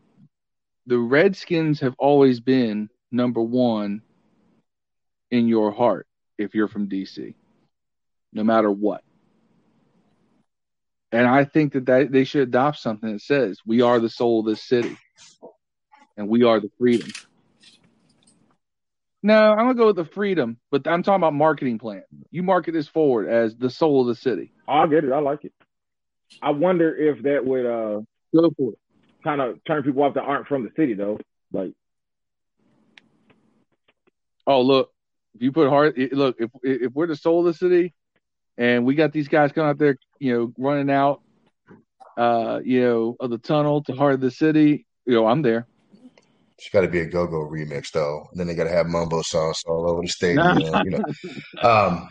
the 0.89 0.99
Redskins 0.99 1.81
have 1.81 1.95
always 1.99 2.41
been 2.41 2.89
number 3.13 3.43
one 3.43 4.01
in 5.31 5.47
your 5.47 5.71
heart 5.71 6.07
if 6.39 6.55
you're 6.55 6.67
from 6.67 6.89
DC, 6.89 7.35
no 8.33 8.43
matter 8.43 8.71
what. 8.71 9.05
And 11.13 11.27
I 11.27 11.45
think 11.45 11.75
that, 11.75 11.87
that 11.87 12.11
they 12.11 12.25
should 12.25 12.49
adopt 12.49 12.79
something 12.79 13.13
that 13.13 13.21
says, 13.21 13.59
we 13.67 13.83
are 13.83 14.01
the 14.01 14.09
soul 14.09 14.41
of 14.41 14.47
this 14.47 14.63
city 14.63 14.97
and 16.17 16.27
we 16.27 16.45
are 16.45 16.59
the 16.59 16.71
freedom. 16.79 17.11
No, 19.23 19.51
I'm 19.51 19.59
gonna 19.59 19.75
go 19.75 19.89
with 19.89 19.97
the 19.97 20.07
freedom, 20.07 20.59
but 20.71 20.87
I'm 20.87 21.03
talking 21.03 21.21
about 21.21 21.35
marketing 21.35 21.79
plan. 21.79 22.05
You 22.31 22.43
market 22.43 22.73
this 22.73 22.89
forward 22.89 23.29
as 23.29 23.55
the 23.57 23.69
soul 23.69 24.01
of 24.01 24.07
the 24.07 24.15
city. 24.15 24.53
I 24.67 24.87
get 24.87 25.05
it. 25.05 25.13
I 25.13 25.19
like 25.19 25.45
it. 25.45 25.53
I 26.41 26.51
wonder 26.51 26.97
if 26.97 27.23
that 27.25 27.45
would 27.45 27.67
uh 27.67 28.01
Go 28.35 28.51
for 28.57 28.73
it. 28.73 28.79
Kind 29.25 29.41
of 29.41 29.63
turn 29.65 29.83
people 29.83 30.03
off 30.03 30.15
that 30.15 30.23
aren't 30.23 30.47
from 30.47 30.65
the 30.65 30.71
city 30.77 30.95
though. 30.95 31.19
Like, 31.53 31.73
Oh, 34.49 34.63
look, 34.63 34.91
if 35.35 35.43
you 35.43 35.53
put 35.53 35.69
hard, 35.69 35.95
look, 36.13 36.37
if 36.39 36.51
if 36.63 36.93
we're 36.95 37.07
the 37.07 37.17
soul 37.17 37.41
of 37.41 37.45
the 37.45 37.55
city, 37.55 37.93
and 38.57 38.87
we 38.87 38.95
got 38.95 39.13
these 39.13 39.29
guys 39.29 39.53
coming 39.53 39.69
out 39.69 39.79
there, 39.79 39.99
you 40.19 40.35
know, 40.35 40.53
running 40.57 40.91
out, 40.91 41.21
uh, 42.17 42.59
you 42.65 42.81
know, 42.81 43.17
of 43.21 43.29
the 43.29 43.37
tunnel 43.37 43.85
to 43.85 43.93
heart 43.93 44.15
of 44.15 44.21
the 44.23 44.31
city, 44.31 44.87
you 45.05 45.15
know, 45.15 45.27
I'm 45.27 45.43
there. 45.43 45.67
It's 46.57 46.71
got 46.71 46.81
to 46.81 46.89
be 46.89 47.01
a 47.01 47.07
go-go 47.07 47.47
remix 47.47 47.93
though. 47.93 48.27
And 48.31 48.41
then 48.41 48.47
they 48.47 48.55
got 48.55 48.65
to 48.65 48.71
have 48.71 48.87
mumbo 48.87 49.21
sauce 49.21 49.63
all 49.67 49.89
over 49.89 50.01
the 50.01 50.09
stadium. 50.09 50.59
you 50.85 50.91
know. 50.91 51.05
Um, 51.63 52.09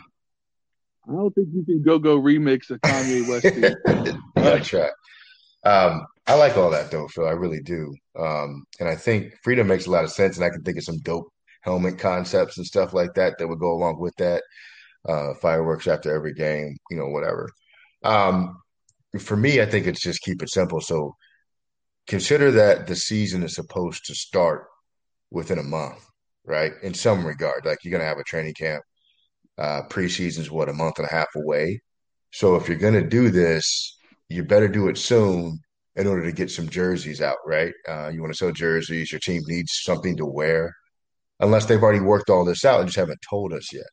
I 1.08 1.12
don't 1.12 1.34
think 1.34 1.48
you 1.52 1.64
can 1.64 1.82
go 1.82 1.98
go 1.98 2.20
remix 2.20 2.70
a 2.70 2.78
Kanye 2.78 3.28
West. 3.28 3.52
tune. 3.54 4.14
you 4.36 4.42
gotta 4.42 4.60
try. 4.60 4.88
Um, 5.68 6.06
I 6.26 6.34
like 6.34 6.56
all 6.56 6.70
that 6.70 6.90
though, 6.90 7.08
Phil. 7.08 7.26
I 7.26 7.32
really 7.32 7.60
do. 7.60 7.94
Um, 8.18 8.64
and 8.80 8.88
I 8.88 8.96
think 8.96 9.34
freedom 9.42 9.66
makes 9.66 9.86
a 9.86 9.90
lot 9.90 10.04
of 10.04 10.10
sense, 10.10 10.36
and 10.36 10.44
I 10.44 10.50
can 10.50 10.62
think 10.62 10.78
of 10.78 10.84
some 10.84 10.98
dope 11.00 11.28
helmet 11.62 11.98
concepts 11.98 12.56
and 12.56 12.66
stuff 12.66 12.94
like 12.94 13.14
that 13.14 13.38
that 13.38 13.48
would 13.48 13.58
go 13.58 13.72
along 13.72 14.00
with 14.00 14.14
that. 14.16 14.42
Uh, 15.08 15.32
fireworks 15.40 15.86
after 15.86 16.14
every 16.14 16.34
game, 16.34 16.76
you 16.90 16.96
know, 16.96 17.06
whatever. 17.06 17.48
Um, 18.02 18.60
for 19.18 19.36
me, 19.36 19.60
I 19.60 19.66
think 19.66 19.86
it's 19.86 20.02
just 20.02 20.20
keep 20.22 20.42
it 20.42 20.50
simple. 20.50 20.80
So 20.80 21.14
consider 22.06 22.50
that 22.50 22.86
the 22.86 22.96
season 22.96 23.42
is 23.42 23.54
supposed 23.54 24.04
to 24.06 24.14
start 24.14 24.66
within 25.30 25.58
a 25.58 25.62
month, 25.62 26.04
right? 26.44 26.72
In 26.82 26.94
some 26.94 27.26
regard, 27.26 27.64
like 27.64 27.78
you're 27.84 27.92
gonna 27.92 28.08
have 28.08 28.18
a 28.18 28.24
training 28.24 28.54
camp. 28.54 28.82
Uh, 29.56 29.82
preseason's 29.88 30.50
what 30.50 30.68
a 30.68 30.72
month 30.74 30.98
and 30.98 31.08
a 31.08 31.12
half 31.12 31.28
away. 31.36 31.80
So 32.32 32.56
if 32.56 32.68
you're 32.68 32.76
gonna 32.76 33.08
do 33.08 33.30
this, 33.30 33.97
you 34.28 34.44
better 34.44 34.68
do 34.68 34.88
it 34.88 34.98
soon 34.98 35.58
in 35.96 36.06
order 36.06 36.24
to 36.24 36.32
get 36.32 36.50
some 36.50 36.68
jerseys 36.68 37.20
out, 37.20 37.38
right? 37.46 37.72
Uh, 37.88 38.08
you 38.08 38.20
want 38.20 38.32
to 38.32 38.36
sell 38.36 38.52
jerseys. 38.52 39.10
Your 39.10 39.18
team 39.18 39.42
needs 39.46 39.80
something 39.82 40.16
to 40.16 40.26
wear, 40.26 40.74
unless 41.40 41.66
they've 41.66 41.82
already 41.82 42.00
worked 42.00 42.30
all 42.30 42.44
this 42.44 42.64
out 42.64 42.80
and 42.80 42.88
just 42.88 42.98
haven't 42.98 43.20
told 43.28 43.52
us 43.52 43.72
yet. 43.72 43.86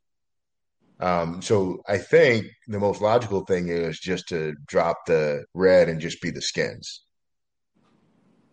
Um, 0.99 1.41
so 1.41 1.81
I 1.88 1.97
think 1.97 2.47
the 2.67 2.79
most 2.79 3.01
logical 3.01 3.43
thing 3.45 3.69
is 3.69 3.99
just 3.99 4.27
to 4.29 4.55
drop 4.65 4.97
the 5.07 5.45
red 5.53 5.89
and 5.89 5.99
just 5.99 6.21
be 6.21 6.31
the 6.31 6.41
skins. 6.41 7.01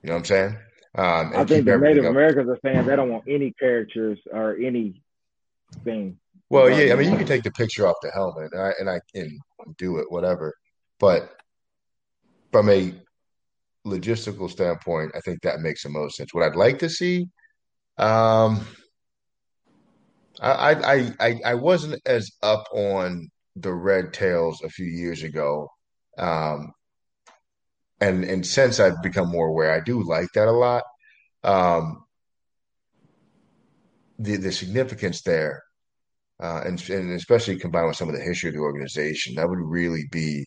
You 0.02 0.08
know 0.08 0.14
what 0.14 0.18
I'm 0.18 0.24
saying? 0.24 0.58
Um, 0.94 1.32
I 1.34 1.44
think 1.44 1.64
the 1.64 1.78
Native 1.78 2.04
up. 2.04 2.10
Americans 2.10 2.50
are 2.50 2.58
saying 2.64 2.86
they 2.86 2.96
don't 2.96 3.10
want 3.10 3.24
any 3.28 3.52
characters 3.52 4.18
or 4.32 4.56
anything. 4.56 6.18
Well, 6.50 6.68
yeah, 6.68 6.92
I 6.92 6.96
mean, 6.96 7.10
you 7.10 7.16
can 7.16 7.26
take 7.26 7.44
the 7.44 7.50
picture 7.52 7.86
off 7.86 7.96
the 8.02 8.10
helmet, 8.10 8.52
and 8.52 8.60
I, 8.60 8.72
and 8.78 8.90
I 8.90 9.00
can 9.14 9.38
do 9.78 9.98
it, 9.98 10.06
whatever. 10.10 10.54
But 10.98 11.32
from 12.52 12.68
a 12.68 12.94
logistical 13.86 14.48
standpoint, 14.50 15.12
I 15.16 15.20
think 15.20 15.42
that 15.42 15.60
makes 15.60 15.82
the 15.82 15.88
most 15.88 16.16
sense. 16.16 16.32
What 16.32 16.44
I'd 16.44 16.56
like 16.56 16.78
to 16.80 16.88
see, 16.88 17.26
um, 17.98 18.66
I, 20.40 20.74
I, 20.74 21.12
I, 21.20 21.40
I 21.44 21.54
wasn't 21.54 22.00
as 22.06 22.30
up 22.42 22.64
on 22.72 23.28
the 23.56 23.72
red 23.72 24.12
tails 24.12 24.62
a 24.62 24.68
few 24.68 24.86
years 24.86 25.22
ago, 25.22 25.68
um, 26.18 26.72
and 28.00 28.24
and 28.24 28.46
since 28.46 28.80
I've 28.80 29.02
become 29.02 29.28
more 29.28 29.48
aware, 29.48 29.72
I 29.72 29.80
do 29.80 30.02
like 30.02 30.28
that 30.34 30.48
a 30.48 30.52
lot. 30.52 30.82
Um, 31.44 32.04
the 34.18 34.36
the 34.36 34.52
significance 34.52 35.22
there 35.22 35.62
uh, 36.42 36.62
and, 36.64 36.90
and 36.90 37.12
especially 37.12 37.56
combined 37.56 37.86
with 37.86 37.96
some 37.96 38.08
of 38.08 38.16
the 38.16 38.20
history 38.20 38.48
of 38.48 38.54
the 38.54 38.60
organization, 38.60 39.36
that 39.36 39.48
would 39.48 39.60
really 39.60 40.04
be 40.10 40.44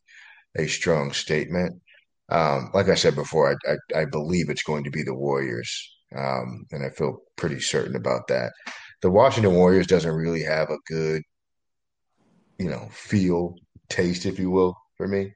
a 0.57 0.67
strong 0.67 1.13
statement. 1.13 1.81
Um, 2.29 2.71
like 2.73 2.89
I 2.89 2.95
said 2.95 3.15
before, 3.15 3.51
I, 3.51 3.71
I, 3.71 4.01
I 4.01 4.05
believe 4.05 4.49
it's 4.49 4.63
going 4.63 4.83
to 4.85 4.91
be 4.91 5.03
the 5.03 5.13
Warriors, 5.13 5.95
um, 6.15 6.65
and 6.71 6.83
I 6.83 6.89
feel 6.89 7.19
pretty 7.35 7.59
certain 7.59 7.95
about 7.95 8.27
that. 8.29 8.51
The 9.01 9.11
Washington 9.11 9.53
Warriors 9.53 9.87
doesn't 9.87 10.11
really 10.11 10.41
have 10.43 10.69
a 10.69 10.77
good, 10.87 11.21
you 12.57 12.69
know, 12.69 12.87
feel, 12.91 13.55
taste, 13.89 14.25
if 14.25 14.39
you 14.39 14.49
will, 14.49 14.75
for 14.97 15.07
me. 15.07 15.33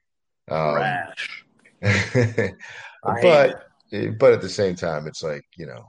Um, 0.50 0.74
Rash. 0.74 1.44
But 3.02 3.62
but 4.18 4.32
at 4.32 4.40
the 4.40 4.48
same 4.48 4.74
time, 4.74 5.06
it's 5.06 5.22
like 5.22 5.44
you 5.56 5.66
know, 5.66 5.88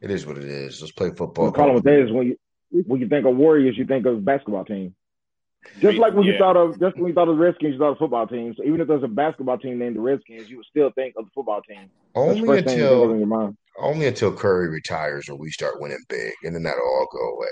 it 0.00 0.10
is 0.10 0.26
what 0.26 0.38
it 0.38 0.44
is. 0.44 0.80
Let's 0.80 0.92
play 0.92 1.10
football. 1.10 1.46
The 1.46 1.52
problem 1.52 1.74
with 1.74 1.84
that 1.84 2.00
is 2.04 2.12
when 2.12 2.28
you 2.28 2.36
when 2.86 3.00
you 3.00 3.08
think 3.08 3.26
of 3.26 3.36
Warriors, 3.36 3.76
you 3.76 3.86
think 3.86 4.06
of 4.06 4.24
basketball 4.24 4.64
team. 4.64 4.94
Just 5.80 5.98
like 5.98 6.14
when 6.14 6.24
you 6.24 6.38
thought 6.38 6.56
of 6.56 6.78
just 6.80 6.96
when 6.96 7.08
you 7.08 7.14
thought 7.14 7.28
of 7.28 7.36
the 7.36 7.42
Redskins, 7.42 7.74
you 7.74 7.78
thought 7.78 7.92
of 7.92 7.98
football 7.98 8.26
team. 8.26 8.54
So 8.56 8.64
even 8.64 8.80
if 8.80 8.88
there's 8.88 9.02
a 9.02 9.08
basketball 9.08 9.58
team 9.58 9.78
named 9.78 9.96
the 9.96 10.00
Redskins, 10.00 10.48
you 10.48 10.56
would 10.56 10.66
still 10.66 10.90
think 10.92 11.14
of 11.16 11.24
the 11.24 11.30
football 11.34 11.60
team. 11.62 11.90
Only 12.14 12.46
first 12.46 12.64
thing 12.66 12.78
you 12.78 12.84
think 12.88 13.04
of 13.04 13.10
in 13.10 13.16
until 13.16 13.18
your 13.18 13.26
mind. 13.26 13.56
only 13.78 14.06
until 14.06 14.32
Curry 14.32 14.68
retires 14.70 15.28
or 15.28 15.36
we 15.36 15.50
start 15.50 15.80
winning 15.80 16.02
big, 16.08 16.32
and 16.42 16.54
then 16.54 16.62
that'll 16.62 16.82
all 16.82 17.06
go 17.12 17.36
away. 17.36 17.46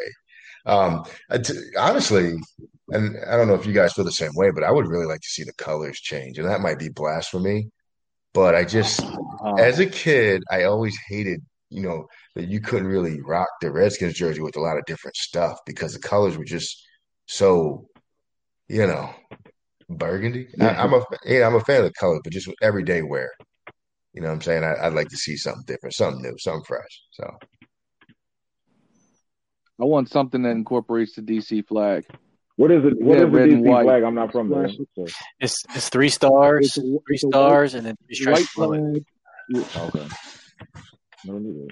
Um, 0.67 1.05
t- 1.45 1.55
honestly, 1.79 2.35
and 2.89 3.17
I 3.29 3.37
don't 3.37 3.47
know 3.47 3.55
if 3.55 3.67
you 3.67 3.73
guys 3.73 3.93
feel 3.93 4.05
the 4.05 4.11
same 4.13 4.33
way, 4.35 4.51
but 4.51 4.65
I 4.65 4.73
would 4.73 4.89
really 4.89 5.07
like 5.07 5.21
to 5.21 5.29
see 5.29 5.45
the 5.45 5.53
colors 5.53 6.01
change, 6.01 6.39
and 6.39 6.49
that 6.49 6.61
might 6.61 6.79
be 6.79 6.89
blasphemy. 6.89 7.71
But 8.35 8.55
I 8.57 8.65
just, 8.65 9.01
Uh, 9.45 9.55
as 9.59 9.79
a 9.79 9.87
kid, 9.87 10.43
I 10.51 10.65
always 10.65 10.97
hated, 11.09 11.41
you 11.71 11.83
know, 11.83 12.07
that 12.35 12.49
you 12.49 12.61
couldn't 12.61 12.89
really 12.89 13.21
rock 13.21 13.49
the 13.61 13.71
Redskins 13.71 14.15
jersey 14.15 14.41
with 14.41 14.57
a 14.57 14.61
lot 14.61 14.77
of 14.77 14.85
different 14.87 15.17
stuff 15.17 15.59
because 15.67 15.93
the 15.93 16.01
colors 16.01 16.37
were 16.37 16.45
just 16.45 16.83
so 17.27 17.87
you 18.69 18.87
know, 18.87 19.11
burgundy. 19.89 20.49
I, 20.61 20.69
I'm 20.71 20.93
a 20.95 21.03
yeah, 21.25 21.47
I'm 21.47 21.55
a 21.55 21.61
fan 21.61 21.79
of 21.79 21.85
the 21.87 21.93
color, 21.93 22.21
but 22.23 22.33
just 22.33 22.49
everyday 22.63 23.03
wear. 23.03 23.31
You 24.13 24.23
know 24.23 24.29
what 24.29 24.35
I'm 24.35 24.41
saying? 24.43 24.65
I, 24.65 24.89
would 24.89 24.95
like 24.97 25.09
to 25.09 25.17
see 25.17 25.37
something 25.37 25.65
different, 25.67 25.95
something 25.95 26.23
new, 26.23 26.35
something 26.39 26.65
fresh. 26.67 27.03
So 27.13 27.25
I 29.81 29.85
want 29.85 30.09
something 30.11 30.43
that 30.43 30.51
incorporates 30.51 31.15
the 31.17 31.23
DC 31.23 31.67
flag. 31.67 32.07
What 32.57 32.71
is 32.71 32.83
it? 32.85 32.95
What 32.99 33.19
Yeah, 33.19 33.25
is 33.27 33.31
the 33.33 33.37
red 33.39 33.49
and 33.51 33.65
DC 33.65 33.69
white. 33.71 33.85
flag? 33.85 34.03
I'm 34.03 34.15
not 34.15 34.33
from 34.33 34.49
there. 34.49 34.69
So- 34.71 35.07
It's 35.39 35.63
it's 35.75 35.89
three 35.91 36.09
stars, 36.09 36.67
It's 36.69 36.79
a- 36.79 36.81
three 36.81 36.99
it's 37.09 37.25
a 37.25 37.29
stars, 37.29 37.75
and 37.75 37.87
then 37.87 37.97
three 38.07 38.27
White 38.33 38.45
stripes 38.47 38.55
below 38.55 38.73
it. 38.73 39.05
flag. 39.53 39.95
Okay. 39.95 40.09
No 41.27 41.39
need. 41.39 41.71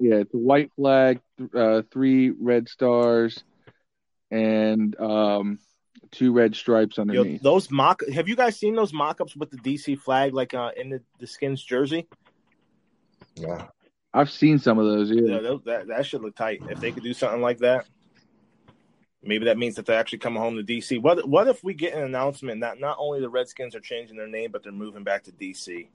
Yeah, 0.00 0.16
it's 0.16 0.34
a 0.34 0.38
white 0.38 0.72
flag, 0.74 1.20
uh, 1.54 1.82
three 1.92 2.30
red 2.30 2.68
stars, 2.68 3.42
and 4.30 4.98
um, 5.00 5.58
two 6.12 6.32
red 6.32 6.54
stripes 6.54 6.96
Yo, 6.96 7.02
underneath. 7.02 7.42
those 7.42 7.70
mock. 7.70 8.02
Have 8.12 8.28
you 8.28 8.36
guys 8.36 8.58
seen 8.58 8.74
those 8.74 8.92
mock-ups 8.92 9.36
with 9.36 9.50
the 9.50 9.58
DC 9.58 9.98
flag, 9.98 10.34
like 10.34 10.54
uh, 10.54 10.70
in 10.76 10.90
the, 10.90 11.00
the 11.18 11.26
skins 11.26 11.62
jersey? 11.62 12.06
yeah, 13.36 13.66
I've 14.14 14.30
seen 14.30 14.58
some 14.58 14.78
of 14.78 14.86
those. 14.86 15.10
Yeah, 15.10 15.34
Yeah, 15.34 15.40
those, 15.40 15.60
that 15.64 15.88
that 15.88 16.06
should 16.06 16.22
look 16.22 16.36
tight. 16.36 16.62
If 16.68 16.80
they 16.80 16.92
could 16.92 17.02
do 17.02 17.12
something 17.12 17.42
like 17.42 17.58
that, 17.58 17.86
maybe 19.22 19.44
that 19.46 19.58
means 19.58 19.74
that 19.76 19.86
they're 19.86 19.98
actually 19.98 20.18
coming 20.18 20.40
home 20.40 20.56
to 20.56 20.62
DC. 20.62 21.00
What 21.00 21.28
What 21.28 21.48
if 21.48 21.62
we 21.62 21.74
get 21.74 21.94
an 21.94 22.04
announcement 22.04 22.62
that 22.62 22.80
not 22.80 22.96
only 22.98 23.20
the 23.20 23.28
Redskins 23.28 23.74
are 23.74 23.80
changing 23.80 24.16
their 24.16 24.28
name, 24.28 24.50
but 24.50 24.62
they're 24.62 24.72
moving 24.72 25.04
back 25.04 25.24
to 25.24 25.32
DC? 25.32 25.88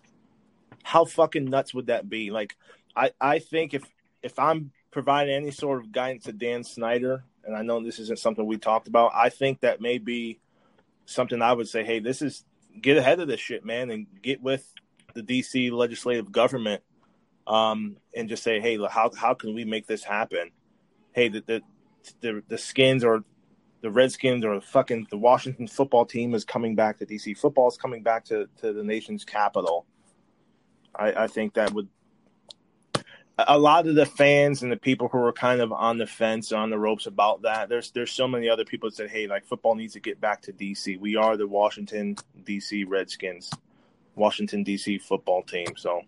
How 0.83 1.05
fucking 1.05 1.45
nuts 1.45 1.73
would 1.73 1.87
that 1.87 2.09
be? 2.09 2.31
Like, 2.31 2.55
I 2.95 3.11
I 3.19 3.39
think 3.39 3.73
if 3.73 3.83
if 4.21 4.37
I'm 4.37 4.71
providing 4.91 5.33
any 5.33 5.51
sort 5.51 5.79
of 5.79 5.91
guidance 5.91 6.25
to 6.25 6.33
Dan 6.33 6.63
Snyder, 6.63 7.23
and 7.45 7.55
I 7.55 7.61
know 7.61 7.83
this 7.83 7.99
isn't 7.99 8.19
something 8.19 8.45
we 8.45 8.57
talked 8.57 8.87
about, 8.87 9.11
I 9.15 9.29
think 9.29 9.61
that 9.61 9.81
may 9.81 9.97
be 9.97 10.39
something 11.05 11.41
I 11.41 11.53
would 11.53 11.67
say, 11.67 11.83
hey, 11.83 11.99
this 11.99 12.21
is 12.21 12.43
get 12.81 12.97
ahead 12.97 13.19
of 13.19 13.27
this 13.27 13.39
shit, 13.39 13.65
man, 13.65 13.89
and 13.91 14.07
get 14.21 14.41
with 14.41 14.71
the 15.13 15.21
DC 15.23 15.71
legislative 15.71 16.31
government 16.31 16.83
um, 17.47 17.97
and 18.15 18.29
just 18.29 18.43
say, 18.43 18.59
hey, 18.59 18.77
how 18.89 19.11
how 19.15 19.33
can 19.33 19.53
we 19.53 19.65
make 19.65 19.87
this 19.87 20.03
happen? 20.03 20.51
Hey, 21.11 21.29
the 21.29 21.43
the 21.45 21.61
the, 22.21 22.43
the 22.47 22.57
Skins 22.57 23.03
or 23.03 23.23
the 23.81 23.91
Redskins 23.91 24.45
or 24.45 24.61
fucking 24.61 25.07
the 25.09 25.17
Washington 25.17 25.67
football 25.67 26.05
team 26.05 26.33
is 26.33 26.45
coming 26.45 26.75
back 26.75 26.97
to 26.99 27.05
DC. 27.05 27.37
Football 27.37 27.67
is 27.67 27.77
coming 27.77 28.03
back 28.03 28.25
to, 28.25 28.47
to 28.61 28.73
the 28.73 28.83
nation's 28.83 29.25
capital. 29.25 29.85
I, 30.95 31.23
I 31.23 31.27
think 31.27 31.55
that 31.55 31.73
would 31.73 31.89
a 33.47 33.57
lot 33.57 33.87
of 33.87 33.95
the 33.95 34.05
fans 34.05 34.63
and 34.63 34.71
the 34.71 34.77
people 34.77 35.07
who 35.07 35.17
are 35.19 35.33
kind 35.33 35.61
of 35.61 35.71
on 35.71 35.97
the 35.97 36.07
fence, 36.07 36.51
on 36.51 36.69
the 36.69 36.77
ropes 36.77 37.05
about 37.05 37.43
that. 37.43 37.69
There's 37.69 37.91
there's 37.91 38.11
so 38.11 38.27
many 38.27 38.49
other 38.49 38.65
people 38.65 38.89
that 38.89 38.95
said, 38.95 39.09
hey, 39.09 39.27
like 39.27 39.45
football 39.45 39.75
needs 39.75 39.93
to 39.93 39.99
get 39.99 40.19
back 40.19 40.41
to 40.43 40.53
DC. 40.53 40.99
We 40.99 41.15
are 41.15 41.37
the 41.37 41.47
Washington 41.47 42.15
DC 42.43 42.85
Redskins, 42.87 43.49
Washington 44.15 44.65
DC 44.65 45.01
football 45.01 45.43
team. 45.43 45.67
So 45.77 46.01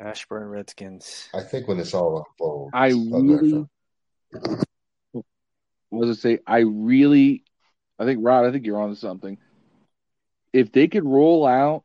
Ashburn 0.00 0.48
Redskins. 0.48 1.28
I 1.34 1.42
think 1.42 1.68
when 1.68 1.78
this 1.78 1.94
all 1.94 2.18
unfolds, 2.18 2.70
I 2.74 2.90
go 2.90 2.96
ahead, 2.96 3.42
really, 3.42 3.66
was 5.90 6.06
gonna 6.06 6.14
say, 6.14 6.38
I 6.46 6.60
really, 6.60 7.44
I 7.98 8.04
think 8.04 8.20
Rod, 8.22 8.46
I 8.46 8.52
think 8.52 8.64
you're 8.64 8.80
onto 8.80 8.96
something. 8.96 9.38
If 10.52 10.72
they 10.72 10.88
could 10.88 11.04
roll 11.04 11.46
out 11.46 11.84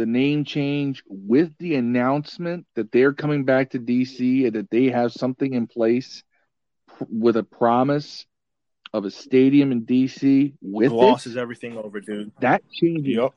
the 0.00 0.06
name 0.06 0.46
change 0.46 1.02
with 1.06 1.52
the 1.58 1.74
announcement 1.74 2.64
that 2.74 2.90
they're 2.90 3.12
coming 3.12 3.44
back 3.44 3.68
to 3.68 3.78
DC 3.78 4.46
and 4.46 4.54
that 4.54 4.70
they 4.70 4.86
have 4.86 5.12
something 5.12 5.52
in 5.52 5.66
place 5.66 6.24
with 7.10 7.36
a 7.36 7.42
promise 7.42 8.24
of 8.94 9.04
a 9.04 9.10
stadium 9.10 9.72
in 9.72 9.82
DC 9.82 10.54
with 10.62 10.90
it, 10.90 11.36
everything 11.36 11.76
over, 11.76 12.00
dude. 12.00 12.32
that 12.40 12.62
changes 12.70 13.14
Yep. 13.14 13.32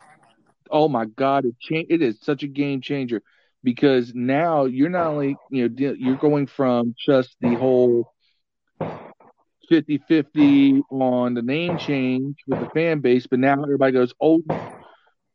oh 0.72 0.88
my 0.88 1.04
god 1.04 1.44
it 1.44 1.56
cha- 1.60 1.84
it 1.90 2.02
is 2.02 2.18
such 2.22 2.44
a 2.44 2.48
game 2.48 2.80
changer 2.80 3.22
because 3.62 4.16
now 4.16 4.64
you're 4.64 4.88
not 4.90 5.08
only 5.08 5.36
you 5.52 5.68
know 5.68 5.94
you're 6.00 6.16
going 6.16 6.48
from 6.48 6.96
just 6.98 7.36
the 7.42 7.56
whole 7.56 8.10
50-50 9.70 10.82
on 10.92 11.34
the 11.34 11.42
name 11.42 11.78
change 11.78 12.38
with 12.48 12.62
the 12.62 12.70
fan 12.70 13.02
base 13.02 13.28
but 13.28 13.40
now 13.40 13.62
everybody 13.62 13.92
goes 13.92 14.14
oh 14.22 14.42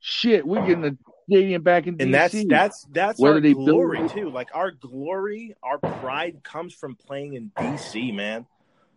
shit 0.00 0.46
we're 0.46 0.64
getting 0.66 0.80
the 0.80 0.96
stadium 1.30 1.62
back 1.62 1.86
in 1.86 1.96
and 2.00 2.12
DC 2.12 2.12
that's 2.12 2.44
that's 2.44 2.86
that's 2.92 3.20
Whether 3.20 3.34
our 3.36 3.40
they 3.40 3.52
build- 3.52 3.66
glory 3.66 4.08
too. 4.08 4.30
Like 4.30 4.48
our 4.54 4.70
glory, 4.70 5.54
our 5.62 5.78
pride 5.78 6.42
comes 6.42 6.74
from 6.74 6.94
playing 6.94 7.34
in 7.34 7.50
DC, 7.58 8.14
man. 8.14 8.46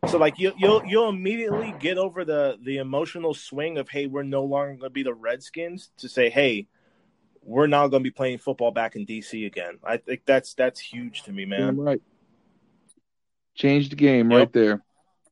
So 0.08 0.18
like 0.18 0.40
you 0.40 0.52
you'll 0.58 0.84
you'll 0.86 1.10
immediately 1.10 1.74
get 1.80 1.98
over 1.98 2.26
the 2.26 2.58
the 2.64 2.78
emotional 2.78 3.34
swing 3.34 3.78
of 3.78 3.90
hey 3.90 4.08
we're 4.08 4.24
no 4.24 4.44
longer 4.44 4.72
going 4.74 4.82
to 4.82 4.90
be 4.90 5.04
the 5.04 5.14
Redskins 5.14 5.92
to 5.98 6.10
say 6.10 6.30
hey 6.30 6.68
we're 7.44 7.68
now 7.68 7.88
going 7.88 8.04
to 8.04 8.08
be 8.08 8.12
playing 8.14 8.38
football 8.38 8.72
back 8.72 8.96
in 8.96 9.06
DC 9.06 9.46
again. 9.48 9.80
I 9.84 9.98
think 9.98 10.22
that's 10.26 10.54
that's 10.54 10.80
huge 10.80 11.24
to 11.24 11.32
me, 11.32 11.46
man. 11.46 11.78
right 11.78 12.02
change 13.56 13.90
the 13.90 13.96
game 13.96 14.32
Yep. 14.32 14.38
right 14.38 14.54
there 14.54 14.84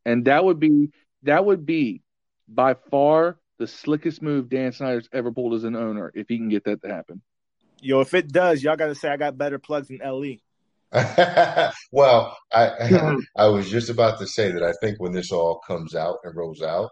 and 0.05 0.25
that 0.25 0.43
would 0.43 0.59
be 0.59 0.91
that 1.23 1.45
would 1.45 1.65
be 1.65 2.01
by 2.47 2.73
far 2.73 3.37
the 3.59 3.67
slickest 3.67 4.21
move 4.21 4.49
Dan 4.49 4.71
Snyder's 4.71 5.09
ever 5.13 5.31
pulled 5.31 5.53
as 5.53 5.63
an 5.63 5.75
owner 5.75 6.11
if 6.15 6.27
he 6.27 6.37
can 6.37 6.49
get 6.49 6.63
that 6.63 6.81
to 6.81 6.89
happen 6.89 7.21
Yo, 7.81 8.01
if 8.01 8.13
it 8.13 8.31
does, 8.31 8.61
y'all 8.61 8.75
got 8.75 8.87
to 8.87 8.95
say 8.95 9.09
I 9.09 9.17
got 9.17 9.37
better 9.37 9.59
plugs 9.59 9.87
than. 9.87 9.99
LE. 10.03 10.37
well, 11.91 12.37
I 12.51 13.15
I 13.37 13.47
was 13.47 13.69
just 13.69 13.89
about 13.89 14.19
to 14.19 14.27
say 14.27 14.51
that 14.51 14.63
I 14.63 14.73
think 14.81 14.99
when 14.99 15.13
this 15.13 15.31
all 15.31 15.61
comes 15.65 15.95
out 15.95 16.17
and 16.23 16.35
rolls 16.35 16.61
out, 16.61 16.89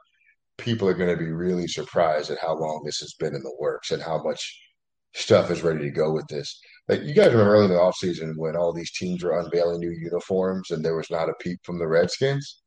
people 0.57 0.87
are 0.87 0.93
going 0.93 1.09
to 1.09 1.23
be 1.23 1.31
really 1.31 1.67
surprised 1.67 2.29
at 2.29 2.39
how 2.39 2.55
long 2.55 2.83
this 2.85 2.99
has 2.99 3.13
been 3.19 3.35
in 3.35 3.43
the 3.43 3.55
works 3.59 3.91
and 3.91 4.01
how 4.01 4.21
much 4.23 4.61
stuff 5.13 5.49
is 5.51 5.63
ready 5.63 5.85
to 5.85 5.91
go 5.91 6.11
with 6.11 6.27
this. 6.27 6.59
Like 6.87 7.03
you 7.03 7.13
guys 7.13 7.31
remember 7.31 7.55
early 7.55 7.65
in 7.65 7.71
the 7.71 7.77
offseason 7.77 8.33
when 8.37 8.55
all 8.55 8.71
these 8.71 8.91
teams 8.91 9.23
were 9.23 9.39
unveiling 9.39 9.79
new 9.79 9.91
uniforms 9.91 10.71
and 10.71 10.85
there 10.85 10.95
was 10.95 11.09
not 11.09 11.29
a 11.29 11.33
peep 11.41 11.59
from 11.63 11.79
the 11.79 11.87
Redskins? 11.87 12.61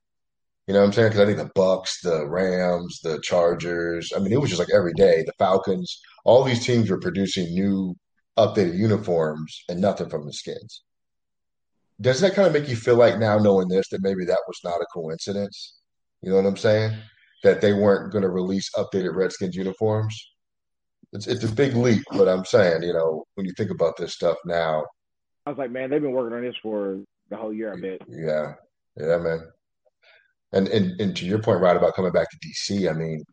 You 0.70 0.74
know 0.74 0.82
what 0.82 0.86
I'm 0.86 0.92
saying? 0.92 1.08
Because 1.08 1.20
I 1.22 1.26
think 1.26 1.38
the 1.38 1.50
Bucks, 1.56 2.00
the 2.00 2.28
Rams, 2.28 3.00
the 3.00 3.18
Chargers, 3.24 4.12
I 4.14 4.20
mean, 4.20 4.32
it 4.32 4.40
was 4.40 4.50
just 4.50 4.60
like 4.60 4.72
every 4.72 4.92
day. 4.92 5.24
The 5.26 5.32
Falcons, 5.36 6.00
all 6.24 6.44
these 6.44 6.64
teams 6.64 6.88
were 6.88 7.00
producing 7.00 7.52
new 7.52 7.96
updated 8.38 8.78
uniforms 8.78 9.64
and 9.68 9.80
nothing 9.80 10.08
from 10.08 10.26
the 10.26 10.32
skins. 10.32 10.84
Does 12.00 12.20
that 12.20 12.34
kind 12.34 12.46
of 12.46 12.52
make 12.52 12.68
you 12.68 12.76
feel 12.76 12.94
like 12.94 13.18
now 13.18 13.36
knowing 13.36 13.66
this 13.66 13.88
that 13.88 14.04
maybe 14.04 14.24
that 14.26 14.44
was 14.46 14.60
not 14.62 14.80
a 14.80 14.86
coincidence? 14.94 15.80
You 16.22 16.30
know 16.30 16.36
what 16.36 16.46
I'm 16.46 16.56
saying? 16.56 16.96
That 17.42 17.60
they 17.60 17.72
weren't 17.72 18.12
going 18.12 18.22
to 18.22 18.30
release 18.30 18.70
updated 18.76 19.16
Redskins 19.16 19.56
uniforms? 19.56 20.24
It's 21.12 21.26
it's 21.26 21.42
a 21.42 21.48
big 21.48 21.74
leap, 21.74 22.04
but 22.12 22.28
I'm 22.28 22.44
saying, 22.44 22.84
you 22.84 22.92
know, 22.92 23.24
when 23.34 23.44
you 23.44 23.52
think 23.56 23.72
about 23.72 23.96
this 23.96 24.14
stuff 24.14 24.36
now, 24.44 24.84
I 25.46 25.50
was 25.50 25.58
like, 25.58 25.72
man, 25.72 25.90
they've 25.90 26.00
been 26.00 26.12
working 26.12 26.36
on 26.36 26.44
this 26.44 26.54
for 26.62 27.00
the 27.28 27.36
whole 27.36 27.52
year. 27.52 27.72
I 27.72 27.80
bet. 27.80 28.02
yeah, 28.08 28.52
yeah, 28.96 29.18
man. 29.18 29.48
And 30.52 30.68
and 30.68 31.00
and 31.00 31.16
to 31.16 31.24
your 31.24 31.40
point, 31.40 31.60
right 31.60 31.76
about 31.76 31.94
coming 31.94 32.12
back 32.12 32.28
to 32.30 32.38
DC, 32.38 32.90
I 32.90 32.92
mean, 32.92 33.24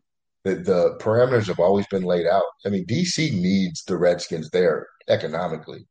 the 0.44 0.56
the 0.56 0.98
parameters 1.00 1.46
have 1.46 1.58
always 1.58 1.86
been 1.88 2.04
laid 2.04 2.26
out. 2.26 2.44
I 2.64 2.68
mean, 2.68 2.86
DC 2.86 3.32
needs 3.32 3.82
the 3.84 3.96
Redskins 3.96 4.50
there 4.50 4.86
economically. 5.08 5.86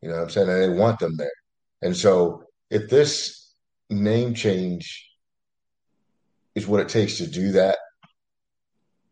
You 0.00 0.08
know 0.08 0.16
what 0.16 0.22
I'm 0.24 0.30
saying? 0.30 0.48
And 0.48 0.62
they 0.62 0.78
want 0.78 0.98
them 0.98 1.16
there. 1.16 1.30
And 1.82 1.96
so 1.96 2.44
if 2.70 2.88
this 2.88 3.52
name 3.90 4.34
change 4.34 5.08
is 6.54 6.66
what 6.66 6.80
it 6.80 6.88
takes 6.88 7.18
to 7.18 7.26
do 7.26 7.52
that, 7.52 7.76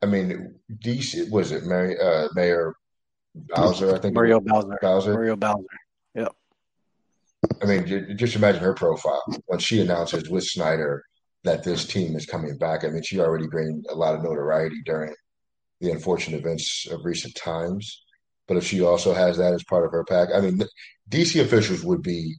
I 0.03 0.07
mean, 0.07 0.55
DC 0.82 1.30
was 1.30 1.53
it 1.53 1.64
Mary, 1.64 1.99
uh, 1.99 2.28
Mayor 2.34 2.74
Bowser? 3.34 3.95
I 3.95 3.99
think 3.99 4.14
Mario 4.14 4.40
Bowser. 4.40 4.78
Bowser. 4.80 5.12
Mario 5.12 5.36
Bowser. 5.36 5.64
Yep. 6.14 6.32
I 7.62 7.66
mean, 7.66 8.16
just 8.16 8.36
imagine 8.36 8.62
her 8.62 8.74
profile 8.74 9.22
when 9.47 9.59
she 9.59 9.80
announces 9.80 10.28
with 10.28 10.45
Snyder 10.45 11.05
that 11.45 11.62
this 11.62 11.86
team 11.86 12.16
is 12.16 12.26
coming 12.26 12.57
back. 12.57 12.84
I 12.84 12.88
mean, 12.88 13.03
she 13.03 13.20
already 13.20 13.47
gained 13.47 13.86
a 13.90 13.95
lot 13.95 14.14
of 14.14 14.22
notoriety 14.22 14.82
during 14.84 15.14
the 15.80 15.90
unfortunate 15.90 16.40
events 16.40 16.86
of 16.90 17.05
recent 17.05 17.34
times. 17.34 18.03
But 18.49 18.57
if 18.57 18.64
she 18.64 18.82
also 18.82 19.12
has 19.14 19.36
that 19.36 19.55
as 19.55 19.62
part 19.64 19.84
of 19.84 19.92
her 19.92 20.05
pack, 20.05 20.28
I 20.34 20.40
mean, 20.40 20.61
DC 21.11 21.40
officials 21.40 21.84
would 21.84 22.03
be 22.03 22.34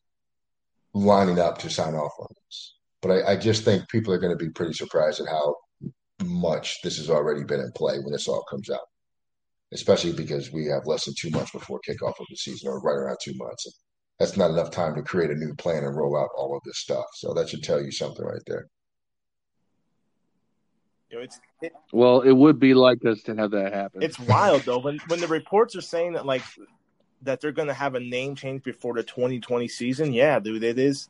lining 0.93 1.39
up 1.39 1.60
to 1.60 1.70
sign 1.70 1.93
off 1.93 2.14
on 2.20 2.28
this. 2.45 2.76
But 3.01 3.12
I, 3.12 3.34
I 3.34 3.36
just 3.36 3.64
think 3.64 3.88
people 3.89 4.14
are 4.14 4.20
going 4.20 4.36
to 4.36 4.43
be 4.43 4.51
pretty 4.51 4.74
surprised 4.74 5.22
at 5.22 5.28
how 5.28 5.56
much 6.24 6.82
this 6.82 6.97
has 6.97 7.10
already 7.10 7.43
been 7.43 7.60
in 7.60 7.72
play 7.74 7.99
when 7.99 8.12
this 8.12 8.28
all 8.28 8.43
comes 8.49 8.70
out, 8.70 8.88
especially 9.74 10.14
because 10.14 10.51
we 10.51 10.66
have 10.66 10.88
less 10.88 11.06
than 11.06 11.14
two 11.20 11.30
months 11.30 11.51
before 11.51 11.80
kickoff 11.88 12.20
of 12.20 12.26
the 12.30 12.38
season, 12.38 12.70
or 12.70 12.80
right 12.82 12.93
around 12.93 13.18
two 13.22 13.34
months. 13.36 13.68
That's 14.20 14.38
not 14.38 14.51
enough 14.51 14.72
time 14.72 14.95
to 14.95 15.03
create 15.03 15.30
a 15.30 15.36
new 15.36 15.53
plan 15.56 15.84
and 15.84 15.95
roll 15.95 16.18
out 16.18 16.30
all 16.38 16.56
of 16.56 16.64
this 16.66 16.80
stuff. 16.80 17.06
So 17.16 17.34
that 17.34 17.49
should 17.49 17.64
tell 17.64 17.84
you 17.84 17.91
something 17.91 18.26
right 18.26 18.41
there. 18.47 18.68
It's 21.22 21.39
it, 21.61 21.74
well 21.91 22.22
it 22.22 22.32
would 22.32 22.59
be 22.59 22.74
like 22.74 23.03
us 23.05 23.22
to 23.24 23.36
have 23.36 23.51
that 23.51 23.74
happen 23.74 24.03
it's 24.03 24.20
wild 24.20 24.63
though 24.63 24.80
when 24.80 24.99
when 25.07 25.20
the 25.20 25.28
reports 25.28 25.76
are 25.76 25.82
saying 25.82 26.13
that 26.13 26.26
like 26.26 26.43
that 27.26 27.41
they're 27.41 27.51
going 27.51 27.68
to 27.68 27.74
have 27.74 27.95
a 27.95 27.99
name 27.99 28.36
change 28.36 28.63
before 28.63 28.93
the 28.93 29.03
2020 29.03 29.68
season. 29.68 30.13
Yeah, 30.13 30.39
dude, 30.39 30.63
it 30.63 30.80
is. 30.80 31.09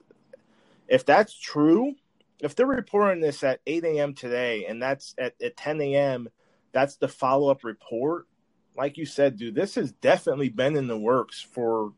If 0.88 1.06
that's 1.06 1.38
true, 1.38 1.96
if 2.40 2.56
they're 2.56 2.66
reporting 2.66 3.22
this 3.22 3.44
at 3.44 3.60
8 3.66 3.84
a.m. 3.86 4.14
today, 4.14 4.66
and 4.66 4.82
that's 4.82 5.14
at, 5.18 5.36
at 5.42 5.58
10 5.58 5.82
a.m., 5.82 6.30
that's 6.72 6.98
the 6.98 7.08
follow 7.08 7.50
up 7.50 7.64
report. 7.64 8.28
Like 8.76 8.98
you 8.98 9.06
said, 9.06 9.38
dude, 9.38 9.56
this 9.56 9.76
has 9.76 9.92
definitely 9.94 10.50
been 10.50 10.76
in 10.76 10.88
the 10.88 10.98
works 10.98 11.42
for 11.42 11.94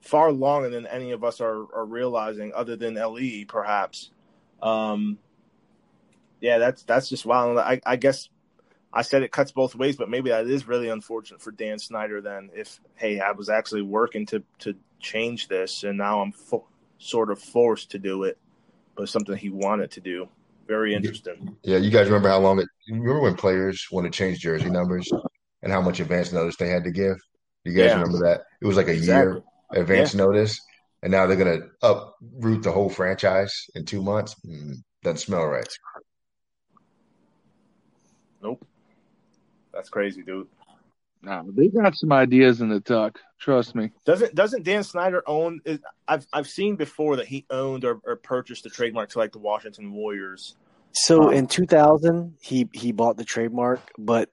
far 0.00 0.32
longer 0.32 0.70
than 0.70 0.86
any 0.86 1.12
of 1.12 1.22
us 1.22 1.40
are, 1.40 1.66
are 1.74 1.84
realizing, 1.84 2.52
other 2.54 2.76
than 2.76 2.94
Le, 2.94 3.44
perhaps. 3.46 4.10
Um, 4.62 5.18
yeah, 6.42 6.58
that's 6.58 6.82
that's 6.82 7.08
just 7.08 7.24
wild. 7.24 7.56
I, 7.56 7.80
I 7.86 7.94
guess 7.96 8.28
I 8.92 9.02
said 9.02 9.22
it 9.22 9.30
cuts 9.30 9.52
both 9.52 9.76
ways, 9.76 9.96
but 9.96 10.10
maybe 10.10 10.30
that 10.30 10.46
is 10.48 10.66
really 10.66 10.88
unfortunate 10.88 11.40
for 11.40 11.52
Dan 11.52 11.78
Snyder. 11.78 12.20
Then, 12.20 12.50
if 12.52 12.80
hey, 12.96 13.20
I 13.20 13.30
was 13.30 13.48
actually 13.48 13.82
working 13.82 14.26
to 14.26 14.42
to 14.58 14.74
change 14.98 15.46
this, 15.46 15.84
and 15.84 15.96
now 15.96 16.20
I'm 16.20 16.32
fo- 16.32 16.66
sort 16.98 17.30
of 17.30 17.40
forced 17.40 17.92
to 17.92 17.98
do 18.00 18.24
it, 18.24 18.38
but 18.96 19.08
something 19.08 19.36
he 19.36 19.50
wanted 19.50 19.92
to 19.92 20.00
do. 20.00 20.28
Very 20.66 20.94
interesting. 20.94 21.56
Yeah, 21.62 21.78
you 21.78 21.90
guys 21.90 22.06
remember 22.06 22.28
how 22.28 22.40
long 22.40 22.58
it? 22.58 22.68
You 22.86 22.94
remember 22.94 23.20
when 23.20 23.36
players 23.36 23.86
want 23.92 24.04
to 24.04 24.10
change 24.10 24.40
jersey 24.40 24.70
numbers 24.70 25.08
and 25.62 25.72
how 25.72 25.80
much 25.80 26.00
advance 26.00 26.32
notice 26.32 26.56
they 26.56 26.68
had 26.68 26.84
to 26.84 26.90
give? 26.90 27.16
You 27.64 27.72
guys 27.72 27.90
Yeah. 27.92 28.00
remember 28.00 28.18
that? 28.26 28.42
It 28.60 28.66
was 28.66 28.76
like 28.76 28.88
a 28.88 28.94
Exactly. 28.94 29.34
year 29.34 29.42
advance 29.74 30.14
notice, 30.14 30.58
and 31.02 31.12
now 31.12 31.26
they're 31.26 31.36
gonna 31.36 31.68
uproot 31.82 32.64
the 32.64 32.72
whole 32.72 32.90
franchise 32.90 33.54
in 33.76 33.84
two 33.84 34.02
months. 34.02 34.34
Mm, 34.44 34.82
doesn't 35.02 35.18
smell 35.18 35.46
right. 35.46 35.68
Nope. 38.42 38.66
That's 39.72 39.88
crazy, 39.88 40.22
dude. 40.22 40.48
Nah, 41.22 41.44
they 41.46 41.68
got 41.68 41.94
some 41.94 42.12
ideas 42.12 42.60
in 42.60 42.68
the 42.68 42.80
tuck. 42.80 43.20
Trust 43.38 43.74
me. 43.74 43.90
Doesn't 44.04 44.34
doesn't 44.34 44.64
Dan 44.64 44.82
Snyder 44.82 45.22
own? 45.26 45.60
is- 45.64 45.78
I've 46.08 46.26
I've 46.32 46.48
seen 46.48 46.76
before 46.76 47.16
that 47.16 47.26
he 47.28 47.46
owned 47.50 47.84
or, 47.84 48.00
or 48.04 48.16
purchased 48.16 48.64
the 48.64 48.70
trademark 48.70 49.10
to 49.10 49.18
like 49.18 49.32
the 49.32 49.38
Washington 49.38 49.92
Warriors. 49.92 50.56
So 50.92 51.28
Um, 51.28 51.34
in 51.34 51.46
2000, 51.46 52.34
he 52.40 52.68
he 52.72 52.92
bought 52.92 53.16
the 53.16 53.24
trademark, 53.24 53.80
but 53.96 54.30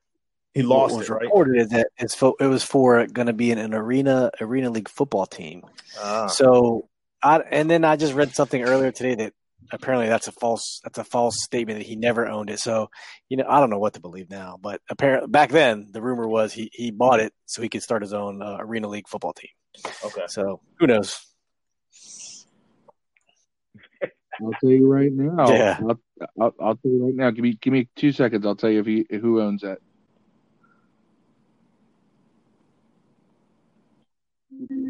He 0.55 0.61
what 0.63 0.69
lost 0.69 0.95
was 0.97 1.09
it, 1.09 1.13
right? 1.13 1.21
reported 1.21 1.57
is 1.61 1.69
that 1.69 1.87
it's 1.97 2.15
fo- 2.15 2.35
it 2.39 2.47
was 2.47 2.63
for 2.63 3.05
going 3.05 3.27
to 3.27 3.33
be 3.33 3.51
an, 3.51 3.59
an 3.59 3.73
arena 3.75 4.31
arena 4.41 4.69
league 4.71 4.89
football 4.89 5.27
team. 5.27 5.63
Ah. 5.97 6.25
So 6.27 6.89
I 7.21 7.37
and 7.39 7.69
then 7.69 7.85
I 7.85 7.95
just 7.97 8.13
read 8.13 8.33
something 8.33 8.63
earlier 8.63 8.91
today 8.91 9.15
that 9.15 9.33
apparently 9.71 10.07
that's 10.07 10.27
a 10.27 10.31
false 10.31 10.79
that's 10.83 10.97
a 10.97 11.03
false 11.03 11.41
statement 11.43 11.79
that 11.79 11.85
he 11.85 11.95
never 11.95 12.27
owned 12.27 12.49
it. 12.49 12.59
So 12.59 12.89
you 13.29 13.37
know 13.37 13.45
I 13.47 13.59
don't 13.59 13.69
know 13.69 13.79
what 13.79 13.93
to 13.93 13.99
believe 14.01 14.29
now, 14.29 14.57
but 14.61 14.81
apparently 14.89 15.29
back 15.29 15.51
then 15.51 15.89
the 15.91 16.01
rumor 16.01 16.27
was 16.27 16.53
he 16.53 16.69
he 16.73 16.91
bought 16.91 17.19
it 17.19 17.33
so 17.45 17.61
he 17.61 17.69
could 17.69 17.83
start 17.83 18.01
his 18.01 18.13
own 18.13 18.41
uh, 18.41 18.57
arena 18.59 18.87
league 18.87 19.07
football 19.07 19.33
team. 19.33 19.51
Okay. 20.05 20.23
So 20.27 20.61
who 20.79 20.87
knows? 20.87 21.19
I'll 24.41 24.51
tell 24.61 24.69
you 24.69 24.87
right 24.91 25.11
now. 25.11 25.49
Yeah. 25.51 25.79
I'll, 25.81 25.99
I'll, 26.39 26.55
I'll 26.61 26.75
tell 26.75 26.91
you 26.91 27.05
right 27.05 27.15
now. 27.15 27.29
Give 27.31 27.43
me 27.43 27.57
give 27.61 27.73
me 27.73 27.89
two 27.95 28.11
seconds. 28.11 28.45
I'll 28.45 28.55
tell 28.55 28.69
you 28.69 28.79
if 28.79 28.85
he 28.85 29.05
who 29.17 29.41
owns 29.41 29.61
that. 29.61 29.79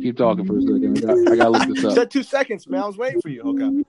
Keep 0.01 0.17
talking 0.17 0.45
for 0.45 0.57
a 0.57 0.61
second. 0.61 0.97
I 0.97 1.01
got 1.01 1.31
I 1.31 1.35
got 1.35 1.43
to 1.43 1.49
look 1.49 1.75
this 1.75 1.83
You 1.83 1.89
up. 1.89 1.95
said 1.95 2.11
two 2.11 2.23
seconds, 2.23 2.67
man. 2.67 2.81
I 2.81 2.87
was 2.87 2.97
waiting 2.97 3.21
for 3.21 3.29
you. 3.29 3.41
Okay. 3.41 3.83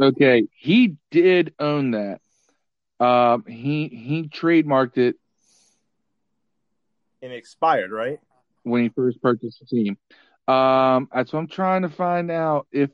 Okay, 0.00 0.46
he 0.54 0.96
did 1.10 1.54
own 1.58 1.90
that. 1.92 2.20
Um, 3.00 3.44
he 3.46 3.88
he 3.88 4.28
trademarked 4.28 4.98
it 4.98 5.16
And 7.22 7.32
it 7.32 7.36
expired, 7.36 7.90
right? 7.90 8.18
when 8.62 8.82
he 8.82 8.88
first 8.90 9.20
purchased 9.22 9.60
the 9.60 9.66
team. 9.66 9.96
Um, 10.46 11.08
that's 11.12 11.32
what 11.32 11.40
I'm 11.40 11.48
trying 11.48 11.82
to 11.82 11.88
find 11.88 12.30
out 12.30 12.66
if 12.72 12.90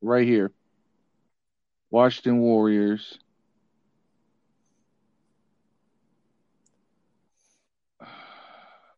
right 0.00 0.26
here, 0.26 0.52
Washington 1.90 2.40
Warriors. 2.40 3.18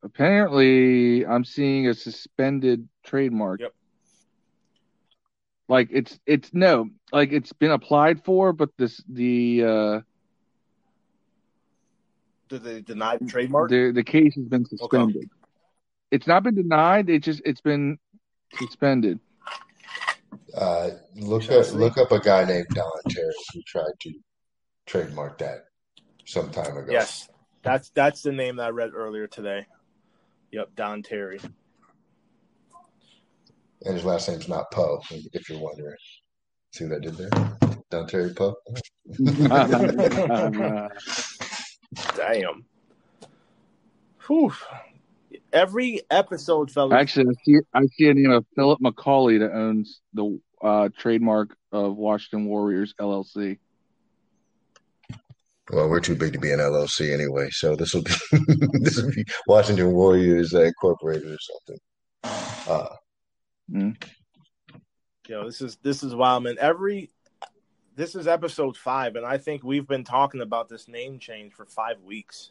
Apparently, 0.03 1.27
I'm 1.27 1.45
seeing 1.45 1.87
a 1.87 1.95
suspended 1.95 2.89
trademark. 3.05 3.61
Yep. 3.61 3.75
Like 5.71 5.91
it's 5.93 6.19
it's 6.27 6.51
no, 6.53 6.91
like 7.13 7.31
it's 7.31 7.53
been 7.53 7.71
applied 7.71 8.25
for, 8.25 8.53
but 8.53 8.71
this 8.77 9.01
the 9.09 9.65
uh 9.65 10.01
Did 12.49 12.65
they 12.65 12.81
deny 12.81 13.19
the 13.19 13.27
trademark? 13.27 13.71
the 13.71 13.93
the 13.93 14.03
case 14.03 14.35
has 14.35 14.47
been 14.47 14.67
suspended. 14.67 15.31
It's 16.11 16.27
not 16.27 16.43
been 16.43 16.57
denied. 16.57 17.09
It 17.09 17.23
just 17.23 17.41
it's 17.45 17.61
been 17.61 18.01
suspended. 18.59 19.21
Uh, 20.57 20.91
look 21.15 21.43
Shall 21.43 21.61
up 21.61 21.73
look 21.75 21.99
up 21.99 22.11
a 22.11 22.19
guy 22.19 22.45
named 22.45 22.67
Don 22.75 22.91
Terry 23.09 23.33
who 23.55 23.63
tried 23.65 23.93
to 24.01 24.13
trademark 24.87 25.39
that 25.39 25.67
some 26.27 26.51
time 26.51 26.77
ago. 26.77 26.91
Yes, 26.91 27.29
that's 27.63 27.91
that's 27.91 28.23
the 28.23 28.33
name 28.33 28.57
that 28.57 28.67
I 28.67 28.71
read 28.71 28.91
earlier 28.93 29.29
today. 29.29 29.69
Yep, 30.51 30.71
Don 30.75 31.05
Terry. 31.05 31.39
And 33.85 33.95
his 33.95 34.05
last 34.05 34.29
name's 34.29 34.49
not 34.49 34.71
Poe. 34.73 35.01
If 35.11 35.49
you're 35.49 35.59
wondering, 35.59 35.97
see 36.73 36.85
what 36.85 36.97
I 36.97 37.01
did 37.01 37.17
there? 37.17 37.31
Don 37.91 38.07
Terry 38.07 38.35
Poe. 38.35 38.55
Damn. 42.17 42.65
Whew. 44.27 44.53
Every 45.53 46.03
episode, 46.11 46.71
fellas. 46.71 46.95
Actually, 46.95 47.31
I 47.31 47.35
see 47.45 47.59
I 47.75 47.87
see 47.87 48.09
a 48.09 48.15
name 48.15 48.31
of 48.31 48.47
Philip 48.55 48.79
McCaulay 48.81 49.41
that 49.41 49.53
owns 49.53 50.01
the 50.15 50.39
uh, 50.63 50.89
trademark 50.97 51.57
of 51.73 51.97
Washington 51.97 52.47
Warriors 52.47 52.95
LLC. 53.01 53.59
Well, 55.73 55.89
we're 55.89 56.01
too 56.01 56.15
big 56.15 56.33
to 56.33 56.39
be 56.39 56.53
an 56.53 56.61
LLC 56.61 57.13
anyway, 57.13 57.49
so 57.51 57.75
this 57.75 57.95
will 57.95 58.03
be 58.03 58.13
this 58.81 59.03
will 59.03 59.11
be 59.11 59.25
Washington 59.49 59.93
Warriors 59.93 60.55
uh, 60.55 60.63
Incorporated 60.63 61.31
or 61.33 61.39
something. 61.41 61.79
Uh, 62.69 62.97
Yo, 65.29 65.45
this 65.45 65.61
is 65.61 65.77
this 65.83 66.03
is 66.03 66.15
wild, 66.15 66.43
man. 66.43 66.57
Every 66.59 67.11
this 67.95 68.15
is 68.15 68.27
episode 68.27 68.77
five, 68.77 69.17
and 69.17 69.25
I 69.25 69.39
think 69.39 69.63
we've 69.63 69.87
been 69.87 70.05
talking 70.05 70.41
about 70.41 70.69
this 70.69 70.89
name 70.89 71.19
change 71.19 71.53
for 71.53 71.67
five 71.67 72.01
weeks. 72.03 72.51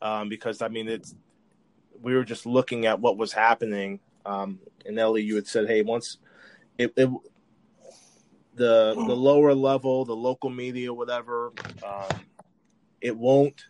Um, 0.00 0.28
because 0.28 0.62
I 0.62 0.68
mean, 0.68 0.88
it's 0.88 1.14
we 2.00 2.14
were 2.14 2.24
just 2.24 2.46
looking 2.46 2.86
at 2.86 3.00
what 3.00 3.18
was 3.18 3.32
happening. 3.32 4.00
Um, 4.24 4.60
and 4.86 4.98
Ellie, 4.98 5.22
you 5.22 5.34
had 5.34 5.46
said, 5.46 5.68
hey, 5.68 5.82
once 5.82 6.18
it, 6.78 6.92
it 6.96 7.10
the 8.54 8.94
the 8.94 9.16
lower 9.16 9.54
level, 9.54 10.04
the 10.04 10.16
local 10.16 10.50
media, 10.50 10.92
whatever, 10.92 11.52
um, 11.86 12.20
it 13.00 13.16
won't 13.16 13.66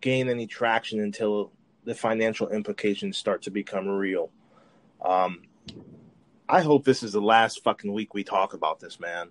gain 0.00 0.28
any 0.28 0.46
traction 0.46 1.00
until 1.00 1.52
the 1.84 1.94
financial 1.94 2.48
implications 2.50 3.16
start 3.16 3.42
to 3.42 3.50
become 3.50 3.88
real. 3.88 4.30
Um, 5.04 5.42
I 6.48 6.60
hope 6.62 6.84
this 6.84 7.02
is 7.02 7.12
the 7.12 7.20
last 7.20 7.62
fucking 7.64 7.92
week 7.92 8.14
we 8.14 8.22
talk 8.24 8.54
about 8.54 8.78
this, 8.80 9.00
man. 9.00 9.30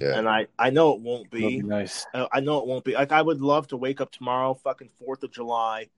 yeah, 0.00 0.16
And 0.18 0.28
I, 0.28 0.46
I 0.58 0.70
know 0.70 0.92
it 0.94 1.00
won't 1.00 1.30
be 1.30 1.60
be. 1.60 1.62
nice. 1.62 2.06
I 2.14 2.28
I 2.34 2.40
know 2.40 2.58
it 2.60 2.66
won't 2.66 2.84
be. 2.84 2.94
Like 2.94 3.12
I 3.12 3.22
would 3.22 3.40
love 3.40 3.66
to 3.68 3.76
wake 3.76 4.00
up 4.00 4.12
tomorrow, 4.12 4.54
fucking 4.54 4.90
Fourth 4.98 5.22
of 5.24 5.32
July. 5.32 5.88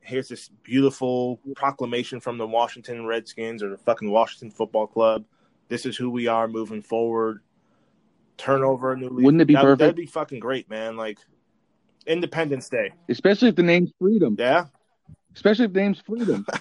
Here's 0.00 0.28
this 0.28 0.48
beautiful 0.62 1.38
proclamation 1.54 2.20
from 2.20 2.38
the 2.38 2.46
Washington 2.46 3.06
Redskins 3.06 3.62
or 3.62 3.68
the 3.70 3.76
fucking 3.78 4.10
Washington 4.10 4.50
Football 4.50 4.86
Club. 4.88 5.24
This 5.68 5.86
is 5.86 5.96
who 5.96 6.10
we 6.10 6.26
are 6.26 6.48
moving 6.48 6.82
forward. 6.82 7.40
Turn 8.38 8.62
over 8.64 8.92
a 8.92 8.96
new 8.96 9.08
leaf. 9.10 9.24
Wouldn't 9.24 9.42
it 9.42 9.44
be 9.46 9.54
That- 9.54 9.62
perfect? 9.62 9.78
That'd 9.78 9.96
be 9.96 10.06
fucking 10.06 10.40
great, 10.40 10.68
man. 10.70 10.96
Like 10.96 11.18
Independence 12.06 12.68
Day. 12.68 12.92
Especially 13.08 13.48
if 13.48 13.54
the 13.56 13.62
name's 13.62 13.92
Freedom. 14.00 14.34
Yeah. 14.38 14.66
Especially 15.36 15.66
if 15.66 15.72
the 15.74 15.80
name's 15.80 16.00
Freedom. 16.00 16.44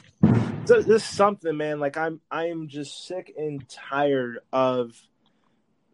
This 0.65 0.87
is 0.87 1.03
something, 1.03 1.57
man. 1.57 1.79
Like 1.79 1.97
I'm, 1.97 2.21
I'm 2.29 2.67
just 2.67 3.05
sick 3.05 3.33
and 3.37 3.67
tired 3.67 4.39
of 4.53 4.95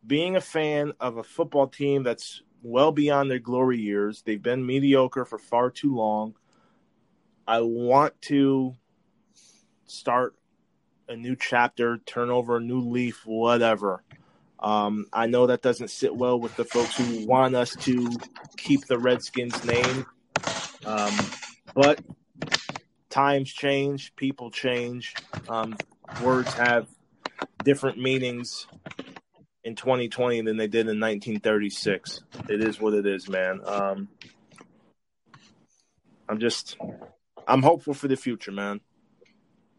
being 0.05 0.35
a 0.35 0.41
fan 0.41 0.93
of 0.99 1.17
a 1.17 1.23
football 1.23 1.67
team 1.67 2.03
that's 2.03 2.41
well 2.61 2.91
beyond 2.91 3.31
their 3.31 3.39
glory 3.39 3.79
years. 3.79 4.21
They've 4.23 4.41
been 4.41 4.65
mediocre 4.65 5.25
for 5.25 5.37
far 5.37 5.69
too 5.69 5.95
long. 5.95 6.35
I 7.47 7.61
want 7.61 8.21
to 8.23 8.75
start 9.85 10.35
a 11.07 11.15
new 11.15 11.35
chapter, 11.35 11.97
turn 11.99 12.29
over 12.29 12.57
a 12.57 12.61
new 12.61 12.81
leaf, 12.81 13.25
whatever. 13.25 14.03
Um, 14.59 15.05
I 15.13 15.27
know 15.27 15.47
that 15.47 15.61
doesn't 15.61 15.89
sit 15.89 16.15
well 16.15 16.39
with 16.39 16.55
the 16.55 16.65
folks 16.65 16.97
who 16.97 17.25
want 17.25 17.55
us 17.55 17.75
to 17.81 18.09
keep 18.57 18.85
the 18.87 18.97
Redskins 18.97 19.63
name, 19.63 20.05
um, 20.85 21.15
but 21.73 22.01
times 23.09 23.51
change, 23.51 24.15
people 24.15 24.51
change, 24.51 25.13
um, 25.49 25.75
words 26.23 26.53
have 26.53 26.87
different 27.63 27.97
meanings 27.97 28.67
in 29.63 29.75
2020 29.75 30.41
than 30.41 30.57
they 30.57 30.67
did 30.67 30.87
in 30.87 30.99
1936. 30.99 32.21
It 32.49 32.63
is 32.63 32.79
what 32.79 32.93
it 32.93 33.05
is, 33.05 33.27
man. 33.29 33.61
Um, 33.65 34.07
I'm 36.29 36.39
just, 36.39 36.77
I'm 37.47 37.61
hopeful 37.61 37.93
for 37.93 38.07
the 38.07 38.15
future, 38.15 38.51
man. 38.51 38.81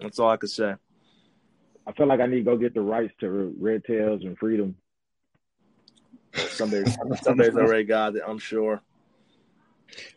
That's 0.00 0.18
all 0.18 0.30
I 0.30 0.36
could 0.36 0.50
say. 0.50 0.74
I 1.86 1.92
feel 1.92 2.06
like 2.06 2.20
I 2.20 2.26
need 2.26 2.38
to 2.38 2.42
go 2.42 2.56
get 2.56 2.74
the 2.74 2.82
rights 2.82 3.14
to 3.20 3.54
Red 3.58 3.84
Tails 3.84 4.22
and 4.24 4.36
Freedom. 4.38 4.76
Someday, 6.34 6.84
somebody's 7.22 7.56
already 7.56 7.84
got 7.84 8.14
it. 8.16 8.22
I'm 8.26 8.38
sure. 8.38 8.82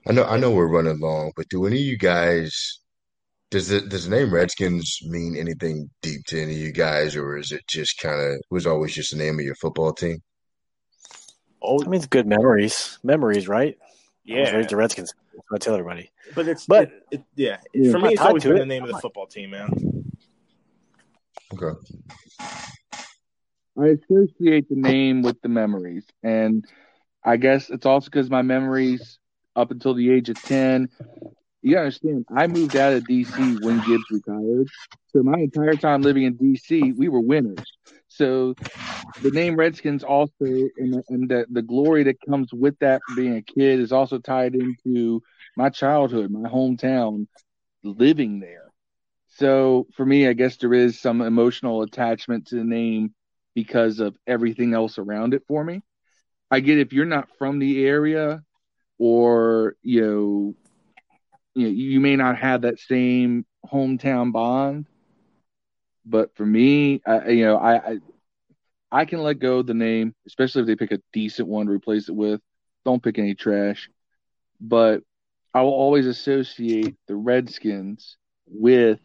I 0.06 0.12
know 0.12 0.26
I 0.26 0.38
know 0.38 0.52
we're 0.52 0.68
running 0.68 1.00
long, 1.00 1.32
but 1.38 1.48
do 1.48 1.66
any 1.66 1.78
of 1.78 1.86
you 1.86 1.98
guys 1.98 2.81
does 3.52 3.68
the 3.68 3.82
does 3.82 4.08
the 4.08 4.16
name 4.16 4.34
Redskins 4.34 5.00
mean 5.04 5.36
anything 5.38 5.90
deep 6.02 6.26
to 6.28 6.42
any 6.42 6.54
of 6.54 6.58
you 6.58 6.72
guys, 6.72 7.16
or 7.16 7.38
is 7.38 7.52
it 7.52 7.68
just 7.68 8.00
kind 8.00 8.20
of 8.20 8.42
was 8.50 8.66
always 8.66 8.94
just 8.96 9.12
the 9.12 9.18
name 9.18 9.38
of 9.40 9.46
your 9.46 9.56
football 9.56 9.94
team? 9.94 10.22
Oh, 11.62 11.80
I 11.84 11.88
mean, 11.88 12.00
it's 12.00 12.08
good 12.08 12.26
memories. 12.26 12.98
Memories, 13.04 13.48
right? 13.48 13.78
I 13.82 13.86
was 13.86 14.50
yeah, 14.50 14.56
raised 14.56 14.70
the 14.70 14.78
Redskins. 14.78 15.14
I 15.54 15.58
tell 15.58 15.74
everybody. 15.76 16.12
but 16.34 16.48
it's 16.48 16.66
But- 16.66 16.92
it, 16.92 17.04
it, 17.12 17.24
yeah. 17.36 17.58
Yeah. 17.74 17.92
For 17.92 17.98
me, 17.98 18.04
not 18.04 18.12
it's 18.14 18.22
tied 18.22 18.28
always 18.28 18.44
been 18.44 18.56
it. 18.56 18.60
the 18.60 18.66
name 18.66 18.84
of 18.84 18.90
the 18.90 18.98
football 19.00 19.28
team, 19.28 19.52
man. 19.52 19.70
Okay. 21.54 21.80
I 23.78 23.88
associate 23.88 24.70
the 24.70 24.76
name 24.76 25.22
with 25.22 25.42
the 25.42 25.50
memories, 25.50 26.06
and 26.24 26.66
I 27.24 27.38
guess 27.38 27.70
it's 27.70 27.86
also 27.86 28.06
because 28.06 28.30
my 28.30 28.42
memories 28.42 29.20
up 29.56 29.72
until 29.72 29.94
the 29.94 30.12
age 30.12 30.30
of 30.30 30.42
ten. 30.42 30.90
You 31.62 31.78
understand, 31.78 32.26
I 32.36 32.48
moved 32.48 32.76
out 32.76 32.94
of 32.94 33.06
DC 33.08 33.56
when 33.56 33.82
Gibbs 33.82 34.10
retired, 34.12 34.70
so 35.08 35.24
my 35.24 35.40
entire 35.40 35.78
time 35.78 36.04
living 36.04 36.24
in 36.24 36.36
DC, 36.38 36.94
we 36.94 37.10
were 37.10 37.22
winners. 37.22 37.74
So 38.08 38.56
the 39.20 39.32
name 39.32 39.56
Redskins 39.56 40.04
also, 40.04 40.34
and 40.78 40.94
the, 40.94 41.04
and 41.10 41.30
the 41.30 41.46
the 41.52 41.62
glory 41.62 42.04
that 42.04 42.22
comes 42.28 42.54
with 42.54 42.78
that 42.80 43.04
being 43.14 43.36
a 43.36 43.42
kid, 43.42 43.80
is 43.80 43.92
also 43.92 44.20
tied 44.20 44.56
into 44.56 45.22
my 45.56 45.70
childhood, 45.70 46.32
my 46.32 46.50
hometown, 46.50 47.28
living 47.84 48.40
there. 48.40 48.72
So 49.28 49.88
for 49.96 50.06
me, 50.06 50.28
I 50.28 50.34
guess 50.34 50.58
there 50.58 50.74
is 50.74 51.00
some 51.00 51.22
emotional 51.22 51.82
attachment 51.84 52.48
to 52.48 52.56
the 52.56 52.64
name 52.64 53.14
because 53.56 54.00
of 54.00 54.16
everything 54.28 54.74
else 54.74 54.98
around 54.98 55.34
it 55.34 55.44
for 55.48 55.64
me. 55.64 55.82
I 56.52 56.60
get 56.60 56.80
if 56.80 56.94
you're 56.94 57.06
not 57.06 57.30
from 57.38 57.60
the 57.60 57.86
area 57.86 58.44
or 58.98 59.76
you 59.82 60.02
know 60.02 60.56
you 61.56 61.64
know 61.68 61.74
you 61.74 62.00
may 62.00 62.16
not 62.16 62.38
have 62.38 62.62
that 62.62 62.80
same 62.80 63.46
hometown 63.72 64.32
bond 64.32 64.86
but 66.06 66.36
for 66.36 66.46
me 66.46 67.02
I, 67.06 67.30
you 67.30 67.46
know 67.46 67.58
I, 67.58 67.92
I 67.92 67.98
I 68.92 69.06
can 69.06 69.22
let 69.22 69.40
go 69.40 69.60
of 69.60 69.68
the 69.68 69.74
name 69.74 70.16
especially 70.28 70.62
if 70.62 70.68
they 70.68 70.76
pick 70.76 70.92
a 70.92 71.02
decent 71.14 71.48
one 71.48 71.68
to 71.68 71.72
replace 71.72 72.10
it 72.10 72.16
with. 72.16 72.42
Don't 72.86 73.04
pick 73.04 73.18
any 73.20 73.36
trash. 73.36 73.90
But 74.60 75.04
I 75.54 75.62
will 75.62 75.74
always 75.74 76.08
associate 76.08 76.96
the 77.08 77.16
Redskins 77.16 78.18
with 78.48 79.00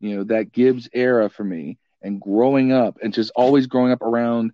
you 0.00 0.16
know 0.16 0.24
that 0.24 0.52
Gibbs 0.52 0.88
era 0.92 1.28
for 1.28 1.44
me 1.44 1.78
and 2.02 2.20
growing 2.20 2.72
up 2.72 2.98
and 3.02 3.12
just 3.12 3.32
always 3.34 3.66
growing 3.66 3.92
up 3.92 4.02
around 4.02 4.52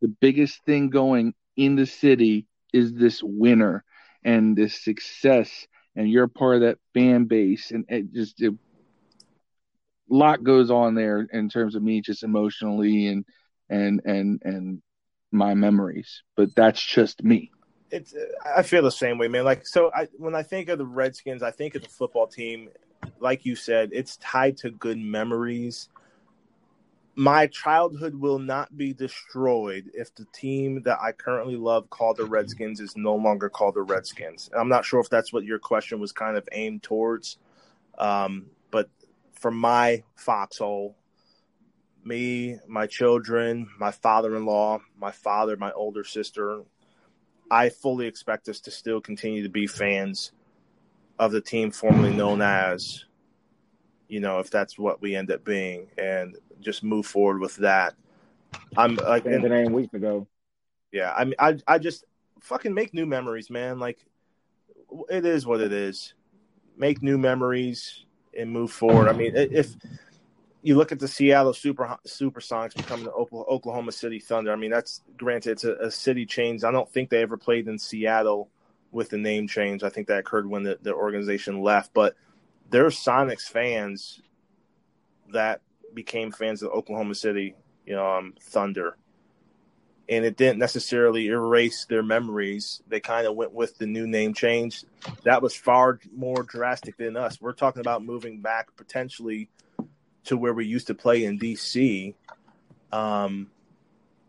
the 0.00 0.08
biggest 0.08 0.64
thing 0.64 0.90
going 0.90 1.34
in 1.56 1.76
the 1.76 1.86
city 1.86 2.46
is 2.72 2.94
this 2.94 3.22
winner 3.22 3.84
and 4.24 4.56
this 4.56 4.82
success 4.82 5.66
and 5.98 6.08
you're 6.08 6.28
part 6.28 6.56
of 6.56 6.62
that 6.62 6.78
fan 6.94 7.24
base 7.24 7.72
and 7.72 7.84
it 7.88 8.12
just 8.14 8.40
it, 8.40 8.54
a 8.54 10.14
lot 10.14 10.42
goes 10.42 10.70
on 10.70 10.94
there 10.94 11.28
in 11.32 11.50
terms 11.50 11.74
of 11.74 11.82
me 11.82 12.00
just 12.00 12.22
emotionally 12.22 13.08
and 13.08 13.24
and 13.68 14.00
and 14.06 14.40
and 14.44 14.82
my 15.32 15.52
memories 15.52 16.22
but 16.36 16.54
that's 16.54 16.82
just 16.82 17.22
me 17.22 17.50
It's 17.90 18.14
I 18.56 18.62
feel 18.62 18.82
the 18.82 18.90
same 18.90 19.18
way, 19.18 19.28
man. 19.28 19.44
Like 19.44 19.66
so, 19.66 19.90
I 19.94 20.08
when 20.16 20.34
I 20.34 20.42
think 20.42 20.68
of 20.68 20.78
the 20.78 20.86
Redskins, 20.86 21.42
I 21.42 21.50
think 21.50 21.74
of 21.74 21.82
the 21.82 21.88
football 21.88 22.26
team. 22.26 22.68
Like 23.20 23.44
you 23.46 23.56
said, 23.56 23.90
it's 23.92 24.16
tied 24.18 24.58
to 24.58 24.70
good 24.70 24.98
memories. 24.98 25.88
My 27.18 27.48
childhood 27.48 28.14
will 28.14 28.38
not 28.38 28.76
be 28.76 28.92
destroyed 28.92 29.90
if 29.92 30.14
the 30.14 30.24
team 30.26 30.82
that 30.84 31.00
I 31.00 31.10
currently 31.10 31.56
love, 31.56 31.90
called 31.90 32.16
the 32.16 32.24
Redskins, 32.24 32.78
is 32.78 32.96
no 32.96 33.16
longer 33.16 33.48
called 33.48 33.74
the 33.74 33.82
Redskins. 33.82 34.48
And 34.52 34.60
I'm 34.60 34.68
not 34.68 34.84
sure 34.84 35.00
if 35.00 35.10
that's 35.10 35.32
what 35.32 35.42
your 35.42 35.58
question 35.58 35.98
was 35.98 36.12
kind 36.12 36.36
of 36.36 36.48
aimed 36.52 36.84
towards. 36.84 37.38
Um, 37.98 38.46
but 38.70 38.88
for 39.32 39.50
my 39.50 40.04
foxhole, 40.14 40.94
me, 42.04 42.60
my 42.68 42.86
children, 42.86 43.68
my 43.80 43.90
father-in-law, 43.90 44.78
my 44.96 45.10
father, 45.10 45.56
my 45.56 45.72
older 45.72 46.04
sister, 46.04 46.62
I 47.50 47.70
fully 47.70 48.06
expect 48.06 48.48
us 48.48 48.60
to 48.60 48.70
still 48.70 49.00
continue 49.00 49.42
to 49.42 49.48
be 49.48 49.66
fans 49.66 50.30
of 51.18 51.32
the 51.32 51.40
team 51.40 51.72
formerly 51.72 52.14
known 52.14 52.42
as, 52.42 53.06
you 54.06 54.20
know, 54.20 54.38
if 54.38 54.52
that's 54.52 54.78
what 54.78 55.02
we 55.02 55.16
end 55.16 55.32
up 55.32 55.44
being, 55.44 55.88
and 55.98 56.36
just 56.60 56.82
move 56.82 57.06
forward 57.06 57.40
with 57.40 57.56
that. 57.56 57.94
I'm 58.76 58.96
like, 58.96 59.24
the 59.24 59.38
name 59.38 59.72
weeks 59.72 59.94
ago. 59.94 60.26
yeah, 60.92 61.12
I 61.16 61.24
mean, 61.24 61.34
I 61.38 61.58
I 61.66 61.78
just 61.78 62.04
fucking 62.40 62.74
make 62.74 62.94
new 62.94 63.06
memories, 63.06 63.50
man. 63.50 63.78
Like, 63.78 63.98
it 65.10 65.26
is 65.26 65.46
what 65.46 65.60
it 65.60 65.72
is. 65.72 66.14
Make 66.76 67.02
new 67.02 67.18
memories 67.18 68.04
and 68.36 68.50
move 68.50 68.70
forward. 68.70 69.08
I 69.08 69.12
mean, 69.12 69.32
if 69.34 69.74
you 70.62 70.76
look 70.76 70.92
at 70.92 70.98
the 70.98 71.08
Seattle 71.08 71.52
Super 71.52 71.98
Supersonics 72.06 72.76
becoming 72.76 73.04
the 73.04 73.12
Oklahoma 73.12 73.92
City 73.92 74.20
Thunder, 74.20 74.52
I 74.52 74.56
mean, 74.56 74.70
that's 74.70 75.02
granted 75.16 75.52
it's 75.52 75.64
a, 75.64 75.74
a 75.74 75.90
city 75.90 76.24
change. 76.24 76.64
I 76.64 76.70
don't 76.70 76.90
think 76.90 77.10
they 77.10 77.22
ever 77.22 77.36
played 77.36 77.68
in 77.68 77.78
Seattle 77.78 78.48
with 78.90 79.10
the 79.10 79.18
name 79.18 79.46
change. 79.46 79.82
I 79.82 79.88
think 79.88 80.08
that 80.08 80.18
occurred 80.18 80.48
when 80.48 80.62
the, 80.62 80.78
the 80.80 80.94
organization 80.94 81.60
left. 81.60 81.92
But 81.92 82.14
there's 82.70 82.96
Sonics 82.96 83.48
fans 83.48 84.20
that 85.32 85.60
became 86.02 86.30
fans 86.32 86.62
of 86.62 86.70
Oklahoma 86.70 87.14
City, 87.14 87.54
you 87.86 87.94
know, 87.94 88.06
um, 88.06 88.34
Thunder 88.40 88.96
and 90.08 90.24
it 90.24 90.36
didn't 90.36 90.58
necessarily 90.58 91.26
erase 91.26 91.84
their 91.84 92.02
memories. 92.02 92.82
They 92.88 93.00
kind 93.00 93.26
of 93.26 93.36
went 93.36 93.52
with 93.52 93.76
the 93.76 93.86
new 93.86 94.06
name 94.06 94.32
change. 94.32 94.84
That 95.24 95.42
was 95.42 95.54
far 95.54 96.00
more 96.16 96.42
drastic 96.42 96.96
than 96.96 97.16
us. 97.16 97.40
We're 97.40 97.52
talking 97.52 97.80
about 97.80 98.02
moving 98.02 98.40
back 98.40 98.74
potentially 98.76 99.50
to 100.24 100.36
where 100.36 100.54
we 100.54 100.66
used 100.66 100.86
to 100.86 100.94
play 100.94 101.24
in 101.24 101.38
DC, 101.38 102.14
um, 102.90 103.50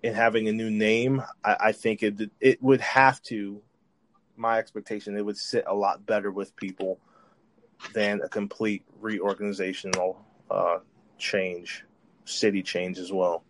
and 0.03 0.15
having 0.15 0.47
a 0.49 0.53
new 0.53 0.69
name. 0.69 1.23
I, 1.43 1.57
I 1.59 1.71
think 1.71 2.03
it 2.03 2.29
it 2.39 2.61
would 2.61 2.81
have 2.81 3.21
to. 3.23 3.61
My 4.35 4.57
expectation, 4.57 5.17
it 5.17 5.25
would 5.25 5.37
sit 5.37 5.65
a 5.67 5.75
lot 5.75 6.05
better 6.05 6.31
with 6.31 6.55
people 6.55 6.99
than 7.93 8.21
a 8.21 8.29
complete 8.29 8.83
reorganizational 9.01 10.15
uh, 10.49 10.77
change, 11.19 11.85
city 12.25 12.63
change 12.63 12.97
as 12.97 13.11
well. 13.11 13.43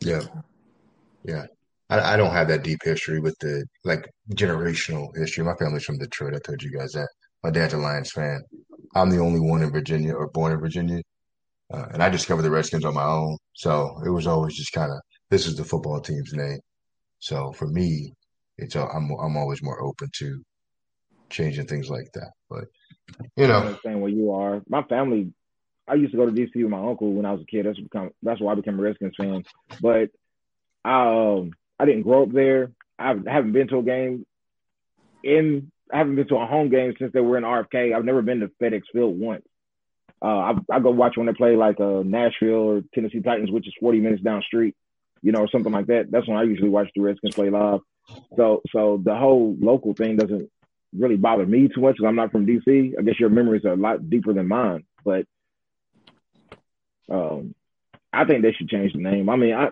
Yeah. 0.00 0.22
Yeah. 1.24 1.46
I, 1.90 2.14
I 2.14 2.16
don't 2.16 2.32
have 2.32 2.48
that 2.48 2.62
deep 2.62 2.80
history 2.82 3.20
with 3.20 3.36
the 3.40 3.64
like 3.84 4.08
generational 4.34 5.16
history. 5.16 5.44
My 5.44 5.54
family's 5.56 5.84
from 5.84 5.98
Detroit. 5.98 6.34
I 6.34 6.38
told 6.38 6.62
you 6.62 6.76
guys 6.76 6.92
that. 6.92 7.08
My 7.42 7.50
dad's 7.50 7.74
a 7.74 7.78
Lions 7.78 8.12
fan. 8.12 8.40
I'm 8.94 9.10
the 9.10 9.18
only 9.18 9.40
one 9.40 9.62
in 9.62 9.72
Virginia 9.72 10.14
or 10.14 10.28
born 10.28 10.52
in 10.52 10.60
Virginia. 10.60 11.02
Uh, 11.72 11.86
and 11.92 12.02
I 12.02 12.08
discovered 12.08 12.42
the 12.42 12.50
Redskins 12.50 12.84
on 12.84 12.94
my 12.94 13.04
own. 13.04 13.36
So 13.54 14.00
it 14.06 14.10
was 14.10 14.26
always 14.26 14.54
just 14.54 14.72
kind 14.72 14.92
of 14.92 15.00
this 15.30 15.46
is 15.46 15.56
the 15.56 15.64
football 15.64 16.00
team's 16.00 16.32
name. 16.34 16.58
So 17.18 17.52
for 17.52 17.66
me, 17.66 18.12
it's 18.58 18.76
uh, 18.76 18.86
I'm 18.86 19.10
I'm 19.12 19.36
always 19.36 19.62
more 19.62 19.82
open 19.82 20.08
to 20.18 20.42
changing 21.32 21.66
things 21.66 21.90
like 21.90 22.12
that. 22.12 22.32
But 22.48 22.64
you 23.36 23.48
know, 23.48 23.54
I 23.54 23.66
understand 23.66 24.00
where 24.00 24.10
you 24.10 24.32
are. 24.32 24.62
My 24.68 24.82
family, 24.84 25.32
I 25.88 25.94
used 25.94 26.12
to 26.12 26.18
go 26.18 26.26
to 26.26 26.32
DC 26.32 26.54
with 26.54 26.68
my 26.68 26.78
uncle 26.78 27.12
when 27.12 27.26
I 27.26 27.32
was 27.32 27.42
a 27.42 27.46
kid. 27.46 27.66
That's 27.66 27.80
become 27.80 28.10
that's 28.22 28.40
why 28.40 28.52
I 28.52 28.56
became 28.56 28.78
a 28.78 28.82
Redskins 28.82 29.14
fan. 29.18 29.42
But 29.80 30.10
I 30.84 31.36
um 31.38 31.52
I 31.78 31.86
didn't 31.86 32.02
grow 32.02 32.24
up 32.24 32.32
there. 32.32 32.70
I 32.98 33.14
haven't 33.26 33.52
been 33.52 33.68
to 33.68 33.78
a 33.78 33.82
game 33.82 34.24
in. 35.24 35.72
I 35.92 35.98
haven't 35.98 36.16
been 36.16 36.28
to 36.28 36.36
a 36.36 36.46
home 36.46 36.70
game 36.70 36.94
since 36.98 37.12
they 37.12 37.20
were 37.20 37.36
in 37.36 37.44
RFK. 37.44 37.94
I've 37.94 38.04
never 38.04 38.22
been 38.22 38.40
to 38.40 38.50
FedEx 38.62 38.82
Field 38.92 39.18
once. 39.18 39.44
Uh, 40.24 40.26
I, 40.26 40.52
I 40.72 40.80
go 40.80 40.90
watch 40.90 41.16
when 41.16 41.26
they 41.26 41.32
play 41.32 41.56
like 41.56 41.80
uh, 41.80 42.02
Nashville 42.04 42.54
or 42.54 42.82
Tennessee 42.94 43.20
Titans, 43.20 43.50
which 43.50 43.66
is 43.66 43.74
40 43.80 44.00
minutes 44.00 44.22
down 44.22 44.40
street, 44.42 44.76
you 45.20 45.32
know, 45.32 45.40
or 45.40 45.48
something 45.48 45.72
like 45.72 45.88
that. 45.88 46.10
That's 46.10 46.28
when 46.28 46.38
I 46.38 46.44
usually 46.44 46.68
watch 46.68 46.88
the 46.94 47.02
Redskins 47.02 47.34
play 47.34 47.50
live. 47.50 47.80
So, 48.36 48.62
so 48.70 49.02
the 49.04 49.16
whole 49.16 49.56
local 49.60 49.94
thing 49.94 50.16
doesn't 50.16 50.48
really 50.96 51.16
bother 51.16 51.46
me 51.46 51.68
too 51.68 51.80
much 51.80 51.96
because 51.96 52.08
I'm 52.08 52.16
not 52.16 52.32
from 52.32 52.46
DC. 52.46 52.94
I 52.98 53.02
guess 53.02 53.18
your 53.18 53.30
memories 53.30 53.64
are 53.64 53.72
a 53.72 53.76
lot 53.76 54.08
deeper 54.10 54.32
than 54.32 54.48
mine, 54.48 54.84
but 55.04 55.26
um, 57.10 57.54
I 58.12 58.24
think 58.24 58.42
they 58.42 58.52
should 58.52 58.68
change 58.68 58.92
the 58.92 59.00
name. 59.00 59.28
I 59.28 59.36
mean, 59.36 59.54
I 59.54 59.68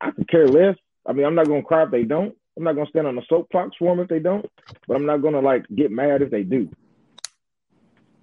I 0.00 0.10
could 0.10 0.28
care 0.28 0.46
less. 0.46 0.76
I 1.06 1.12
mean, 1.12 1.26
I'm 1.26 1.34
not 1.34 1.48
gonna 1.48 1.62
cry 1.62 1.84
if 1.84 1.90
they 1.90 2.04
don't. 2.04 2.34
I'm 2.56 2.64
not 2.64 2.74
gonna 2.74 2.88
stand 2.90 3.06
on 3.06 3.16
the 3.16 3.22
soapbox 3.28 3.76
for 3.78 3.94
them 3.94 4.02
if 4.02 4.08
they 4.08 4.20
don't. 4.20 4.46
But 4.86 4.94
I'm 4.94 5.06
not 5.06 5.22
gonna 5.22 5.40
like 5.40 5.66
get 5.74 5.90
mad 5.90 6.22
if 6.22 6.30
they 6.30 6.42
do. 6.42 6.68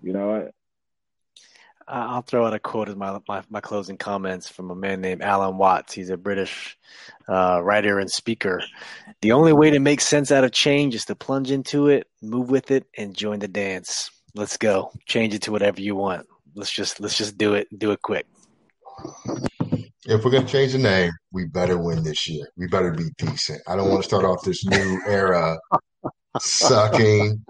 You 0.01 0.13
know, 0.13 0.49
I'll 1.91 2.21
throw 2.21 2.47
out 2.47 2.53
a 2.53 2.59
quote 2.59 2.87
as 2.87 2.95
my, 2.95 3.19
my 3.27 3.43
my 3.49 3.59
closing 3.59 3.97
comments 3.97 4.49
from 4.49 4.71
a 4.71 4.75
man 4.75 5.01
named 5.01 5.21
Alan 5.21 5.57
Watts. 5.57 5.93
He's 5.93 6.09
a 6.09 6.17
British 6.17 6.77
uh, 7.27 7.61
writer 7.61 7.99
and 7.99 8.09
speaker. 8.09 8.63
The 9.21 9.33
only 9.33 9.51
way 9.51 9.71
to 9.71 9.79
make 9.79 9.99
sense 9.99 10.31
out 10.31 10.45
of 10.45 10.51
change 10.51 10.95
is 10.95 11.05
to 11.05 11.15
plunge 11.15 11.51
into 11.51 11.87
it, 11.87 12.07
move 12.21 12.49
with 12.49 12.71
it, 12.71 12.85
and 12.97 13.15
join 13.15 13.39
the 13.39 13.47
dance. 13.47 14.09
Let's 14.33 14.55
go. 14.55 14.91
Change 15.05 15.33
it 15.33 15.41
to 15.43 15.51
whatever 15.51 15.81
you 15.81 15.95
want. 15.95 16.27
let's 16.55 16.71
just 16.71 17.01
let's 17.01 17.17
just 17.17 17.37
do 17.37 17.55
it. 17.55 17.67
Do 17.77 17.91
it 17.91 18.01
quick. 18.01 18.25
If 20.05 20.23
we're 20.23 20.31
gonna 20.31 20.47
change 20.47 20.71
the 20.71 20.77
name, 20.77 21.11
we 21.33 21.45
better 21.45 21.77
win 21.77 22.03
this 22.03 22.27
year. 22.29 22.47
We 22.55 22.67
better 22.67 22.91
be 22.91 23.09
decent. 23.17 23.61
I 23.67 23.75
don't 23.75 23.89
want 23.89 24.01
to 24.01 24.07
start 24.07 24.23
off 24.23 24.43
this 24.43 24.65
new 24.65 25.01
era 25.05 25.57
sucking 26.39 27.43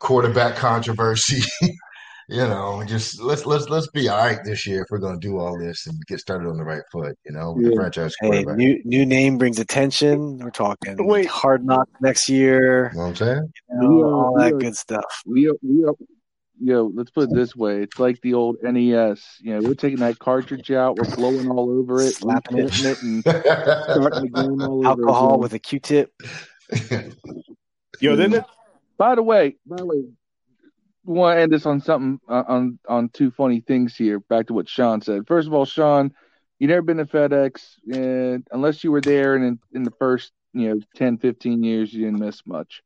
quarterback 0.00 0.56
controversy. 0.56 1.42
you 2.28 2.36
know, 2.46 2.82
just 2.86 3.20
let's 3.22 3.46
let's 3.46 3.68
let's 3.70 3.88
be 3.88 4.08
all 4.08 4.18
right 4.18 4.38
this 4.44 4.66
year 4.66 4.82
if 4.82 4.88
we're 4.90 4.98
gonna 4.98 5.18
do 5.18 5.38
all 5.38 5.58
this 5.58 5.86
and 5.86 5.96
get 6.06 6.20
started 6.20 6.48
on 6.48 6.56
the 6.58 6.64
right 6.64 6.82
foot. 6.92 7.16
You 7.24 7.32
know, 7.32 7.52
with 7.52 7.64
the 7.64 7.70
Yeah. 7.70 7.76
franchise 7.76 8.14
Hey, 8.20 8.44
new 8.44 8.80
new 8.84 9.06
name 9.06 9.38
brings 9.38 9.58
attention. 9.58 10.38
We're 10.38 10.50
talking 10.50 10.96
Wait. 11.06 11.26
hard 11.26 11.64
knock 11.64 11.88
next 12.00 12.28
year. 12.28 12.90
You 12.92 12.98
know 12.98 13.02
what 13.04 13.08
I'm 13.10 13.16
saying? 13.16 13.52
You 13.80 13.88
know, 13.88 14.00
are- 14.02 14.14
all 14.26 14.34
that 14.38 14.52
are- 14.52 14.58
good 14.58 14.76
stuff. 14.76 15.04
we 15.26 15.48
are, 15.48 15.54
we 15.62 15.84
are, 15.84 15.94
yo, 16.60 16.90
let's 16.94 17.10
put 17.10 17.24
it 17.30 17.34
this 17.34 17.56
way: 17.56 17.82
it's 17.82 17.98
like 17.98 18.20
the 18.20 18.34
old 18.34 18.56
NES. 18.62 19.22
You 19.40 19.54
know, 19.54 19.66
we're 19.66 19.74
taking 19.74 20.00
that 20.00 20.18
cartridge 20.18 20.70
out, 20.70 20.98
we're 20.98 21.14
blowing 21.16 21.48
all 21.50 21.70
over 21.70 22.02
it, 22.02 22.14
Slapping 22.16 22.58
it. 22.58 22.84
it, 22.84 23.02
and 23.02 23.20
starting 23.22 24.22
the 24.22 24.30
game 24.34 24.60
all 24.62 24.78
over 24.80 24.88
Alcohol 24.88 25.28
again. 25.30 25.40
with 25.40 25.54
a 25.54 25.58
Q-tip. 25.58 26.12
Yo, 28.00 28.16
then 28.16 28.44
By 28.98 29.14
the 29.14 29.22
way, 29.22 29.56
by 29.66 29.76
the 29.76 29.86
way, 29.86 30.02
want 31.14 31.36
to 31.36 31.42
end 31.42 31.52
this 31.52 31.66
on 31.66 31.80
something 31.80 32.20
uh, 32.28 32.44
on 32.46 32.78
on 32.88 33.08
two 33.10 33.30
funny 33.30 33.60
things 33.60 33.96
here. 33.96 34.20
Back 34.20 34.48
to 34.48 34.54
what 34.54 34.68
Sean 34.68 35.00
said. 35.00 35.26
First 35.26 35.48
of 35.48 35.54
all, 35.54 35.64
Sean, 35.64 36.12
you 36.58 36.68
never 36.68 36.82
been 36.82 36.98
to 36.98 37.06
FedEx, 37.06 37.74
and 37.92 38.46
unless 38.50 38.84
you 38.84 38.92
were 38.92 39.00
there, 39.00 39.34
and 39.34 39.44
in, 39.44 39.58
in 39.72 39.82
the 39.82 39.92
first 39.98 40.32
you 40.52 40.68
know 40.68 40.80
10, 40.96 41.18
15 41.18 41.62
years, 41.62 41.92
you 41.92 42.04
didn't 42.04 42.20
miss 42.20 42.46
much. 42.46 42.82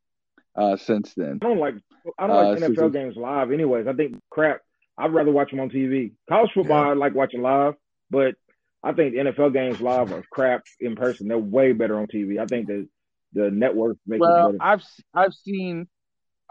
Uh, 0.55 0.77
since 0.77 1.13
then, 1.15 1.39
I 1.41 1.47
don't 1.47 1.59
like 1.59 1.75
I 2.19 2.27
don't 2.27 2.35
Uh, 2.35 2.49
like 2.49 2.59
so 2.59 2.69
NFL 2.69 2.93
games 2.93 3.15
live. 3.15 3.51
Anyways, 3.51 3.87
I 3.87 3.93
think 3.93 4.19
crap. 4.29 4.61
I'd 4.97 5.13
rather 5.13 5.31
watch 5.31 5.49
them 5.49 5.59
on 5.59 5.69
TV. 5.69 6.11
College 6.29 6.51
football, 6.53 6.91
I 6.91 6.93
like 6.93 7.15
watching 7.15 7.41
live, 7.41 7.73
but 8.11 8.35
I 8.83 8.93
think 8.93 9.15
NFL 9.15 9.53
games 9.53 9.81
live 9.81 10.11
are 10.11 10.23
crap 10.29 10.63
in 10.79 10.95
person. 10.95 11.27
They're 11.27 11.37
way 11.37 11.73
better 11.73 11.97
on 11.97 12.07
TV. 12.07 12.39
I 12.39 12.45
think 12.45 12.67
the 12.67 12.87
the 13.33 13.49
network 13.49 13.97
makes 14.05 14.21
well, 14.21 14.49
it 14.49 14.51
better. 14.53 14.63
I've 14.63 14.83
I've 15.13 15.33
seen. 15.33 15.87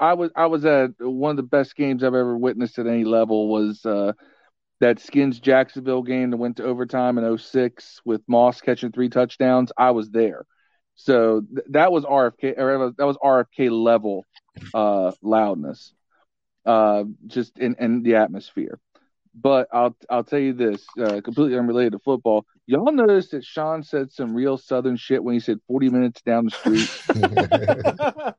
I 0.03 0.15
was 0.15 0.33
I 0.35 0.47
was 0.47 0.65
at 0.65 0.91
one 0.99 1.31
of 1.31 1.37
the 1.37 1.45
best 1.45 1.77
games 1.77 2.03
I've 2.03 2.09
ever 2.09 2.37
witnessed 2.37 2.81
at 2.81 2.89
any 2.89 3.05
level 3.05 3.49
was 3.49 3.87
uh, 3.87 4.13
that 4.81 4.99
Skins 4.99 5.39
Jacksonville 5.39 6.03
game 6.03 6.31
that 6.31 6.39
went 6.39 6.57
to 6.57 6.65
overtime 6.65 7.19
in 7.19 7.39
06 7.39 8.01
with 8.05 8.21
Moss 8.27 8.61
catching 8.61 8.91
three 8.91 9.09
touchdowns. 9.09 9.71
I 9.79 9.93
was 9.93 10.11
there, 10.11 10.45
so 10.97 11.43
th- 11.43 11.67
that 11.71 11.93
was 11.93 12.05
RFK 12.05 12.59
or 12.59 12.93
that 12.99 13.07
was 13.07 13.17
RFK 13.19 13.71
level 13.71 14.27
uh, 14.75 15.13
loudness, 15.23 15.93
uh, 16.67 17.05
just 17.29 17.57
in, 17.61 17.77
in 17.79 18.03
the 18.03 18.17
atmosphere. 18.17 18.81
But 19.37 19.69
I'll 19.73 19.97
I'll 20.11 20.25
tell 20.25 20.41
you 20.41 20.53
this, 20.53 20.85
uh, 21.01 21.21
completely 21.21 21.57
unrelated 21.57 21.93
to 21.93 22.01
football. 22.01 22.45
Y'all 22.67 22.91
notice 22.91 23.29
that 23.29 23.45
Sean 23.45 23.85
said 23.85 24.11
some 24.11 24.35
real 24.35 24.59
Southern 24.59 24.97
shit 24.97 25.23
when 25.23 25.35
he 25.35 25.41
said 25.41 25.61
40 25.69 25.91
minutes 25.91 26.23
down 26.23 26.47
the 26.47 26.51
street. 26.51 28.35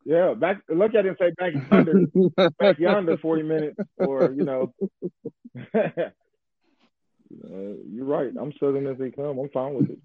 Yeah, 0.05 0.33
back 0.33 0.61
look 0.69 0.95
at 0.95 1.05
it 1.05 1.09
and 1.09 1.17
say 1.17 1.31
back 1.37 1.53
yonder, 1.71 2.49
back 2.59 2.77
yonder, 2.79 3.17
forty 3.17 3.43
minutes, 3.43 3.77
or 3.97 4.33
you 4.33 4.43
know. 4.43 4.73
Uh, 7.43 7.73
you're 7.89 8.05
right. 8.05 8.31
I'm 8.39 8.53
southern 8.59 8.85
as 8.85 8.99
they 8.99 9.09
come. 9.09 9.39
I'm 9.39 9.49
fine 9.49 9.73
with 9.73 9.89
it. 9.89 9.97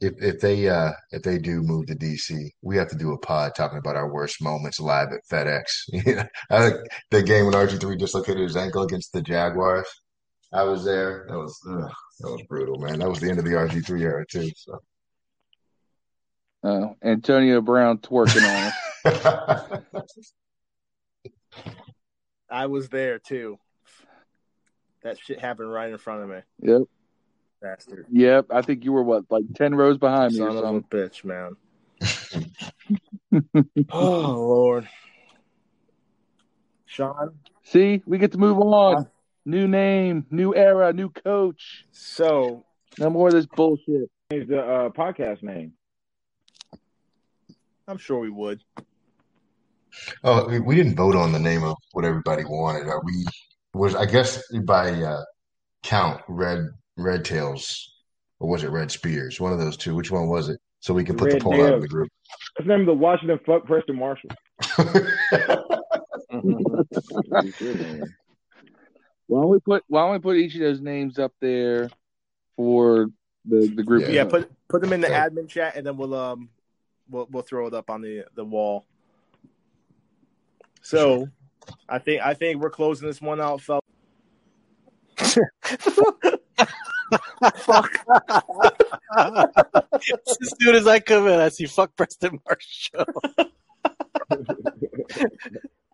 if 0.00 0.12
if 0.22 0.40
they 0.40 0.68
uh 0.68 0.92
if 1.10 1.22
they 1.22 1.36
do 1.38 1.60
move 1.60 1.86
to 1.86 1.94
DC, 1.96 2.50
we 2.62 2.76
have 2.76 2.86
to 2.88 2.96
do 2.96 3.12
a 3.12 3.18
pod 3.18 3.52
talking 3.56 3.78
about 3.78 3.96
our 3.96 4.12
worst 4.12 4.40
moments 4.40 4.78
live 4.78 5.08
at 5.12 5.26
FedEx. 5.28 5.64
I 6.50 6.68
think 6.70 6.80
the 7.10 7.22
game 7.22 7.46
when 7.46 7.54
RG 7.54 7.80
three 7.80 7.96
dislocated 7.96 8.42
his 8.42 8.56
ankle 8.56 8.84
against 8.84 9.12
the 9.12 9.22
Jaguars. 9.22 9.88
I 10.52 10.62
was 10.62 10.84
there. 10.84 11.26
That 11.28 11.36
was 11.36 11.58
ugh, 11.68 11.90
that 12.20 12.30
was 12.30 12.42
brutal, 12.48 12.78
man. 12.78 13.00
That 13.00 13.08
was 13.08 13.18
the 13.18 13.30
end 13.30 13.40
of 13.40 13.44
the 13.44 13.52
RG 13.52 13.84
three 13.84 14.04
era 14.04 14.24
too. 14.24 14.50
So 14.54 14.78
Uh, 16.62 16.88
Antonio 17.02 17.60
Brown 17.60 17.98
twerking 17.98 18.48
on 18.48 18.66
us. 18.68 18.74
I 22.50 22.66
was 22.66 22.88
there 22.88 23.18
too. 23.18 23.58
That 25.02 25.18
shit 25.18 25.40
happened 25.40 25.72
right 25.72 25.90
in 25.90 25.98
front 25.98 26.22
of 26.22 26.28
me, 26.28 26.38
Yep. 26.62 26.82
bastard. 27.60 28.06
Yep. 28.10 28.46
I 28.50 28.62
think 28.62 28.84
you 28.84 28.92
were 28.92 29.02
what, 29.02 29.24
like 29.30 29.44
ten 29.54 29.74
rows 29.74 29.98
behind 29.98 30.32
me 30.34 30.38
Son 30.38 30.56
of 30.56 30.64
a 30.64 30.80
bitch, 30.82 31.24
man. 31.24 31.56
oh 33.90 34.20
Lord, 34.20 34.88
Sean. 36.86 37.38
See, 37.64 38.02
we 38.06 38.18
get 38.18 38.32
to 38.32 38.38
move 38.38 38.58
on. 38.58 39.08
New 39.44 39.66
name, 39.66 40.26
new 40.30 40.54
era, 40.54 40.92
new 40.92 41.10
coach. 41.10 41.84
So 41.90 42.64
No 42.98 43.10
more 43.10 43.28
of 43.28 43.34
this 43.34 43.46
bullshit. 43.46 44.08
Change 44.30 44.48
the 44.48 44.60
uh, 44.60 44.88
podcast 44.90 45.42
name. 45.42 45.72
I'm 47.88 47.98
sure 47.98 48.20
we 48.20 48.30
would. 48.30 48.62
Oh, 50.24 50.48
we, 50.48 50.60
we 50.60 50.74
didn't 50.76 50.96
vote 50.96 51.16
on 51.16 51.32
the 51.32 51.38
name 51.38 51.64
of 51.64 51.76
what 51.92 52.04
everybody 52.04 52.44
wanted. 52.44 52.86
Are 52.88 53.02
we? 53.04 53.24
Was 53.74 53.94
I 53.94 54.06
guess 54.06 54.42
by 54.64 54.90
uh, 54.90 55.22
count 55.82 56.20
red 56.28 56.68
red 56.96 57.24
tails 57.24 57.94
or 58.38 58.48
was 58.48 58.64
it 58.64 58.70
red 58.70 58.90
spears? 58.90 59.40
One 59.40 59.52
of 59.52 59.58
those 59.58 59.76
two. 59.76 59.94
Which 59.94 60.10
one 60.10 60.28
was 60.28 60.48
it? 60.48 60.60
So 60.80 60.92
we 60.92 61.04
can 61.04 61.16
put 61.16 61.30
the 61.30 61.36
Red 61.36 61.42
poll 61.42 61.64
out 61.64 61.74
in 61.74 61.80
the 61.80 61.88
group. 61.88 62.08
Let's 62.58 62.68
name 62.68 62.84
the 62.86 62.92
Washington 62.92 63.38
fuck 63.46 63.64
Preston 63.64 63.96
Marshall. 63.96 64.30
Why 69.26 69.40
don't 69.40 69.48
we 69.48 69.60
put 69.60 69.84
Why 69.86 70.02
don't 70.02 70.12
we 70.12 70.18
put 70.18 70.36
each 70.36 70.54
of 70.56 70.60
those 70.60 70.80
names 70.80 71.18
up 71.20 71.32
there 71.40 71.88
for 72.56 73.10
the 73.44 73.72
the 73.74 73.84
group? 73.84 74.02
Yeah. 74.02 74.08
Yeah, 74.08 74.24
put 74.24 74.50
put 74.68 74.82
them 74.82 74.92
in 74.92 75.00
the 75.00 75.06
So- 75.06 75.14
admin 75.14 75.48
chat, 75.48 75.76
and 75.76 75.86
then 75.86 75.96
we'll 75.96 76.14
um 76.14 76.48
we'll 77.08 77.28
we'll 77.30 77.42
throw 77.44 77.68
it 77.68 77.74
up 77.74 77.88
on 77.88 78.02
the 78.02 78.24
the 78.34 78.44
wall. 78.44 78.84
So, 80.82 81.28
I 81.88 81.98
think 81.98 82.22
I 82.22 82.34
think 82.34 82.60
we're 82.60 82.70
closing 82.70 83.08
this 83.08 83.20
one 83.20 83.40
out, 83.40 83.60
fellas. 83.60 83.82
Fuck. 87.56 87.90
as 89.16 90.54
soon 90.60 90.74
as 90.74 90.86
I 90.86 91.00
come 91.00 91.28
in, 91.28 91.40
I 91.40 91.48
see 91.48 91.66
fuck 91.66 91.96
Preston 91.96 92.38
Marshall. 92.46 93.06